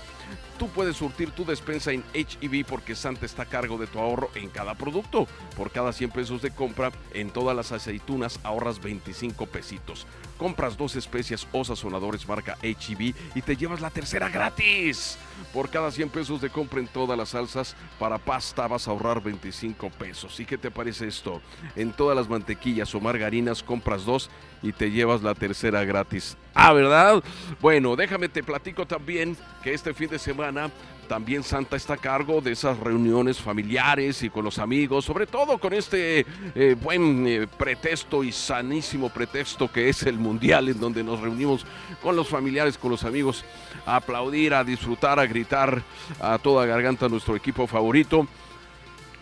Tú 0.58 0.68
puedes 0.68 0.98
surtir 0.98 1.32
tu 1.32 1.46
despensa 1.46 1.92
en 1.92 2.04
HEB 2.14 2.66
porque 2.66 2.96
Santa 2.96 3.26
está 3.26 3.44
a 3.44 3.46
cargo 3.46 3.78
de 3.78 3.88
tu 3.88 4.00
ahorro 4.00 4.30
en 4.36 4.50
cada 4.50 4.76
producto. 4.76 5.28
Por 5.56 5.72
cada 5.72 5.94
100 5.94 6.12
pesos 6.12 6.42
de 6.42 6.52
compra 6.52 6.92
en 7.14 7.30
todas 7.30 7.56
las 7.56 7.72
aceitunas 7.72 8.40
ahorras 8.44 8.82
25 8.82 9.46
pesitos. 9.48 10.06
Compras 10.38 10.78
dos 10.78 10.96
especias 10.96 11.48
o 11.52 11.64
sazonadores 11.64 12.28
marca 12.28 12.58
HEB 12.62 13.14
y 13.36 13.42
te 13.42 13.56
llevas 13.56 13.82
la 13.82 13.90
tercera 13.90 14.30
gratis. 14.30 15.18
Por 15.54 15.70
cada 15.70 15.92
100 15.92 16.10
pesos 16.10 16.42
de 16.42 16.50
compra 16.50 16.80
en 16.80 16.88
todas 16.88 17.18
las 17.18 17.30
salsas 17.30 17.76
para 17.98 18.18
pasta 18.18 18.68
vas 18.68 18.88
a 18.88 18.92
ahorrar 18.92 19.22
25 19.22 19.90
pesos. 19.92 20.40
¿Y 20.40 20.46
qué 20.46 20.58
te 20.58 20.72
parece 20.72 21.08
esto? 21.08 21.42
En 21.76 21.92
todas 21.94 22.16
las 22.16 22.30
mantequillas 22.30 22.94
o 22.96 23.00
margarinas 23.00 23.64
compras 23.64 24.06
dos 24.06 24.30
y 24.62 24.74
te 24.74 24.92
llevas 24.92 25.22
la 25.22 25.36
tercera 25.36 25.84
gratis. 25.84 26.38
Ah, 26.54 26.74
¿verdad? 26.74 27.24
Bueno, 27.62 27.96
déjame 27.96 28.30
te 28.30 28.44
platico 28.44 28.86
también 28.86 29.38
que 29.64 29.74
este 29.74 29.94
fin 29.94 30.10
de 30.10 30.20
semana 30.20 30.70
también 31.10 31.42
Santa 31.44 31.76
está 31.76 31.96
a 31.96 31.98
cargo 31.98 32.40
de 32.40 32.52
esas 32.52 32.78
reuniones 32.78 33.40
familiares 33.40 34.22
y 34.22 34.30
con 34.30 34.46
los 34.46 34.60
amigos, 34.60 35.06
sobre 35.06 35.26
todo 35.26 35.58
con 35.58 35.74
este 35.74 36.24
eh, 36.54 36.76
buen 36.80 37.28
eh, 37.28 37.48
pretexto 37.58 38.24
y 38.24 38.32
sanísimo 38.32 39.10
pretexto 39.10 39.72
que 39.72 39.90
es 39.90 40.04
el 40.04 40.20
Mundial, 40.20 40.70
en 40.70 40.80
donde 40.80 41.04
nos 41.04 41.20
reunimos 41.20 41.66
con 42.04 42.16
los 42.16 42.28
familiares, 42.28 42.78
con 42.78 42.92
los 42.92 43.04
amigos, 43.04 43.44
a 43.88 43.96
aplaudir, 43.96 44.54
a 44.54 44.64
disfrutar, 44.64 45.20
a 45.20 45.26
gritar 45.26 45.82
a 46.20 46.38
toda 46.38 46.68
garganta 46.68 47.10
nuestro 47.10 47.36
equipo 47.36 47.66
favorito. 47.66 48.28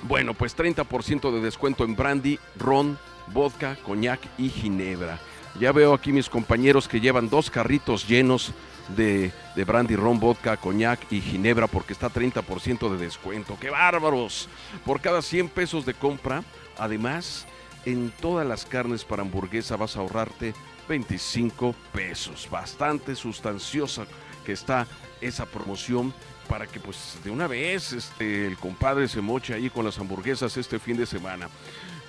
Bueno, 0.03 0.33
pues 0.33 0.57
30% 0.57 1.31
de 1.31 1.39
descuento 1.39 1.85
en 1.85 1.95
brandy, 1.95 2.37
ron, 2.57 2.99
vodka, 3.27 3.77
coñac 3.85 4.19
y 4.37 4.49
ginebra. 4.49 5.19
Ya 5.59 5.71
veo 5.71 5.93
aquí 5.93 6.11
mis 6.11 6.29
compañeros 6.29 6.87
que 6.87 6.99
llevan 6.99 7.29
dos 7.29 7.49
carritos 7.49 8.07
llenos 8.07 8.53
de, 8.95 9.31
brandy, 9.65 9.95
ron, 9.95 10.19
vodka, 10.19 10.57
coñac 10.57 11.11
y 11.11 11.19
ginebra 11.19 11.67
porque 11.67 11.93
está 11.93 12.09
30% 12.09 12.89
de 12.91 12.97
descuento. 12.97 13.57
¡Qué 13.59 13.69
bárbaros! 13.69 14.49
Por 14.85 15.01
cada 15.01 15.21
100 15.21 15.49
pesos 15.49 15.85
de 15.85 15.95
compra, 15.95 16.43
además, 16.77 17.47
en 17.85 18.11
todas 18.21 18.47
las 18.47 18.65
carnes 18.65 19.03
para 19.03 19.23
hamburguesa 19.23 19.77
vas 19.77 19.97
a 19.97 20.01
ahorrarte 20.01 20.53
25 20.87 21.73
pesos. 21.91 22.47
Bastante 22.51 23.15
sustanciosa 23.15 24.05
que 24.45 24.53
está 24.53 24.85
esa 25.21 25.45
promoción 25.47 26.13
para 26.47 26.67
que 26.67 26.79
pues 26.79 27.17
de 27.23 27.31
una 27.31 27.47
vez 27.47 27.93
este, 27.93 28.47
el 28.47 28.57
compadre 28.57 29.07
se 29.07 29.21
moche 29.21 29.53
ahí 29.53 29.69
con 29.69 29.83
las 29.83 29.97
hamburguesas 29.97 30.55
este 30.55 30.79
fin 30.79 30.97
de 30.97 31.05
semana. 31.05 31.49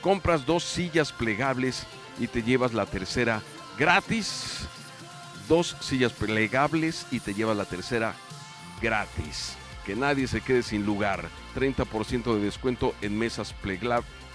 Compras 0.00 0.46
dos 0.46 0.62
sillas 0.62 1.12
plegables 1.12 1.86
y 2.18 2.26
te 2.26 2.42
llevas 2.42 2.74
la 2.74 2.86
tercera 2.86 3.42
gratis. 3.78 4.66
Dos 5.48 5.76
sillas 5.80 6.12
plegables 6.12 7.06
y 7.10 7.20
te 7.20 7.34
llevas 7.34 7.56
la 7.56 7.64
tercera 7.64 8.14
gratis. 8.82 9.56
Que 9.86 9.96
nadie 9.96 10.26
se 10.26 10.40
quede 10.40 10.62
sin 10.62 10.84
lugar. 10.84 11.28
30% 11.56 12.34
de 12.34 12.40
descuento 12.40 12.94
en 13.00 13.18
mesas 13.18 13.54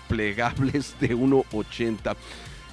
plegables 0.07 0.95
de 0.99 1.15
1.80. 1.15 2.15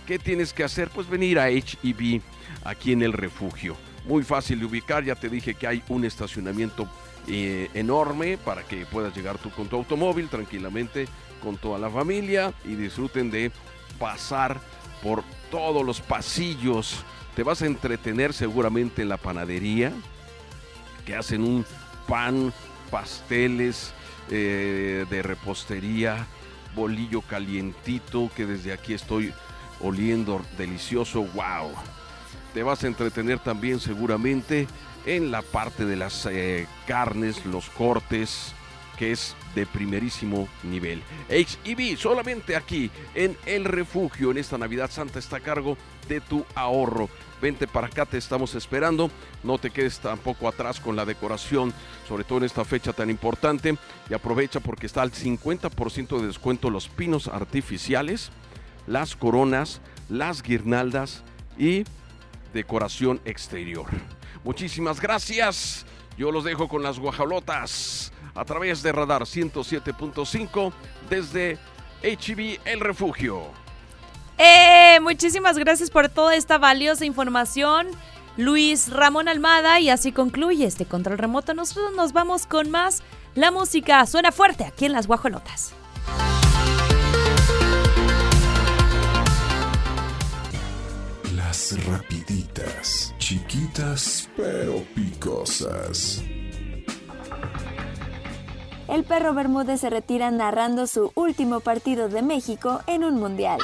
¿Qué 0.06 0.18
tienes 0.18 0.52
que 0.52 0.64
hacer? 0.64 0.88
Pues 0.88 1.08
venir 1.08 1.38
a 1.38 1.50
HEB 1.50 2.22
aquí 2.64 2.92
en 2.92 3.02
el 3.02 3.12
refugio. 3.12 3.76
Muy 4.06 4.22
fácil 4.22 4.61
de 4.61 4.66
ubicar, 4.66 5.04
ya 5.04 5.14
te 5.14 5.28
dije 5.28 5.54
que 5.54 5.66
hay 5.66 5.82
un 5.88 6.04
estacionamiento 6.04 6.88
eh, 7.28 7.68
enorme 7.74 8.38
para 8.38 8.62
que 8.62 8.86
puedas 8.86 9.14
llegar 9.14 9.38
tú 9.38 9.50
con 9.50 9.68
tu 9.68 9.76
automóvil 9.76 10.28
tranquilamente 10.28 11.06
con 11.42 11.56
toda 11.56 11.78
la 11.78 11.90
familia 11.90 12.52
y 12.64 12.74
disfruten 12.74 13.30
de 13.30 13.52
pasar 13.98 14.61
por 15.03 15.24
todos 15.51 15.84
los 15.84 16.01
pasillos. 16.01 17.05
Te 17.34 17.42
vas 17.42 17.62
a 17.62 17.66
entretener 17.66 18.32
seguramente 18.32 19.03
en 19.03 19.09
la 19.09 19.16
panadería, 19.16 19.92
que 21.05 21.16
hacen 21.16 21.42
un 21.42 21.64
pan, 22.07 22.53
pasteles 22.90 23.92
eh, 24.30 25.07
de 25.09 25.22
repostería, 25.22 26.26
bolillo 26.74 27.22
calientito, 27.22 28.30
que 28.34 28.46
desde 28.46 28.72
aquí 28.72 28.94
estoy 28.94 29.32
oliendo 29.80 30.42
delicioso. 30.59 31.22
¡Wow! 31.34 31.72
Te 32.55 32.62
vas 32.62 32.82
a 32.84 32.88
entretener 32.88 33.38
también 33.38 33.80
seguramente 33.80 34.66
en 35.07 35.30
la 35.30 35.42
parte 35.42 35.84
de 35.84 35.96
las 35.96 36.26
eh, 36.26 36.66
carnes, 36.86 37.46
los 37.46 37.70
cortes, 37.70 38.55
que 39.01 39.12
es 39.12 39.34
de 39.55 39.64
primerísimo 39.64 40.46
nivel. 40.62 41.03
HEB, 41.30 41.96
solamente 41.96 42.55
aquí 42.55 42.90
en 43.14 43.34
El 43.46 43.64
Refugio, 43.64 44.30
en 44.30 44.36
esta 44.36 44.59
Navidad 44.59 44.90
Santa, 44.90 45.18
está 45.18 45.38
a 45.38 45.40
cargo 45.40 45.78
de 46.07 46.20
tu 46.20 46.44
ahorro. 46.55 47.09
Vente 47.40 47.66
para 47.66 47.86
acá, 47.86 48.05
te 48.05 48.18
estamos 48.18 48.55
esperando. 48.55 49.11
No 49.42 49.57
te 49.57 49.70
quedes 49.70 50.01
tampoco 50.01 50.46
atrás 50.48 50.80
con 50.80 50.96
la 50.96 51.07
decoración, 51.07 51.72
sobre 52.07 52.24
todo 52.24 52.40
en 52.40 52.44
esta 52.44 52.62
fecha 52.62 52.92
tan 52.92 53.09
importante. 53.09 53.74
Y 54.11 54.12
aprovecha 54.12 54.61
porque 54.61 54.84
está 54.84 55.01
al 55.01 55.12
50% 55.12 56.20
de 56.20 56.26
descuento 56.26 56.68
los 56.68 56.88
pinos 56.88 57.26
artificiales, 57.26 58.30
las 58.86 59.16
coronas, 59.16 59.80
las 60.11 60.42
guirnaldas 60.42 61.22
y 61.57 61.84
decoración 62.53 63.18
exterior. 63.24 63.86
Muchísimas 64.44 65.01
gracias. 65.01 65.86
Yo 66.18 66.30
los 66.30 66.44
dejo 66.44 66.68
con 66.68 66.82
las 66.82 66.98
guajalotas 66.98 68.12
a 68.34 68.44
través 68.44 68.82
de 68.82 68.92
Radar 68.92 69.22
107.5 69.22 70.72
desde 71.08 71.58
HB 72.02 72.60
El 72.64 72.80
Refugio. 72.80 73.42
Eh, 74.38 74.98
muchísimas 75.02 75.58
gracias 75.58 75.90
por 75.90 76.08
toda 76.08 76.34
esta 76.34 76.58
valiosa 76.58 77.04
información. 77.04 77.88
Luis 78.36 78.90
Ramón 78.90 79.28
Almada 79.28 79.80
y 79.80 79.90
así 79.90 80.12
concluye 80.12 80.64
este 80.64 80.86
control 80.86 81.18
remoto. 81.18 81.52
Nosotros 81.52 81.92
nos 81.94 82.12
vamos 82.12 82.46
con 82.46 82.70
más. 82.70 83.02
La 83.34 83.50
música 83.50 84.04
suena 84.06 84.32
fuerte 84.32 84.64
aquí 84.64 84.86
en 84.86 84.92
las 84.92 85.06
guajolotas. 85.06 85.74
Las 91.34 91.84
rapiditas, 91.86 93.14
chiquitas 93.18 94.28
pero 94.36 94.82
picosas. 94.94 96.22
El 98.91 99.05
perro 99.05 99.34
Bermúdez 99.34 99.82
se 99.82 99.88
retira 99.88 100.32
narrando 100.32 100.88
su 100.88 101.12
último 101.14 101.61
partido 101.61 102.09
de 102.09 102.22
México 102.22 102.80
en 102.88 103.05
un 103.05 103.20
mundial. 103.20 103.61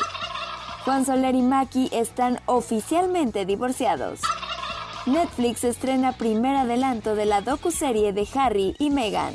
Juan 0.84 1.04
Soler 1.04 1.34
y 1.34 1.42
Maki 1.42 1.88
están 1.90 2.38
oficialmente 2.46 3.44
divorciados. 3.44 4.20
Netflix 5.04 5.64
estrena 5.64 6.12
primer 6.12 6.54
adelanto 6.54 7.16
de 7.16 7.26
la 7.26 7.40
docuserie 7.40 8.12
de 8.12 8.28
Harry 8.36 8.76
y 8.78 8.90
Meghan. 8.90 9.34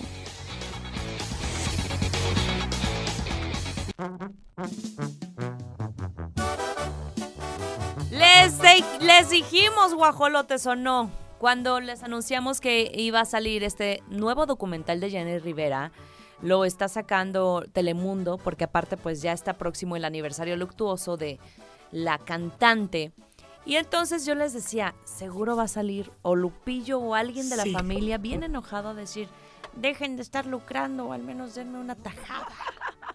Les, 8.12 8.58
les 9.02 9.30
dijimos, 9.30 9.94
guajolotes 9.94 10.66
o 10.68 10.76
no, 10.78 11.12
cuando 11.42 11.80
les 11.80 12.04
anunciamos 12.04 12.62
que 12.62 12.92
iba 12.94 13.20
a 13.20 13.26
salir 13.26 13.64
este 13.64 14.04
nuevo 14.10 14.46
documental 14.46 15.00
de 15.00 15.10
Jenny 15.10 15.40
Rivera. 15.40 15.92
Lo 16.44 16.66
está 16.66 16.88
sacando 16.88 17.64
Telemundo, 17.74 18.38
porque 18.38 18.66
aparte 18.66 18.96
pues 18.96 19.24
ya 19.24 19.32
está 19.34 19.54
próximo 19.58 19.96
el 19.96 20.06
aniversario 20.06 20.56
luctuoso 20.56 21.18
de 21.18 21.40
la 21.92 22.20
cantante. 22.20 23.12
Y 23.66 23.78
entonces 23.78 24.24
yo 24.24 24.36
les 24.36 24.54
decía, 24.54 24.94
seguro 25.04 25.56
va 25.56 25.64
a 25.64 25.68
salir 25.68 26.12
o 26.22 26.36
Lupillo 26.36 27.00
o 27.00 27.16
alguien 27.16 27.50
de 27.50 27.58
la 27.58 27.64
Sí. 27.64 27.72
familia 27.74 28.20
bien 28.20 28.44
enojado 28.44 28.90
a 28.90 28.94
decir, 28.94 29.28
dejen 29.76 30.18
de 30.18 30.22
estar 30.22 30.46
lucrando 30.46 31.08
o 31.08 31.14
al 31.14 31.24
menos 31.24 31.56
denme 31.56 31.80
una 31.80 31.96
tajada. 31.96 32.50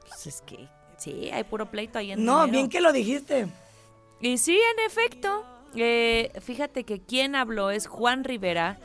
Pues 0.09 0.27
es 0.27 0.41
que 0.43 0.69
sí, 0.99 1.31
hay 1.33 1.45
puro 1.45 1.71
pleito 1.71 2.01
ahí 2.01 2.11
en 2.11 2.25
No, 2.25 2.39
dinero. 2.41 2.53
bien 2.53 2.69
que 2.71 2.81
lo 2.81 2.93
dijiste. 2.93 3.47
Y 4.21 4.39
sí, 4.39 4.57
en 4.57 4.85
efecto. 4.85 5.45
Eh, 5.83 6.33
fíjate 6.41 6.85
que 6.85 7.01
quien 7.01 7.35
habló 7.35 7.71
es 7.71 7.87
Juan 7.87 8.25
Rivera, 8.25 8.79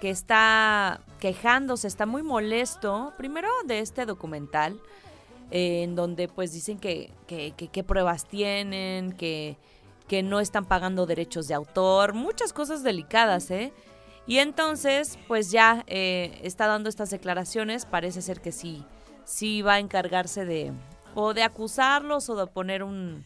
que 0.00 0.10
está 0.10 1.00
quejándose, 1.18 1.86
está 1.86 2.06
muy 2.06 2.22
molesto, 2.22 3.12
primero 3.16 3.48
de 3.66 3.80
este 3.80 4.06
documental, 4.06 4.80
eh, 5.50 5.82
en 5.82 5.94
donde 5.94 6.28
pues 6.28 6.52
dicen 6.52 6.78
que, 6.78 7.12
que- 7.26 7.52
que 7.54 7.84
pruebas 7.84 8.24
tienen, 8.26 9.12
que, 9.12 9.56
que 10.08 10.22
no 10.22 10.40
están 10.40 10.64
pagando 10.64 11.06
derechos 11.06 11.48
de 11.48 11.54
autor, 11.54 12.14
muchas 12.14 12.52
cosas 12.52 12.82
delicadas, 12.82 13.50
¿eh? 13.50 13.72
Y 14.26 14.38
entonces, 14.38 15.18
pues 15.28 15.50
ya 15.50 15.84
eh, 15.88 16.40
está 16.44 16.66
dando 16.66 16.88
estas 16.88 17.10
declaraciones, 17.10 17.84
parece 17.84 18.22
ser 18.22 18.40
que 18.40 18.52
sí, 18.52 18.84
sí 19.24 19.60
va 19.62 19.74
a 19.74 19.78
encargarse 19.80 20.44
de 20.44 20.72
o 21.14 21.34
de 21.34 21.42
acusarlos 21.42 22.28
o 22.30 22.36
de 22.36 22.46
poner 22.46 22.82
un... 22.82 23.24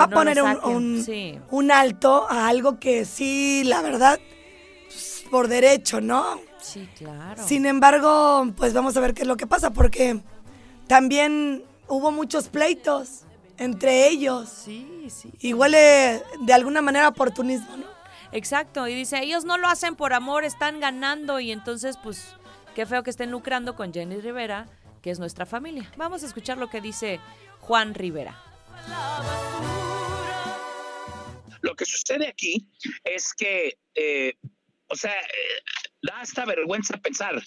Va 0.00 0.04
a 0.04 0.06
no 0.08 0.14
poner 0.16 0.42
un, 0.42 0.58
un- 0.64 1.02
Sí. 1.04 1.38
un 1.50 1.70
alto 1.70 2.26
a 2.30 2.48
algo 2.48 2.78
que 2.78 3.04
sí, 3.04 3.62
la 3.64 3.82
verdad, 3.82 4.18
pues, 4.86 5.24
por 5.30 5.48
derecho, 5.48 6.00
¿no? 6.00 6.40
Sí, 6.60 6.88
claro. 6.96 7.42
Sin 7.46 7.66
embargo, 7.66 8.46
pues 8.56 8.72
vamos 8.74 8.96
a 8.96 9.00
ver 9.00 9.14
qué 9.14 9.22
es 9.22 9.28
lo 9.28 9.36
que 9.36 9.46
pasa, 9.46 9.70
porque 9.70 10.20
también 10.86 11.64
hubo 11.86 12.10
muchos 12.12 12.48
pleitos 12.48 13.22
entre 13.58 14.08
ellos. 14.08 14.48
Sí, 14.48 15.06
sí. 15.10 15.32
Y 15.40 15.52
huele 15.52 16.22
de 16.40 16.52
alguna 16.52 16.82
manera 16.82 17.08
oportunismo, 17.08 17.76
¿no? 17.76 17.86
Exacto, 18.32 18.86
y 18.86 18.94
dice, 18.94 19.18
ellos 19.22 19.44
no 19.44 19.56
lo 19.56 19.68
hacen 19.68 19.96
por 19.96 20.12
amor, 20.12 20.44
están 20.44 20.80
ganando 20.80 21.40
y 21.40 21.50
entonces 21.50 21.96
pues 22.02 22.34
qué 22.74 22.84
feo 22.84 23.02
que 23.02 23.08
estén 23.10 23.30
lucrando 23.30 23.74
con 23.74 23.92
Jenny 23.92 24.20
Rivera, 24.20 24.66
que 25.02 25.10
es 25.10 25.18
nuestra 25.18 25.46
familia. 25.46 25.90
Vamos 25.96 26.22
a 26.22 26.26
escuchar 26.26 26.58
lo 26.58 26.68
que 26.68 26.80
dice 26.80 27.20
Juan 27.60 27.94
Rivera. 27.94 28.42
Lo 31.60 31.74
que 31.74 31.84
sucede 31.84 32.28
aquí 32.28 32.68
es 33.04 33.34
que, 33.34 33.78
eh, 33.94 34.34
o 34.88 34.96
sea, 34.96 35.18
eh, 35.20 35.62
da 36.02 36.20
hasta 36.20 36.44
vergüenza 36.44 36.96
pensar. 36.98 37.42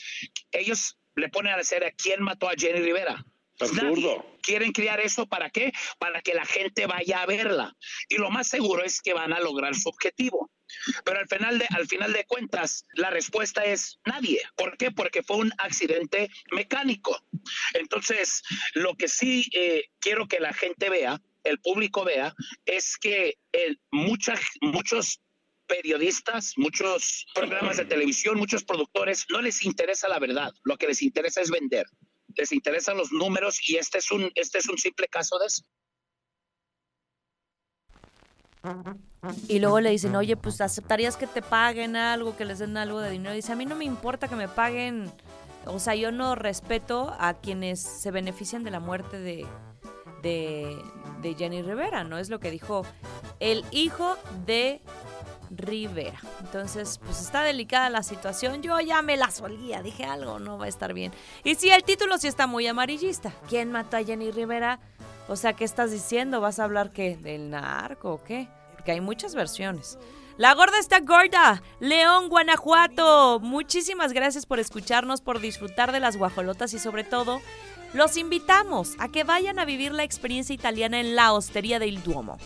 Ellos 0.52 0.98
le 1.16 1.30
ponen 1.30 1.54
a 1.54 1.58
decir 1.58 1.84
a 1.84 1.92
quién 1.92 2.22
mató 2.22 2.50
a 2.50 2.54
Jenny 2.58 2.82
Rivera. 2.82 3.26
Absurdo. 3.60 3.96
nadie. 3.96 4.22
¿Quieren 4.42 4.72
criar 4.72 5.00
eso 5.00 5.28
para 5.28 5.50
qué? 5.50 5.72
Para 6.00 6.22
que 6.22 6.34
la 6.34 6.46
gente 6.46 6.88
vaya 6.88 7.22
a 7.22 7.26
verla. 7.26 7.76
Y 8.10 8.18
lo 8.18 8.32
más 8.32 8.48
seguro 8.48 8.84
es 8.84 9.02
que 9.02 9.14
van 9.14 9.34
a 9.34 9.40
lograr 9.40 9.76
su 9.76 9.90
objetivo. 9.90 10.50
Pero 11.06 11.20
al 11.20 11.28
final 11.28 11.60
de, 11.60 11.68
al 11.70 11.88
final 11.88 12.14
de 12.14 12.26
cuentas, 12.26 12.86
la 12.94 13.10
respuesta 13.10 13.64
es 13.64 14.00
nadie. 14.06 14.42
¿Por 14.56 14.78
qué? 14.78 14.92
Porque 14.92 15.24
fue 15.24 15.38
un 15.38 15.52
accidente 15.58 16.30
mecánico. 16.52 17.26
Entonces, 17.74 18.44
lo 18.74 18.96
que 18.96 19.08
sí 19.08 19.50
eh, 19.54 19.86
quiero 20.00 20.28
que 20.28 20.40
la 20.40 20.54
gente 20.54 20.90
vea, 20.90 21.22
el 21.44 21.60
público 21.60 22.04
vea, 22.04 22.34
es 22.66 22.98
que 22.98 23.38
el, 23.52 23.80
mucha- 23.92 24.40
muchos 24.62 25.20
periodistas, 25.68 26.54
muchos 26.58 27.26
programas 27.34 27.78
de 27.78 27.86
televisión, 27.86 28.38
muchos 28.38 28.64
productores, 28.64 29.26
no 29.30 29.42
les 29.42 29.64
interesa 29.64 30.08
la 30.10 30.20
verdad. 30.20 30.52
Lo 30.64 30.78
que 30.78 30.88
les 30.88 31.02
interesa 31.02 31.42
es 31.42 31.50
vender. 31.50 31.86
Les 32.36 32.52
interesan 32.52 32.98
los 32.98 33.12
números 33.12 33.58
y 33.68 33.78
este 33.78 33.98
es 34.00 34.12
un, 34.12 34.32
este 34.36 34.58
es 34.58 34.68
un 34.68 34.78
simple 34.78 35.08
caso 35.08 35.40
de 35.40 35.48
eso. 35.48 35.64
Y 39.48 39.60
luego 39.60 39.80
le 39.80 39.92
dicen, 39.92 40.16
oye, 40.16 40.36
pues 40.36 40.62
aceptarías 40.62 41.16
que 41.16 41.28
te 41.28 41.42
paguen 41.42 41.96
algo, 41.96 42.36
que 42.36 42.46
les 42.46 42.60
den 42.60 42.76
algo 42.78 43.00
de 43.00 43.12
dinero. 43.12 43.36
Dice, 43.36 43.52
a 43.52 43.56
mí 43.56 43.66
no 43.66 43.76
me 43.76 43.86
importa 43.86 44.28
que 44.28 44.36
me 44.36 44.48
paguen. 44.48 45.12
O 45.66 45.80
sea, 45.80 45.94
yo 45.94 46.12
no 46.12 46.34
respeto 46.36 47.16
a 47.20 47.36
quienes 47.36 47.80
se 47.80 48.10
benefician 48.10 48.64
de 48.64 48.72
la 48.72 48.80
muerte 48.80 49.20
de, 49.20 49.46
de, 50.24 50.76
de 51.22 51.36
Jenny 51.36 51.62
Rivera, 51.62 52.04
¿no? 52.04 52.18
Es 52.18 52.30
lo 52.30 52.40
que 52.40 52.50
dijo 52.50 52.84
el 53.40 53.64
hijo 53.70 54.18
de 54.48 54.82
Rivera. 55.52 56.20
Entonces, 56.40 57.00
pues 57.04 57.22
está 57.22 57.44
delicada 57.44 57.92
la 57.92 58.02
situación. 58.02 58.64
Yo 58.64 58.80
ya 58.80 59.04
me 59.04 59.18
la 59.18 59.30
solía, 59.30 59.84
dije 59.84 60.04
algo, 60.06 60.40
no 60.40 60.58
va 60.58 60.66
a 60.66 60.70
estar 60.70 60.94
bien. 60.94 61.12
Y 61.44 61.56
sí, 61.56 61.70
el 61.70 61.84
título 61.84 62.18
sí 62.18 62.28
está 62.28 62.48
muy 62.48 62.66
amarillista. 62.66 63.32
¿Quién 63.48 63.72
mató 63.72 63.98
a 63.98 64.04
Jenny 64.04 64.32
Rivera? 64.32 64.80
O 65.28 65.36
sea, 65.36 65.54
¿qué 65.54 65.64
estás 65.64 65.92
diciendo? 65.92 66.42
¿Vas 66.42 66.58
a 66.58 66.64
hablar 66.64 66.92
qué? 66.92 67.18
¿Del 67.18 67.52
narco 67.52 68.14
o 68.14 68.24
qué? 68.24 68.48
Porque 68.82 68.94
hay 68.94 69.02
muchas 69.02 69.36
versiones. 69.36 70.00
La 70.38 70.56
gorda 70.56 70.80
está 70.80 71.02
gorda. 71.02 71.62
León, 71.80 72.30
Guanajuato. 72.30 73.40
Muchísimas 73.40 74.12
gracias 74.12 74.48
por 74.48 74.58
escucharnos, 74.58 75.22
por 75.22 75.40
disfrutar 75.40 75.92
de 75.92 76.00
las 76.00 76.18
guajolotas 76.18 76.74
y 76.74 76.80
sobre 76.80 77.04
todo, 77.04 77.44
los 77.94 78.18
invitamos 78.18 78.96
a 78.98 79.08
que 79.08 79.24
vayan 79.24 79.60
a 79.60 79.66
vivir 79.66 79.92
la 79.92 80.04
experiencia 80.04 80.56
italiana 80.56 81.00
en 81.00 81.16
la 81.16 81.32
Hostería 81.32 81.78
del 81.78 82.02
Duomo. 82.02 82.40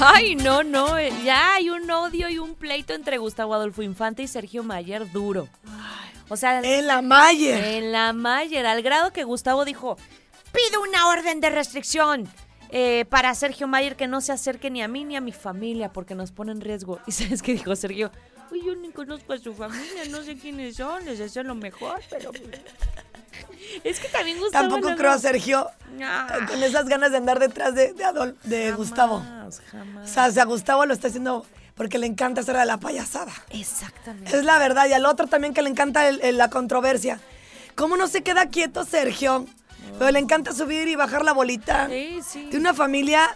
Ay, 0.00 0.36
no, 0.36 0.62
no, 0.62 0.96
eh, 0.96 1.12
ya 1.24 1.54
hay 1.54 1.70
un 1.70 1.90
odio 1.90 2.28
y 2.28 2.38
un 2.38 2.54
pleito 2.54 2.94
entre 2.94 3.18
Gustavo 3.18 3.54
Adolfo 3.54 3.82
Infante 3.82 4.22
y 4.22 4.28
Sergio 4.28 4.62
Mayer 4.62 5.10
duro. 5.10 5.48
O 6.28 6.36
sea, 6.36 6.60
En 6.62 6.86
la 6.86 7.02
Mayer. 7.02 7.64
en 7.64 7.90
la 7.90 8.12
Mayer, 8.12 8.64
al 8.66 8.82
grado 8.82 9.12
que 9.12 9.24
Gustavo 9.24 9.64
dijo, 9.64 9.96
pido 10.52 10.82
una 10.82 11.08
orden 11.08 11.40
de 11.40 11.50
restricción 11.50 12.28
eh, 12.70 13.06
para 13.08 13.34
Sergio 13.34 13.66
Mayer 13.66 13.96
que 13.96 14.06
no 14.06 14.20
se 14.20 14.30
acerque 14.32 14.70
ni 14.70 14.82
a 14.82 14.88
mí 14.88 15.04
ni 15.04 15.16
a 15.16 15.20
mi 15.20 15.32
familia 15.32 15.92
porque 15.92 16.14
nos 16.14 16.30
pone 16.30 16.52
en 16.52 16.60
riesgo. 16.60 17.00
¿Y 17.06 17.12
sabes 17.12 17.42
qué 17.42 17.52
dijo 17.52 17.74
Sergio? 17.74 18.12
Uy, 18.50 18.62
yo 18.64 18.76
ni 18.76 18.90
conozco 18.90 19.32
a 19.32 19.38
su 19.38 19.52
familia, 19.52 20.04
no 20.10 20.22
sé 20.22 20.36
quiénes 20.36 20.76
son, 20.76 21.04
les 21.04 21.18
deseo 21.18 21.42
lo 21.42 21.54
mejor, 21.54 22.00
pero... 22.08 22.30
Es 23.84 24.00
que 24.00 24.08
también 24.08 24.38
Gustavo... 24.38 24.68
Tampoco 24.68 24.94
creo 24.96 25.10
a 25.12 25.18
Sergio 25.18 25.68
Ah, 26.02 26.38
con 26.48 26.62
esas 26.62 26.86
ganas 26.86 27.10
de 27.10 27.16
andar 27.16 27.38
detrás 27.40 27.74
de, 27.74 27.92
de, 27.92 28.04
Adol- 28.04 28.36
de 28.44 28.70
Gustavo. 28.72 29.18
jamás, 29.20 29.60
jamás. 29.70 30.08
O 30.10 30.12
sea, 30.12 30.30
si 30.30 30.38
a 30.38 30.44
Gustavo 30.44 30.86
lo 30.86 30.94
está 30.94 31.08
haciendo 31.08 31.44
porque 31.74 31.98
le 31.98 32.06
encanta 32.06 32.40
hacer 32.42 32.56
a 32.56 32.64
la 32.64 32.78
payasada. 32.78 33.32
Exactamente. 33.50 34.36
Es 34.36 34.44
la 34.44 34.58
verdad. 34.58 34.86
Y 34.88 34.92
al 34.92 35.06
otro 35.06 35.26
también 35.26 35.54
que 35.54 35.62
le 35.62 35.70
encanta 35.70 36.08
el- 36.08 36.20
el- 36.22 36.36
la 36.38 36.50
controversia. 36.50 37.20
¿Cómo 37.74 37.96
no 37.96 38.06
se 38.08 38.22
queda 38.22 38.46
quieto 38.46 38.84
Sergio? 38.84 39.46
Pero 39.98 40.10
le 40.10 40.18
encanta 40.18 40.52
subir 40.52 40.86
y 40.88 40.94
bajar 40.96 41.24
la 41.24 41.32
bolita. 41.32 41.88
Sí, 41.88 42.20
sí. 42.28 42.44
De 42.50 42.58
una 42.58 42.74
familia 42.74 43.34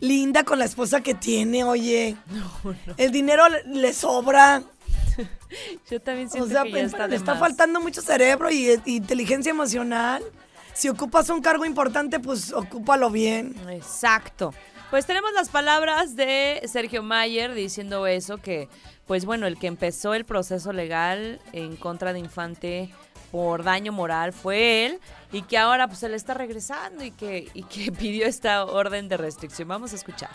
linda 0.00 0.44
con 0.44 0.58
la 0.58 0.64
esposa 0.64 1.00
que 1.02 1.14
tiene, 1.14 1.62
oye. 1.64 2.16
El 2.96 3.12
dinero 3.12 3.44
le 3.66 3.92
sobra. 3.92 4.62
Yo 5.90 6.00
también 6.00 6.28
O 6.28 6.30
siento 6.30 6.48
sea, 6.50 6.62
que 6.62 6.70
ya 6.70 6.74
pero 6.74 6.86
está 6.86 7.08
de 7.08 7.16
está 7.16 7.32
más. 7.32 7.40
faltando 7.40 7.80
mucho 7.80 8.02
cerebro 8.02 8.50
y, 8.50 8.70
y 8.84 8.96
inteligencia 8.96 9.50
emocional. 9.50 10.22
Si 10.72 10.88
ocupas 10.88 11.28
un 11.28 11.42
cargo 11.42 11.64
importante, 11.64 12.20
pues 12.20 12.52
ocúpalo 12.52 13.10
bien. 13.10 13.54
Exacto. 13.68 14.54
Pues 14.90 15.06
tenemos 15.06 15.32
las 15.34 15.48
palabras 15.50 16.16
de 16.16 16.62
Sergio 16.66 17.02
Mayer 17.02 17.54
diciendo 17.54 18.06
eso, 18.06 18.38
que 18.38 18.68
pues 19.06 19.24
bueno, 19.24 19.46
el 19.46 19.58
que 19.58 19.66
empezó 19.66 20.14
el 20.14 20.24
proceso 20.24 20.72
legal 20.72 21.40
en 21.52 21.76
contra 21.76 22.12
de 22.12 22.20
Infante 22.20 22.90
por 23.30 23.62
daño 23.62 23.92
moral 23.92 24.32
fue 24.32 24.86
él 24.86 25.00
y 25.32 25.42
que 25.42 25.58
ahora 25.58 25.86
pues 25.86 26.00
se 26.00 26.08
le 26.08 26.16
está 26.16 26.34
regresando 26.34 27.04
y 27.04 27.10
que, 27.12 27.48
y 27.54 27.62
que 27.64 27.92
pidió 27.98 28.26
esta 28.26 28.64
orden 28.64 29.08
de 29.08 29.16
restricción. 29.16 29.68
Vamos 29.68 29.92
a 29.92 29.96
escuchar. 29.96 30.30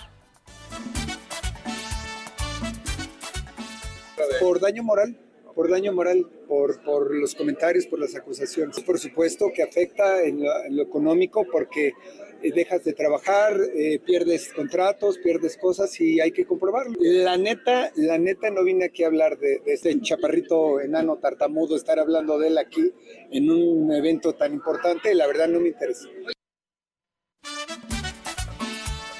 Por 4.39 4.59
daño 4.59 4.83
moral, 4.83 5.17
por 5.55 5.69
daño 5.69 5.93
moral, 5.93 6.25
por, 6.47 7.15
los 7.15 7.33
comentarios, 7.33 7.87
por 7.87 7.99
las 7.99 8.13
acusaciones. 8.15 8.81
Por 8.81 8.99
supuesto 8.99 9.51
que 9.55 9.63
afecta 9.63 10.21
en 10.23 10.43
lo, 10.43 10.83
económico 10.83 11.45
porque 11.49 11.93
eh, 12.41 12.51
dejas 12.53 12.83
de 12.83 12.93
trabajar, 12.93 13.57
eh, 13.73 13.99
pierdes 14.05 14.51
contratos, 14.53 15.17
pierdes 15.19 15.57
cosas 15.57 15.99
y 16.01 16.19
hay 16.19 16.31
que 16.31 16.45
comprobarlo. 16.45 16.93
La 16.99 17.37
neta, 17.37 17.91
la 17.95 18.17
neta 18.17 18.49
no 18.49 18.63
vine 18.63 18.85
aquí 18.85 19.03
a 19.03 19.07
hablar 19.07 19.39
de, 19.39 19.61
de 19.65 19.73
este 19.73 19.99
chaparrito 20.01 20.81
enano 20.81 21.17
tartamudo, 21.17 21.75
estar 21.75 21.99
hablando 21.99 22.37
de 22.37 22.49
él 22.49 22.57
aquí 22.57 22.91
en 23.31 23.49
un 23.49 23.91
evento 23.93 24.33
tan 24.33 24.53
importante, 24.53 25.15
la 25.15 25.25
verdad 25.25 25.47
no 25.47 25.61
me 25.61 25.69
interesa. 25.69 26.09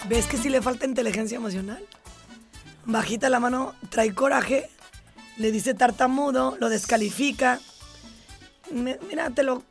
¿Ves 0.07 0.27
que 0.27 0.37
sí 0.37 0.49
le 0.49 0.61
falta 0.61 0.85
inteligencia 0.85 1.37
emocional? 1.37 1.83
Bajita 2.85 3.29
la 3.29 3.39
mano, 3.39 3.73
trae 3.89 4.13
coraje, 4.13 4.69
le 5.37 5.51
dice 5.51 5.73
tartamudo, 5.73 6.57
lo 6.59 6.69
descalifica. 6.69 7.59
Me- 8.71 8.99
mira, 9.09 9.29
te 9.29 9.43
lo. 9.43 9.63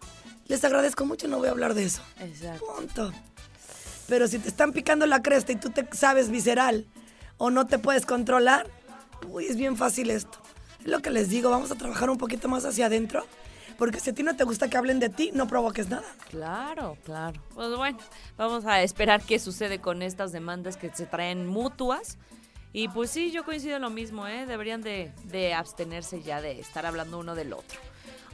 Les 0.47 0.63
agradezco 0.65 1.07
mucho, 1.07 1.27
no 1.29 1.39
voy 1.39 1.49
a 1.49 1.53
hablar 1.53 1.75
de 1.75 1.85
eso. 1.85 2.03
Exacto. 2.21 2.65
Punto. 2.77 3.13
Pero 4.09 4.29
si 4.29 4.39
te 4.39 4.49
están 4.49 4.73
picando 4.73 5.07
la 5.07 5.23
cresta 5.23 5.53
y 5.53 5.57
tú 5.57 5.71
te 5.71 5.89
sabes 5.97 6.29
visceral 6.31 6.87
o 7.39 7.51
no 7.51 7.67
te 7.67 7.79
puedes 7.79 8.05
controlar, 8.05 8.67
uy, 9.29 9.47
es 9.47 9.57
bien 9.57 9.77
fácil 9.79 10.11
esto. 10.11 10.39
Es 10.81 10.87
lo 10.87 11.01
que 11.01 11.11
les 11.11 11.31
digo, 11.31 11.49
vamos 11.49 11.71
a 11.71 11.75
trabajar 11.77 12.11
un 12.11 12.19
poquito 12.19 12.49
más 12.49 12.67
hacia 12.67 12.87
adentro. 12.87 13.25
Porque 13.79 13.99
si 13.99 14.11
a 14.11 14.13
ti 14.15 14.23
no 14.23 14.37
te 14.37 14.45
gusta 14.45 14.69
que 14.69 14.77
hablen 14.77 15.01
de 15.01 15.09
ti, 15.09 15.31
no 15.33 15.49
provoques 15.49 15.89
nada. 15.89 16.05
Claro, 16.31 16.97
claro. 17.05 17.41
Pues 17.55 17.75
bueno, 17.77 17.99
vamos 18.37 18.67
a 18.67 18.83
esperar 18.83 19.23
qué 19.23 19.39
sucede 19.41 19.81
con 19.81 20.03
estas 20.03 20.31
demandas 20.31 20.77
que 20.77 20.91
se 20.95 21.07
traen 21.07 21.47
mutuas. 21.47 22.19
Y 22.75 22.89
pues 22.89 23.11
sí, 23.11 23.31
yo 23.31 23.45
coincido 23.45 23.77
en 23.77 23.83
lo 23.83 23.89
mismo, 23.89 24.27
¿eh? 24.27 24.47
Deberían 24.47 24.83
de, 24.83 25.13
de 25.27 25.55
abstenerse 25.55 26.23
ya 26.23 26.41
de 26.41 26.59
estar 26.59 26.85
hablando 26.85 27.21
uno 27.21 27.37
del 27.37 27.53
otro. 27.53 27.79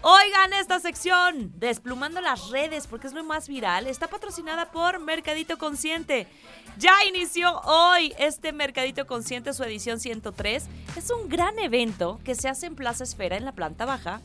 Oigan, 0.01 0.55
esta 0.55 0.80
sección, 0.80 1.53
Desplumando 1.57 2.22
las 2.22 2.49
redes, 2.49 2.86
porque 2.86 3.07
es 3.07 3.12
lo 3.12 3.22
más 3.22 3.49
viral, 3.49 3.86
está 3.86 4.07
patrocinada 4.07 4.70
por 4.70 4.99
Mercadito 4.99 5.59
Consciente. 5.59 6.26
Ya 6.78 7.05
inició 7.07 7.61
hoy 7.61 8.14
este 8.18 8.55
Mercadito 8.55 9.07
Consciente, 9.07 9.53
su 9.53 9.62
edición 9.62 10.01
103. 10.01 10.68
Es 10.97 11.11
un 11.11 11.28
gran 11.28 11.59
evento 11.59 12.18
que 12.24 12.34
se 12.34 12.49
hace 12.49 12.64
en 12.64 12.76
Plaza 12.76 13.05
Esfera, 13.05 13.36
en 13.36 13.45
la 13.45 13.53
planta 13.53 13.84
baja. 13.84 14.22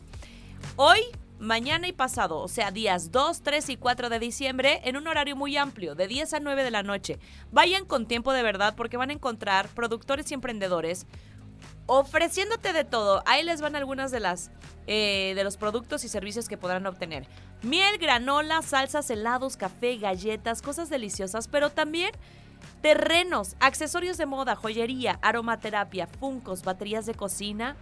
Hoy, 0.77 1.01
mañana 1.45 1.87
y 1.87 1.93
pasado, 1.93 2.39
o 2.39 2.47
sea, 2.47 2.71
días 2.71 3.11
2, 3.11 3.41
3 3.41 3.69
y 3.69 3.77
4 3.77 4.09
de 4.09 4.19
diciembre, 4.19 4.81
en 4.83 4.97
un 4.97 5.07
horario 5.07 5.35
muy 5.35 5.55
amplio, 5.55 5.95
de 5.95 6.07
10 6.07 6.33
a 6.33 6.39
9 6.39 6.63
de 6.63 6.71
la 6.71 6.83
noche. 6.83 7.19
Vayan 7.51 7.85
con 7.85 8.07
tiempo 8.07 8.33
de 8.33 8.43
verdad 8.43 8.75
porque 8.75 8.97
van 8.97 9.11
a 9.11 9.13
encontrar 9.13 9.69
productores 9.69 10.29
y 10.31 10.33
emprendedores 10.33 11.05
ofreciéndote 11.87 12.73
de 12.73 12.83
todo. 12.83 13.23
Ahí 13.25 13.43
les 13.43 13.61
van 13.61 13.75
algunas 13.75 14.11
de 14.11 14.19
las 14.19 14.51
eh, 14.87 15.33
de 15.35 15.43
los 15.43 15.57
productos 15.57 16.03
y 16.03 16.09
servicios 16.09 16.47
que 16.47 16.57
podrán 16.57 16.85
obtener. 16.85 17.27
Miel, 17.63 17.97
granola, 17.97 18.61
salsas, 18.61 19.09
helados, 19.09 19.57
café, 19.57 19.97
galletas, 19.97 20.61
cosas 20.61 20.89
deliciosas, 20.89 21.47
pero 21.47 21.71
también 21.71 22.11
terrenos, 22.81 23.55
accesorios 23.59 24.17
de 24.17 24.27
moda, 24.27 24.55
joyería, 24.55 25.17
aromaterapia, 25.23 26.05
funcos, 26.05 26.63
baterías 26.63 27.07
de 27.07 27.15
cocina, 27.15 27.75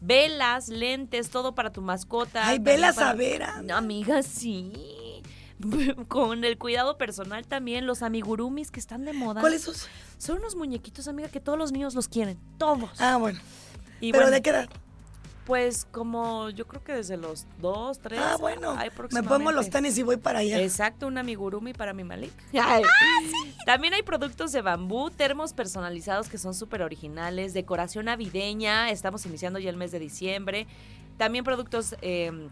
velas, 0.00 0.68
lentes, 0.68 1.30
todo 1.30 1.54
para 1.54 1.72
tu 1.72 1.80
mascota. 1.82 2.46
Ay, 2.46 2.56
también 2.56 2.76
velas 2.76 2.96
para- 2.96 3.10
a 3.10 3.14
vera. 3.14 3.62
No, 3.62 3.76
amiga, 3.76 4.22
sí. 4.22 4.72
Con 6.08 6.44
el 6.44 6.58
cuidado 6.58 6.98
personal 6.98 7.46
también, 7.46 7.86
los 7.86 8.02
amigurumis 8.02 8.70
que 8.70 8.80
están 8.80 9.04
de 9.04 9.12
moda. 9.12 9.40
¿Cuáles 9.40 9.62
son? 9.62 9.74
Son 10.18 10.38
unos 10.38 10.54
muñequitos, 10.54 11.08
amiga, 11.08 11.28
que 11.28 11.40
todos 11.40 11.58
los 11.58 11.72
niños 11.72 11.94
los 11.94 12.08
quieren. 12.08 12.38
Todos. 12.58 12.90
Ah, 13.00 13.16
bueno. 13.16 13.40
Y 14.00 14.12
¿Pero 14.12 14.24
bueno, 14.24 14.34
de 14.34 14.42
qué 14.42 14.50
edad? 14.50 14.68
Pues 15.46 15.86
como 15.92 16.50
yo 16.50 16.66
creo 16.66 16.82
que 16.82 16.92
desde 16.92 17.16
los 17.16 17.46
dos, 17.60 18.00
tres. 18.00 18.18
Ah, 18.20 18.36
bueno. 18.36 18.74
hay 18.76 18.90
Me 19.12 19.22
pongo 19.22 19.52
los 19.52 19.70
tenis 19.70 19.96
y 19.96 20.02
voy 20.02 20.16
para 20.16 20.40
allá. 20.40 20.60
Exacto, 20.60 21.06
un 21.06 21.18
amigurumi 21.18 21.72
para 21.72 21.92
mi 21.92 22.02
Malik. 22.02 22.32
Ay. 22.60 22.82
También 23.64 23.94
hay 23.94 24.02
productos 24.02 24.50
de 24.50 24.60
bambú, 24.60 25.08
termos 25.10 25.52
personalizados 25.52 26.28
que 26.28 26.36
son 26.36 26.52
súper 26.52 26.82
originales, 26.82 27.54
decoración 27.54 28.06
navideña, 28.06 28.90
estamos 28.90 29.24
iniciando 29.24 29.60
ya 29.60 29.70
el 29.70 29.76
mes 29.76 29.92
de 29.92 30.00
diciembre. 30.00 30.66
También 31.16 31.44
productos 31.44 31.94
eh, 32.02 32.48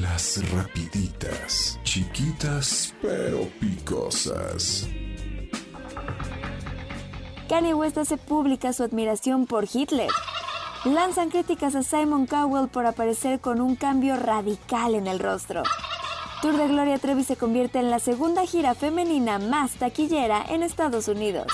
Las 0.00 0.50
rapiditas, 0.50 1.78
chiquitas 1.84 2.94
pero 3.00 3.48
picosas. 3.60 4.88
Kanye 7.48 7.74
West 7.74 7.98
hace 7.98 8.16
pública 8.16 8.72
su 8.72 8.82
admiración 8.82 9.46
por 9.46 9.66
Hitler. 9.72 10.10
Lanzan 10.84 11.30
críticas 11.30 11.74
a 11.76 11.82
Simon 11.82 12.26
Cowell 12.26 12.68
por 12.68 12.84
aparecer 12.84 13.40
con 13.40 13.62
un 13.62 13.74
cambio 13.74 14.16
radical 14.16 14.94
en 14.94 15.06
el 15.06 15.18
rostro. 15.18 15.62
Tour 16.42 16.58
de 16.58 16.68
Gloria 16.68 16.98
Trevi 16.98 17.24
se 17.24 17.36
convierte 17.36 17.78
en 17.78 17.90
la 17.90 17.98
segunda 17.98 18.44
gira 18.44 18.74
femenina 18.74 19.38
más 19.38 19.72
taquillera 19.72 20.44
en 20.46 20.62
Estados 20.62 21.08
Unidos. 21.08 21.46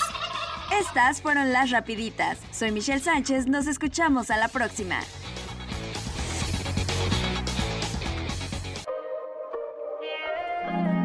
Estas 0.81 1.21
fueron 1.21 1.53
las 1.53 1.71
rapiditas. 1.71 2.39
Soy 2.51 2.73
Michelle 2.73 2.99
Sánchez, 2.99 3.47
nos 3.47 3.67
escuchamos 3.67 4.31
a 4.31 4.37
la 4.37 4.49
próxima. 4.49 4.99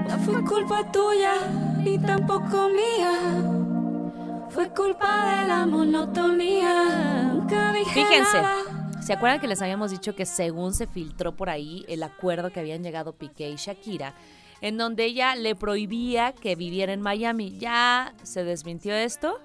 No 0.08 0.18
fue 0.18 0.42
culpa 0.42 0.90
tuya 0.90 1.34
y 1.84 1.96
tampoco 2.00 2.70
mía. 2.70 3.75
Fue 4.56 4.70
culpa 4.70 5.42
de 5.42 5.48
la 5.48 5.66
monotonía. 5.66 7.24
Nunca 7.30 7.74
dije 7.74 7.92
Fíjense. 7.92 8.40
nada. 8.40 9.02
¿Se 9.02 9.12
acuerdan 9.12 9.38
que 9.38 9.48
les 9.48 9.60
habíamos 9.60 9.90
dicho 9.90 10.16
que 10.16 10.24
según 10.24 10.72
se 10.72 10.86
filtró 10.86 11.36
por 11.36 11.50
ahí 11.50 11.84
el 11.88 12.02
acuerdo 12.02 12.50
que 12.50 12.60
habían 12.60 12.82
llegado 12.82 13.12
Piqué 13.12 13.50
y 13.50 13.56
Shakira, 13.56 14.14
en 14.62 14.78
donde 14.78 15.04
ella 15.04 15.36
le 15.36 15.56
prohibía 15.56 16.32
que 16.32 16.56
viviera 16.56 16.94
en 16.94 17.02
Miami? 17.02 17.58
Ya 17.58 18.14
se 18.22 18.44
desmintió 18.44 18.94
esto. 18.94 19.38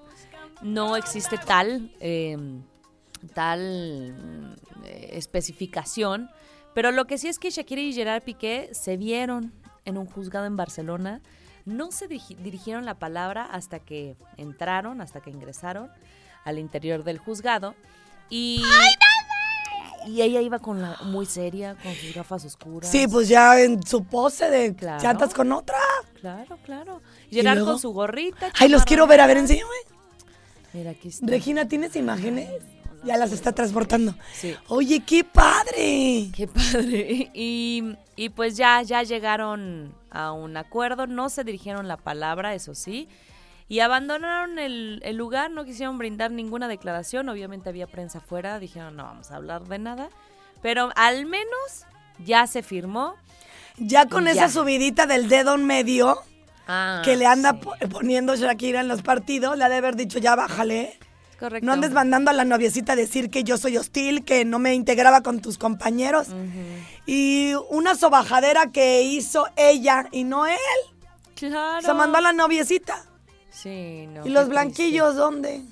No 0.62 0.96
existe 0.96 1.36
tal, 1.36 1.92
eh, 2.00 2.38
tal 3.34 4.56
eh, 4.86 5.10
especificación. 5.12 6.30
Pero 6.72 6.90
lo 6.90 7.04
que 7.04 7.18
sí 7.18 7.28
es 7.28 7.38
que 7.38 7.50
Shakira 7.50 7.82
y 7.82 7.92
Gerard 7.92 8.22
Piqué 8.22 8.70
se 8.72 8.96
vieron 8.96 9.52
en 9.84 9.98
un 9.98 10.06
juzgado 10.06 10.46
en 10.46 10.56
Barcelona. 10.56 11.20
No 11.64 11.92
se 11.92 12.08
dirigieron 12.08 12.84
la 12.84 12.94
palabra 12.94 13.44
hasta 13.44 13.78
que 13.78 14.16
entraron, 14.36 15.00
hasta 15.00 15.20
que 15.20 15.30
ingresaron 15.30 15.90
al 16.44 16.58
interior 16.58 17.04
del 17.04 17.18
juzgado. 17.18 17.74
Y, 18.30 18.62
y 20.06 20.22
ella 20.22 20.40
iba 20.40 20.58
con 20.58 20.82
la 20.82 20.96
muy 21.04 21.26
seria, 21.26 21.76
con 21.82 21.94
sus 21.94 22.14
gafas 22.14 22.44
oscuras. 22.44 22.90
Sí, 22.90 23.06
pues 23.06 23.28
ya 23.28 23.60
en 23.60 23.82
su 23.86 24.04
pose 24.04 24.50
de 24.50 24.74
Claro. 24.74 25.00
chatas 25.00 25.32
con 25.34 25.52
otra. 25.52 25.76
Claro, 26.20 26.58
claro. 26.64 27.00
¿Y 27.30 27.36
Gerard 27.36 27.64
con 27.64 27.78
su 27.78 27.92
gorrita. 27.92 28.50
Ay, 28.58 28.68
los 28.68 28.84
quiero 28.84 29.06
ver. 29.06 29.20
A 29.20 29.26
ver, 29.26 29.36
enséñame. 29.36 29.68
Mira, 30.72 30.92
aquí 30.92 31.08
está. 31.08 31.26
Regina, 31.26 31.68
¿tienes 31.68 31.94
imágenes? 31.96 32.48
Ya 33.04 33.16
las 33.16 33.32
está 33.32 33.52
transportando. 33.52 34.14
Sí. 34.32 34.54
Oye, 34.68 35.00
qué 35.04 35.24
padre. 35.24 36.30
Qué 36.34 36.48
padre. 36.52 37.30
Y, 37.34 37.96
y 38.16 38.28
pues 38.30 38.56
ya, 38.56 38.82
ya 38.82 39.02
llegaron 39.02 39.92
a 40.12 40.32
un 40.32 40.56
acuerdo, 40.56 41.06
no 41.06 41.28
se 41.28 41.44
dirigieron 41.44 41.88
la 41.88 41.96
palabra, 41.96 42.54
eso 42.54 42.74
sí, 42.74 43.08
y 43.68 43.80
abandonaron 43.80 44.58
el, 44.58 45.00
el 45.04 45.16
lugar, 45.16 45.50
no 45.50 45.64
quisieron 45.64 45.96
brindar 45.98 46.30
ninguna 46.30 46.68
declaración, 46.68 47.28
obviamente 47.28 47.68
había 47.68 47.86
prensa 47.86 48.18
afuera, 48.18 48.58
dijeron 48.58 48.96
no 48.96 49.04
vamos 49.04 49.30
a 49.30 49.36
hablar 49.36 49.64
de 49.64 49.78
nada, 49.78 50.08
pero 50.60 50.90
al 50.96 51.26
menos 51.26 51.86
ya 52.24 52.46
se 52.46 52.62
firmó. 52.62 53.14
Ya 53.78 54.06
con 54.06 54.28
esa 54.28 54.46
ya. 54.46 54.48
subidita 54.50 55.06
del 55.06 55.28
dedo 55.28 55.54
en 55.54 55.64
medio 55.64 56.18
Ah, 56.68 57.02
que 57.04 57.16
le 57.16 57.26
anda 57.26 57.58
sí, 57.60 57.86
poniendo 57.88 58.36
Shakira 58.36 58.80
en 58.80 58.88
los 58.88 59.02
partidos, 59.02 59.58
le 59.58 59.64
ha 59.64 59.68
de 59.68 59.76
haber 59.76 59.96
dicho, 59.96 60.18
ya 60.20 60.36
bájale. 60.36 60.96
correcto. 61.40 61.66
No 61.66 61.72
andes 61.72 61.90
mandando 61.90 62.30
a 62.30 62.34
la 62.34 62.44
noviecita 62.44 62.92
a 62.92 62.96
decir 62.96 63.30
que 63.30 63.42
yo 63.42 63.56
soy 63.56 63.76
hostil, 63.78 64.24
que 64.24 64.44
no 64.44 64.60
me 64.60 64.72
integraba 64.74 65.22
con 65.22 65.40
tus 65.40 65.58
compañeros. 65.58 66.28
Y 67.06 67.54
una 67.70 67.94
sobajadera 67.94 68.70
que 68.70 69.02
hizo 69.02 69.46
ella 69.56 70.06
y 70.12 70.24
no 70.24 70.46
él. 70.46 70.56
Claro. 71.34 71.84
Se 71.86 71.92
mandó 71.94 72.18
a 72.18 72.20
la 72.20 72.32
noviecita. 72.32 73.04
Sí, 73.50 74.06
no, 74.08 74.24
¿Y 74.26 74.30
los 74.30 74.44
triste. 74.44 74.50
blanquillos 74.50 75.16
dónde? 75.16 75.62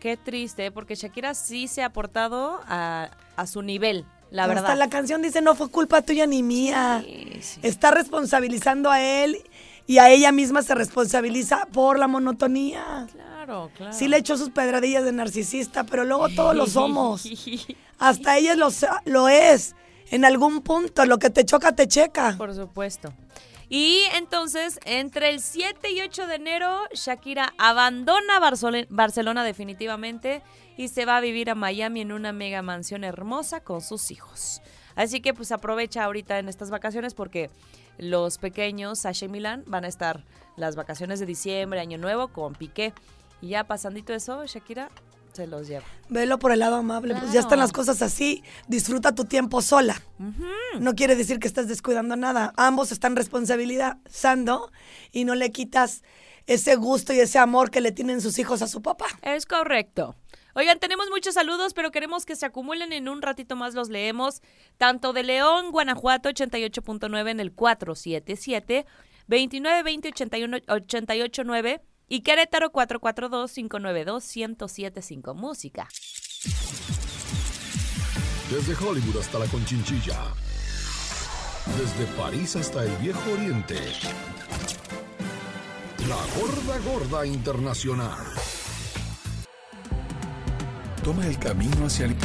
Qué 0.00 0.16
triste, 0.16 0.70
porque 0.72 0.94
Shakira 0.94 1.34
sí 1.34 1.68
se 1.68 1.82
ha 1.82 1.86
aportado 1.86 2.60
a, 2.66 3.10
a 3.36 3.46
su 3.46 3.62
nivel, 3.62 4.04
la 4.30 4.44
Hasta 4.44 4.54
verdad. 4.54 4.76
la 4.78 4.88
canción 4.88 5.20
dice, 5.22 5.40
no 5.42 5.54
fue 5.54 5.68
culpa 5.70 6.02
tuya 6.02 6.26
ni 6.26 6.42
mía. 6.42 7.02
Sí, 7.04 7.38
sí. 7.42 7.60
Está 7.62 7.90
responsabilizando 7.90 8.90
a 8.90 9.00
él 9.02 9.38
y 9.86 9.98
a 9.98 10.08
ella 10.10 10.32
misma 10.32 10.62
se 10.62 10.74
responsabiliza 10.74 11.66
por 11.72 11.98
la 11.98 12.06
monotonía. 12.08 13.06
Claro, 13.12 13.70
claro. 13.76 13.92
Sí 13.92 14.08
le 14.08 14.16
echó 14.18 14.36
sus 14.36 14.50
pedradillas 14.50 15.04
de 15.04 15.12
narcisista, 15.12 15.84
pero 15.84 16.04
luego 16.04 16.28
todos 16.30 16.54
lo 16.56 16.66
somos. 16.66 17.24
Hasta 17.98 18.38
ella 18.38 18.54
lo, 18.54 18.68
lo 19.04 19.28
es. 19.28 19.74
En 20.10 20.24
algún 20.24 20.62
punto, 20.62 21.06
lo 21.06 21.18
que 21.18 21.30
te 21.30 21.44
choca, 21.44 21.74
te 21.74 21.86
checa. 21.86 22.34
Por 22.36 22.54
supuesto. 22.54 23.12
Y 23.68 24.02
entonces, 24.16 24.80
entre 24.84 25.30
el 25.30 25.40
7 25.40 25.92
y 25.92 26.00
8 26.00 26.26
de 26.26 26.34
enero, 26.34 26.80
Shakira 26.92 27.54
abandona 27.56 28.40
Barcelona 28.88 29.44
definitivamente 29.44 30.42
y 30.76 30.88
se 30.88 31.04
va 31.04 31.18
a 31.18 31.20
vivir 31.20 31.50
a 31.50 31.54
Miami 31.54 32.00
en 32.00 32.10
una 32.10 32.32
mega 32.32 32.62
mansión 32.62 33.04
hermosa 33.04 33.60
con 33.60 33.80
sus 33.80 34.10
hijos. 34.10 34.60
Así 34.96 35.20
que 35.20 35.34
pues 35.34 35.52
aprovecha 35.52 36.02
ahorita 36.02 36.40
en 36.40 36.48
estas 36.48 36.70
vacaciones 36.70 37.14
porque 37.14 37.48
los 37.96 38.38
pequeños, 38.38 38.98
Sasha 38.98 39.26
y 39.26 39.28
Milan, 39.28 39.62
van 39.68 39.84
a 39.84 39.88
estar 39.88 40.24
las 40.56 40.74
vacaciones 40.74 41.20
de 41.20 41.26
diciembre, 41.26 41.78
Año 41.78 41.98
Nuevo 41.98 42.28
con 42.28 42.54
Piqué. 42.54 42.92
Y 43.40 43.50
ya 43.50 43.64
pasandito 43.64 44.12
eso, 44.12 44.44
Shakira 44.46 44.90
se 45.32 45.46
los 45.46 45.68
lleva. 45.68 45.84
Velo 46.08 46.38
por 46.38 46.52
el 46.52 46.60
lado 46.60 46.76
amable. 46.76 47.14
Pues 47.14 47.32
ya 47.32 47.40
están 47.40 47.58
las 47.58 47.72
cosas 47.72 48.02
así. 48.02 48.42
Disfruta 48.68 49.14
tu 49.14 49.24
tiempo 49.24 49.62
sola. 49.62 50.02
No 50.78 50.94
quiere 50.94 51.16
decir 51.16 51.38
que 51.38 51.48
estás 51.48 51.68
descuidando 51.68 52.16
nada. 52.16 52.52
Ambos 52.56 52.92
están 52.92 53.16
responsabilizando 53.16 54.70
y 55.12 55.24
no 55.24 55.34
le 55.34 55.50
quitas 55.52 56.02
ese 56.46 56.76
gusto 56.76 57.12
y 57.12 57.20
ese 57.20 57.38
amor 57.38 57.70
que 57.70 57.80
le 57.80 57.92
tienen 57.92 58.20
sus 58.20 58.38
hijos 58.38 58.62
a 58.62 58.66
su 58.66 58.82
papá. 58.82 59.06
Es 59.22 59.46
correcto. 59.46 60.16
Oigan, 60.54 60.80
tenemos 60.80 61.08
muchos 61.10 61.34
saludos, 61.34 61.74
pero 61.74 61.92
queremos 61.92 62.26
que 62.26 62.34
se 62.34 62.44
acumulen 62.44 62.92
en 62.92 63.08
un 63.08 63.22
ratito 63.22 63.54
más 63.54 63.74
los 63.74 63.88
leemos. 63.88 64.42
Tanto 64.78 65.12
de 65.12 65.22
León, 65.22 65.70
Guanajuato, 65.70 66.28
88.9 66.28 67.30
en 67.30 67.40
el 67.40 67.52
477, 67.52 68.84
2920 69.28 70.08
81 70.08 70.56
889 70.66 71.80
y 72.10 72.22
Querétaro 72.22 72.70
442 72.72 73.52
592 73.52 74.36
1075 74.36 75.34
Música. 75.34 75.88
Desde 78.50 78.74
Hollywood 78.74 79.20
hasta 79.20 79.38
la 79.38 79.46
Conchinchilla. 79.46 80.18
Desde 81.78 82.12
París 82.20 82.56
hasta 82.56 82.82
el 82.84 82.90
Viejo 82.96 83.30
Oriente. 83.30 83.78
La 86.08 86.16
Gorda 86.40 86.78
Gorda 86.80 87.26
Internacional. 87.26 88.18
Toma 91.04 91.28
el 91.28 91.38
camino 91.38 91.86
hacia 91.86 92.06
el... 92.06 92.16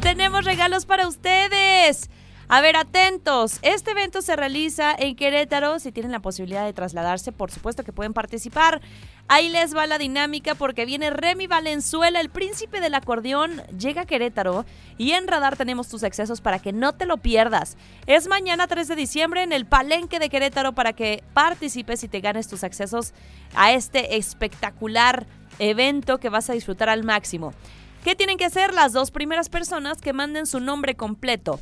Tenemos 0.00 0.46
regalos 0.46 0.86
para 0.86 1.06
ustedes. 1.06 2.08
A 2.52 2.60
ver, 2.60 2.74
atentos. 2.74 3.60
Este 3.62 3.92
evento 3.92 4.22
se 4.22 4.34
realiza 4.34 4.92
en 4.98 5.14
Querétaro. 5.14 5.78
Si 5.78 5.92
tienen 5.92 6.10
la 6.10 6.18
posibilidad 6.18 6.64
de 6.64 6.72
trasladarse, 6.72 7.30
por 7.30 7.52
supuesto 7.52 7.84
que 7.84 7.92
pueden 7.92 8.12
participar. 8.12 8.80
Ahí 9.28 9.48
les 9.50 9.72
va 9.72 9.86
la 9.86 9.98
dinámica 9.98 10.56
porque 10.56 10.84
viene 10.84 11.10
Remy 11.10 11.46
Valenzuela, 11.46 12.20
el 12.20 12.28
príncipe 12.28 12.80
del 12.80 12.96
acordeón, 12.96 13.62
llega 13.78 14.02
a 14.02 14.04
Querétaro 14.04 14.66
y 14.98 15.12
en 15.12 15.28
Radar 15.28 15.56
tenemos 15.56 15.88
tus 15.88 16.02
accesos 16.02 16.40
para 16.40 16.58
que 16.58 16.72
no 16.72 16.92
te 16.92 17.06
lo 17.06 17.18
pierdas. 17.18 17.76
Es 18.08 18.26
mañana 18.26 18.66
3 18.66 18.88
de 18.88 18.96
diciembre 18.96 19.44
en 19.44 19.52
el 19.52 19.64
Palenque 19.64 20.18
de 20.18 20.28
Querétaro 20.28 20.72
para 20.72 20.92
que 20.92 21.22
participes 21.32 22.02
y 22.02 22.08
te 22.08 22.20
ganes 22.20 22.48
tus 22.48 22.64
accesos 22.64 23.14
a 23.54 23.72
este 23.72 24.16
espectacular 24.16 25.24
evento 25.60 26.18
que 26.18 26.30
vas 26.30 26.50
a 26.50 26.54
disfrutar 26.54 26.88
al 26.88 27.04
máximo. 27.04 27.54
¿Qué 28.02 28.16
tienen 28.16 28.38
que 28.38 28.46
hacer 28.46 28.74
las 28.74 28.92
dos 28.92 29.12
primeras 29.12 29.48
personas 29.48 30.00
que 30.00 30.12
manden 30.12 30.46
su 30.46 30.58
nombre 30.58 30.96
completo? 30.96 31.60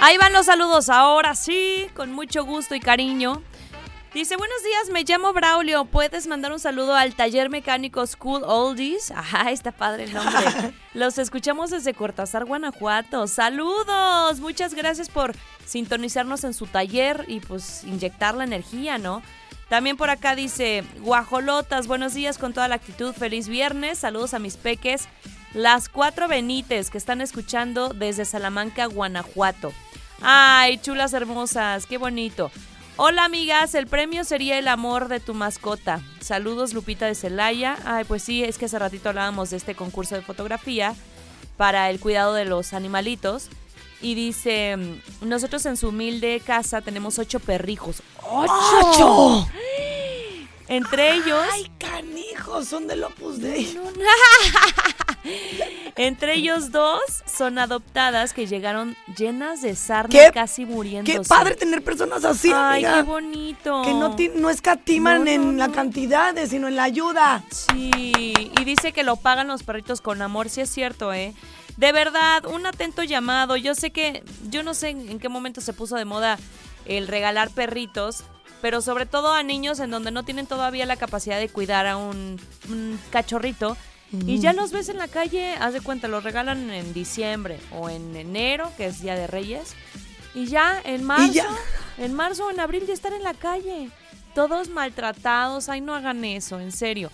Ahí 0.00 0.16
van 0.16 0.32
los 0.32 0.46
saludos, 0.46 0.90
ahora 0.90 1.34
sí, 1.34 1.88
con 1.94 2.12
mucho 2.12 2.44
gusto 2.44 2.76
y 2.76 2.80
cariño. 2.80 3.42
Dice, 4.14 4.36
buenos 4.36 4.64
días, 4.64 4.90
me 4.90 5.04
llamo 5.04 5.34
Braulio. 5.34 5.84
¿Puedes 5.84 6.26
mandar 6.26 6.50
un 6.50 6.58
saludo 6.58 6.94
al 6.94 7.14
taller 7.14 7.50
mecánico 7.50 8.06
School 8.06 8.42
Oldies? 8.42 9.10
Ajá, 9.14 9.50
está 9.50 9.70
padre 9.70 10.04
el 10.04 10.14
nombre. 10.14 10.72
Los 10.94 11.18
escuchamos 11.18 11.70
desde 11.70 11.92
Cortázar, 11.92 12.46
Guanajuato. 12.46 13.26
Saludos. 13.26 14.40
Muchas 14.40 14.72
gracias 14.72 15.10
por 15.10 15.34
sintonizarnos 15.66 16.42
en 16.44 16.54
su 16.54 16.66
taller 16.66 17.26
y 17.28 17.40
pues 17.40 17.84
inyectar 17.84 18.34
la 18.34 18.44
energía, 18.44 18.96
¿no? 18.96 19.22
También 19.68 19.98
por 19.98 20.08
acá 20.08 20.34
dice, 20.34 20.84
guajolotas, 21.00 21.86
buenos 21.86 22.14
días 22.14 22.38
con 22.38 22.54
toda 22.54 22.68
la 22.68 22.76
actitud, 22.76 23.12
feliz 23.12 23.48
viernes, 23.48 23.98
saludos 23.98 24.32
a 24.32 24.38
mis 24.38 24.56
peques, 24.56 25.06
las 25.52 25.90
cuatro 25.90 26.26
Benites 26.26 26.88
que 26.88 26.96
están 26.96 27.20
escuchando 27.20 27.90
desde 27.90 28.24
Salamanca, 28.24 28.86
Guanajuato. 28.86 29.74
Ay, 30.22 30.78
chulas 30.78 31.12
hermosas, 31.12 31.84
qué 31.84 31.98
bonito. 31.98 32.50
Hola 33.00 33.26
amigas, 33.26 33.76
el 33.76 33.86
premio 33.86 34.24
sería 34.24 34.58
el 34.58 34.66
amor 34.66 35.06
de 35.06 35.20
tu 35.20 35.32
mascota. 35.32 36.00
Saludos 36.18 36.74
Lupita 36.74 37.06
de 37.06 37.14
Celaya. 37.14 37.78
Ay, 37.84 38.02
pues 38.02 38.24
sí, 38.24 38.42
es 38.42 38.58
que 38.58 38.64
hace 38.64 38.76
ratito 38.76 39.08
hablábamos 39.08 39.50
de 39.50 39.56
este 39.56 39.76
concurso 39.76 40.16
de 40.16 40.22
fotografía 40.22 40.96
para 41.56 41.90
el 41.90 42.00
cuidado 42.00 42.34
de 42.34 42.44
los 42.44 42.72
animalitos. 42.72 43.50
Y 44.02 44.16
dice, 44.16 44.76
nosotros 45.20 45.64
en 45.66 45.76
su 45.76 45.90
humilde 45.90 46.42
casa 46.44 46.80
tenemos 46.80 47.20
ocho 47.20 47.38
perrijos. 47.38 48.02
¡Ocho! 48.20 49.46
Entre 50.66 51.14
ellos... 51.14 51.40
¡Ay, 51.52 51.70
canijos! 51.78 52.66
Son 52.66 52.88
del 52.88 53.04
Opus 53.04 53.38
Dei. 53.40 53.78
Entre 55.96 56.34
ellos 56.34 56.70
dos 56.70 57.00
son 57.26 57.58
adoptadas 57.58 58.32
que 58.32 58.46
llegaron 58.46 58.96
llenas 59.16 59.62
de 59.62 59.74
sarna 59.74 60.10
¿Qué? 60.10 60.30
casi 60.32 60.64
muriéndose. 60.64 61.18
Qué 61.18 61.24
padre 61.26 61.56
tener 61.56 61.82
personas 61.82 62.24
así, 62.24 62.52
Ay, 62.54 62.84
amiga. 62.84 62.94
qué 62.96 63.02
bonito. 63.02 63.82
Que 63.82 63.94
no, 63.94 64.14
ti- 64.14 64.30
no 64.34 64.48
escatiman 64.50 65.18
No, 65.20 65.24
no, 65.24 65.30
en 65.30 65.58
la 65.58 65.70
cantidad, 65.72 66.34
sino 66.46 66.68
en 66.68 66.76
la 66.76 66.84
ayuda. 66.84 67.42
Sí, 67.50 67.90
y 68.58 68.64
dice 68.64 68.92
que 68.92 69.02
lo 69.02 69.16
pagan 69.16 69.48
los 69.48 69.64
perritos 69.64 70.00
con 70.00 70.22
amor, 70.22 70.48
sí 70.48 70.60
es 70.60 70.70
cierto, 70.70 71.12
¿eh? 71.12 71.34
De 71.76 71.90
verdad, 71.92 72.44
un 72.46 72.64
atento 72.66 73.02
llamado. 73.02 73.56
Yo 73.56 73.74
sé 73.74 73.90
que, 73.90 74.22
yo 74.50 74.62
no 74.62 74.74
sé 74.74 74.90
en 74.90 75.08
en 75.08 75.18
qué 75.18 75.28
momento 75.28 75.60
se 75.60 75.72
puso 75.72 75.96
de 75.96 76.04
moda 76.04 76.38
el 76.86 77.08
regalar 77.08 77.50
perritos, 77.50 78.22
pero 78.60 78.80
sobre 78.80 79.06
todo 79.06 79.32
a 79.32 79.42
niños 79.42 79.78
en 79.80 79.90
donde 79.90 80.10
no 80.12 80.22
tienen 80.24 80.46
todavía 80.46 80.86
la 80.86 80.96
capacidad 80.96 81.38
de 81.38 81.48
cuidar 81.48 81.86
a 81.86 81.96
un, 81.96 82.40
un 82.68 82.98
cachorrito. 83.10 83.76
Y 84.12 84.38
ya 84.38 84.52
los 84.54 84.72
ves 84.72 84.88
en 84.88 84.96
la 84.96 85.08
calle, 85.08 85.54
haz 85.60 85.74
de 85.74 85.80
cuenta, 85.80 86.08
los 86.08 86.24
regalan 86.24 86.70
en 86.70 86.94
diciembre 86.94 87.60
o 87.72 87.90
en 87.90 88.16
enero, 88.16 88.72
que 88.76 88.86
es 88.86 89.02
Día 89.02 89.14
de 89.14 89.26
Reyes. 89.26 89.74
Y 90.34 90.46
ya 90.46 90.80
en 90.84 91.04
marzo, 91.04 91.32
ya. 91.32 91.48
en 91.98 92.14
marzo 92.14 92.46
o 92.46 92.50
en 92.50 92.60
abril 92.60 92.84
ya 92.86 92.94
están 92.94 93.12
en 93.12 93.22
la 93.22 93.34
calle. 93.34 93.90
Todos 94.34 94.70
maltratados, 94.70 95.68
ay 95.68 95.80
no 95.80 95.94
hagan 95.94 96.24
eso, 96.24 96.58
en 96.58 96.72
serio. 96.72 97.10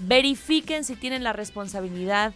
Verifiquen 0.00 0.84
si 0.84 0.96
tienen 0.96 1.22
la 1.22 1.32
responsabilidad 1.32 2.32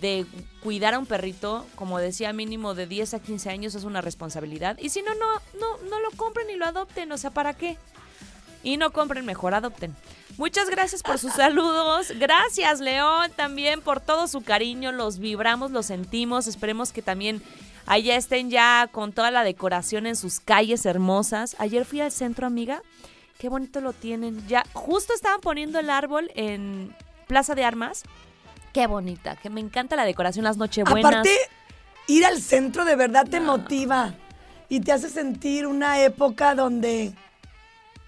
de 0.00 0.26
cuidar 0.62 0.94
a 0.94 0.98
un 0.98 1.06
perrito, 1.06 1.66
como 1.76 1.98
decía, 1.98 2.32
mínimo 2.32 2.74
de 2.74 2.86
10 2.86 3.14
a 3.14 3.20
15 3.20 3.50
años 3.50 3.74
es 3.74 3.84
una 3.84 4.00
responsabilidad. 4.00 4.76
Y 4.78 4.90
si 4.90 5.02
no, 5.02 5.14
no, 5.14 5.26
no, 5.58 5.88
no 5.88 6.00
lo 6.00 6.10
compren 6.16 6.50
y 6.50 6.56
lo 6.56 6.66
adopten, 6.66 7.10
o 7.12 7.18
sea, 7.18 7.30
¿para 7.30 7.54
qué? 7.54 7.78
Y 8.66 8.78
no 8.78 8.90
compren, 8.90 9.24
mejor 9.24 9.54
adopten. 9.54 9.94
Muchas 10.38 10.68
gracias 10.68 11.04
por 11.04 11.20
sus 11.20 11.34
saludos. 11.34 12.12
Gracias, 12.18 12.80
León, 12.80 13.30
también 13.36 13.80
por 13.80 14.00
todo 14.00 14.26
su 14.26 14.40
cariño. 14.40 14.90
Los 14.90 15.20
vibramos, 15.20 15.70
los 15.70 15.86
sentimos. 15.86 16.48
Esperemos 16.48 16.90
que 16.90 17.00
también 17.00 17.40
allá 17.86 18.16
estén 18.16 18.50
ya 18.50 18.88
con 18.90 19.12
toda 19.12 19.30
la 19.30 19.44
decoración 19.44 20.04
en 20.08 20.16
sus 20.16 20.40
calles 20.40 20.84
hermosas. 20.84 21.54
Ayer 21.60 21.84
fui 21.84 22.00
al 22.00 22.10
centro, 22.10 22.44
amiga. 22.44 22.82
Qué 23.38 23.48
bonito 23.48 23.80
lo 23.80 23.92
tienen. 23.92 24.44
Ya, 24.48 24.64
justo 24.72 25.14
estaban 25.14 25.40
poniendo 25.40 25.78
el 25.78 25.88
árbol 25.88 26.32
en 26.34 26.92
Plaza 27.28 27.54
de 27.54 27.64
Armas. 27.64 28.02
Qué 28.72 28.88
bonita, 28.88 29.36
que 29.36 29.48
me 29.48 29.60
encanta 29.60 29.94
la 29.94 30.04
decoración, 30.04 30.42
las 30.42 30.56
nochebuenas. 30.56 31.12
Aparte, 31.12 31.38
ir 32.08 32.26
al 32.26 32.42
centro 32.42 32.84
de 32.84 32.96
verdad 32.96 33.28
te 33.30 33.38
motiva 33.38 34.14
y 34.68 34.80
te 34.80 34.90
hace 34.90 35.08
sentir 35.08 35.68
una 35.68 36.00
época 36.00 36.56
donde, 36.56 37.14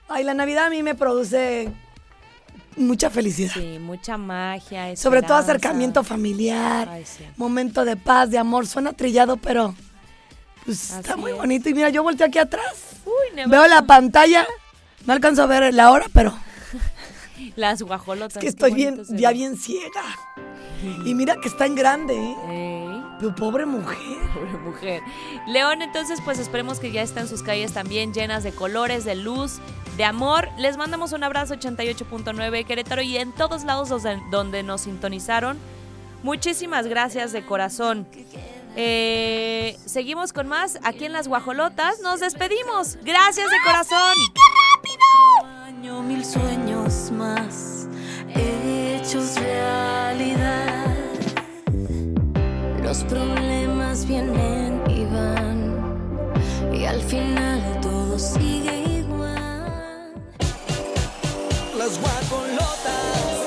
ay, 0.09 0.25
la 0.25 0.35
Navidad 0.35 0.67
a 0.67 0.71
mí 0.71 0.83
me 0.83 0.95
produce 0.95 1.71
mucha 2.77 3.11
felicidad. 3.11 3.53
Sí, 3.55 3.79
mucha 3.81 4.17
magia. 4.17 4.95
Sobre 4.97 5.23
todo 5.23 5.37
acercamiento 5.37 6.05
familiar, 6.05 6.89
Ay, 6.89 7.05
sí. 7.05 7.25
momento 7.37 7.85
de 7.85 7.97
paz, 7.97 8.31
de 8.31 8.39
amor. 8.39 8.67
Suena 8.67 8.93
trillado, 8.93 9.37
pero 9.37 9.75
pues 10.65 10.91
está 10.93 11.17
muy 11.17 11.33
es. 11.33 11.37
bonito. 11.37 11.69
Y 11.69 11.75
mira, 11.75 11.89
yo 11.91 12.03
volteo 12.03 12.27
aquí 12.27 12.39
atrás, 12.39 12.97
Uy, 13.05 13.43
veo 13.49 13.67
la 13.67 13.83
pantalla, 13.83 14.47
no 15.07 15.13
alcanzo 15.13 15.43
a 15.43 15.47
ver 15.47 15.73
la 15.75 15.91
hora, 15.91 16.07
pero 16.13 16.35
Las 17.57 17.83
guajolotas. 17.83 18.37
es 18.37 18.41
que 18.43 18.49
estoy 18.49 18.73
bien, 18.75 19.03
ya 19.11 19.33
bien 19.33 19.57
ciega. 19.57 20.03
Y 21.05 21.15
mira 21.15 21.37
que 21.43 21.49
está 21.49 21.67
en 21.67 21.75
grande, 21.75 22.15
¿eh? 22.15 22.37
Ey. 22.51 23.03
Pero 23.19 23.35
pobre 23.35 23.67
mujer. 23.67 23.99
Pobre 24.33 24.53
mujer. 24.59 25.03
León, 25.49 25.83
entonces, 25.83 26.21
pues 26.25 26.39
esperemos 26.39 26.79
que 26.79 26.93
ya 26.93 27.03
estén 27.03 27.27
sus 27.27 27.43
calles 27.43 27.73
también 27.73 28.15
llenas 28.15 28.45
de 28.45 28.53
colores, 28.53 29.05
de 29.05 29.17
luz, 29.17 29.59
de 29.99 30.05
amor. 30.05 30.49
Les 30.57 30.77
mandamos 30.77 31.13
un 31.13 31.25
abrazo 31.25 31.55
88.9 31.57 32.65
Querétaro 32.65 33.03
y 33.03 33.19
en 33.19 33.33
todos 33.33 33.65
lados 33.65 33.91
donde, 34.31 34.63
nos 34.63 34.83
sintonizaron. 34.83 35.59
Muchísimas 36.23 36.87
gracias 36.87 37.33
de 37.33 37.45
corazón. 37.45 38.07
Eh, 38.77 39.77
seguimos 39.85 40.33
con 40.33 40.47
más 40.47 40.79
aquí 40.85 41.05
en 41.05 41.13
Las 41.13 41.27
Guajolotas. 41.27 42.01
Nos 42.01 42.21
despedimos. 42.21 42.97
Gracias 43.03 43.51
de 43.51 43.57
corazón. 43.65 44.15
Año 45.65 46.01
mil 46.03 46.25
sueños 46.25 47.11
más 47.11 47.89
hechos 48.35 49.35
realidad. 49.35 50.95
Los 52.83 53.03
problemas 53.05 54.07
vienen 54.07 54.81
y 54.89 55.05
van 55.07 56.73
y 56.73 56.85
al 56.85 57.03
final 57.03 57.81
todo 57.83 58.17
sigue 58.17 58.98
las 61.79 61.97
guacolotas. 62.01 63.38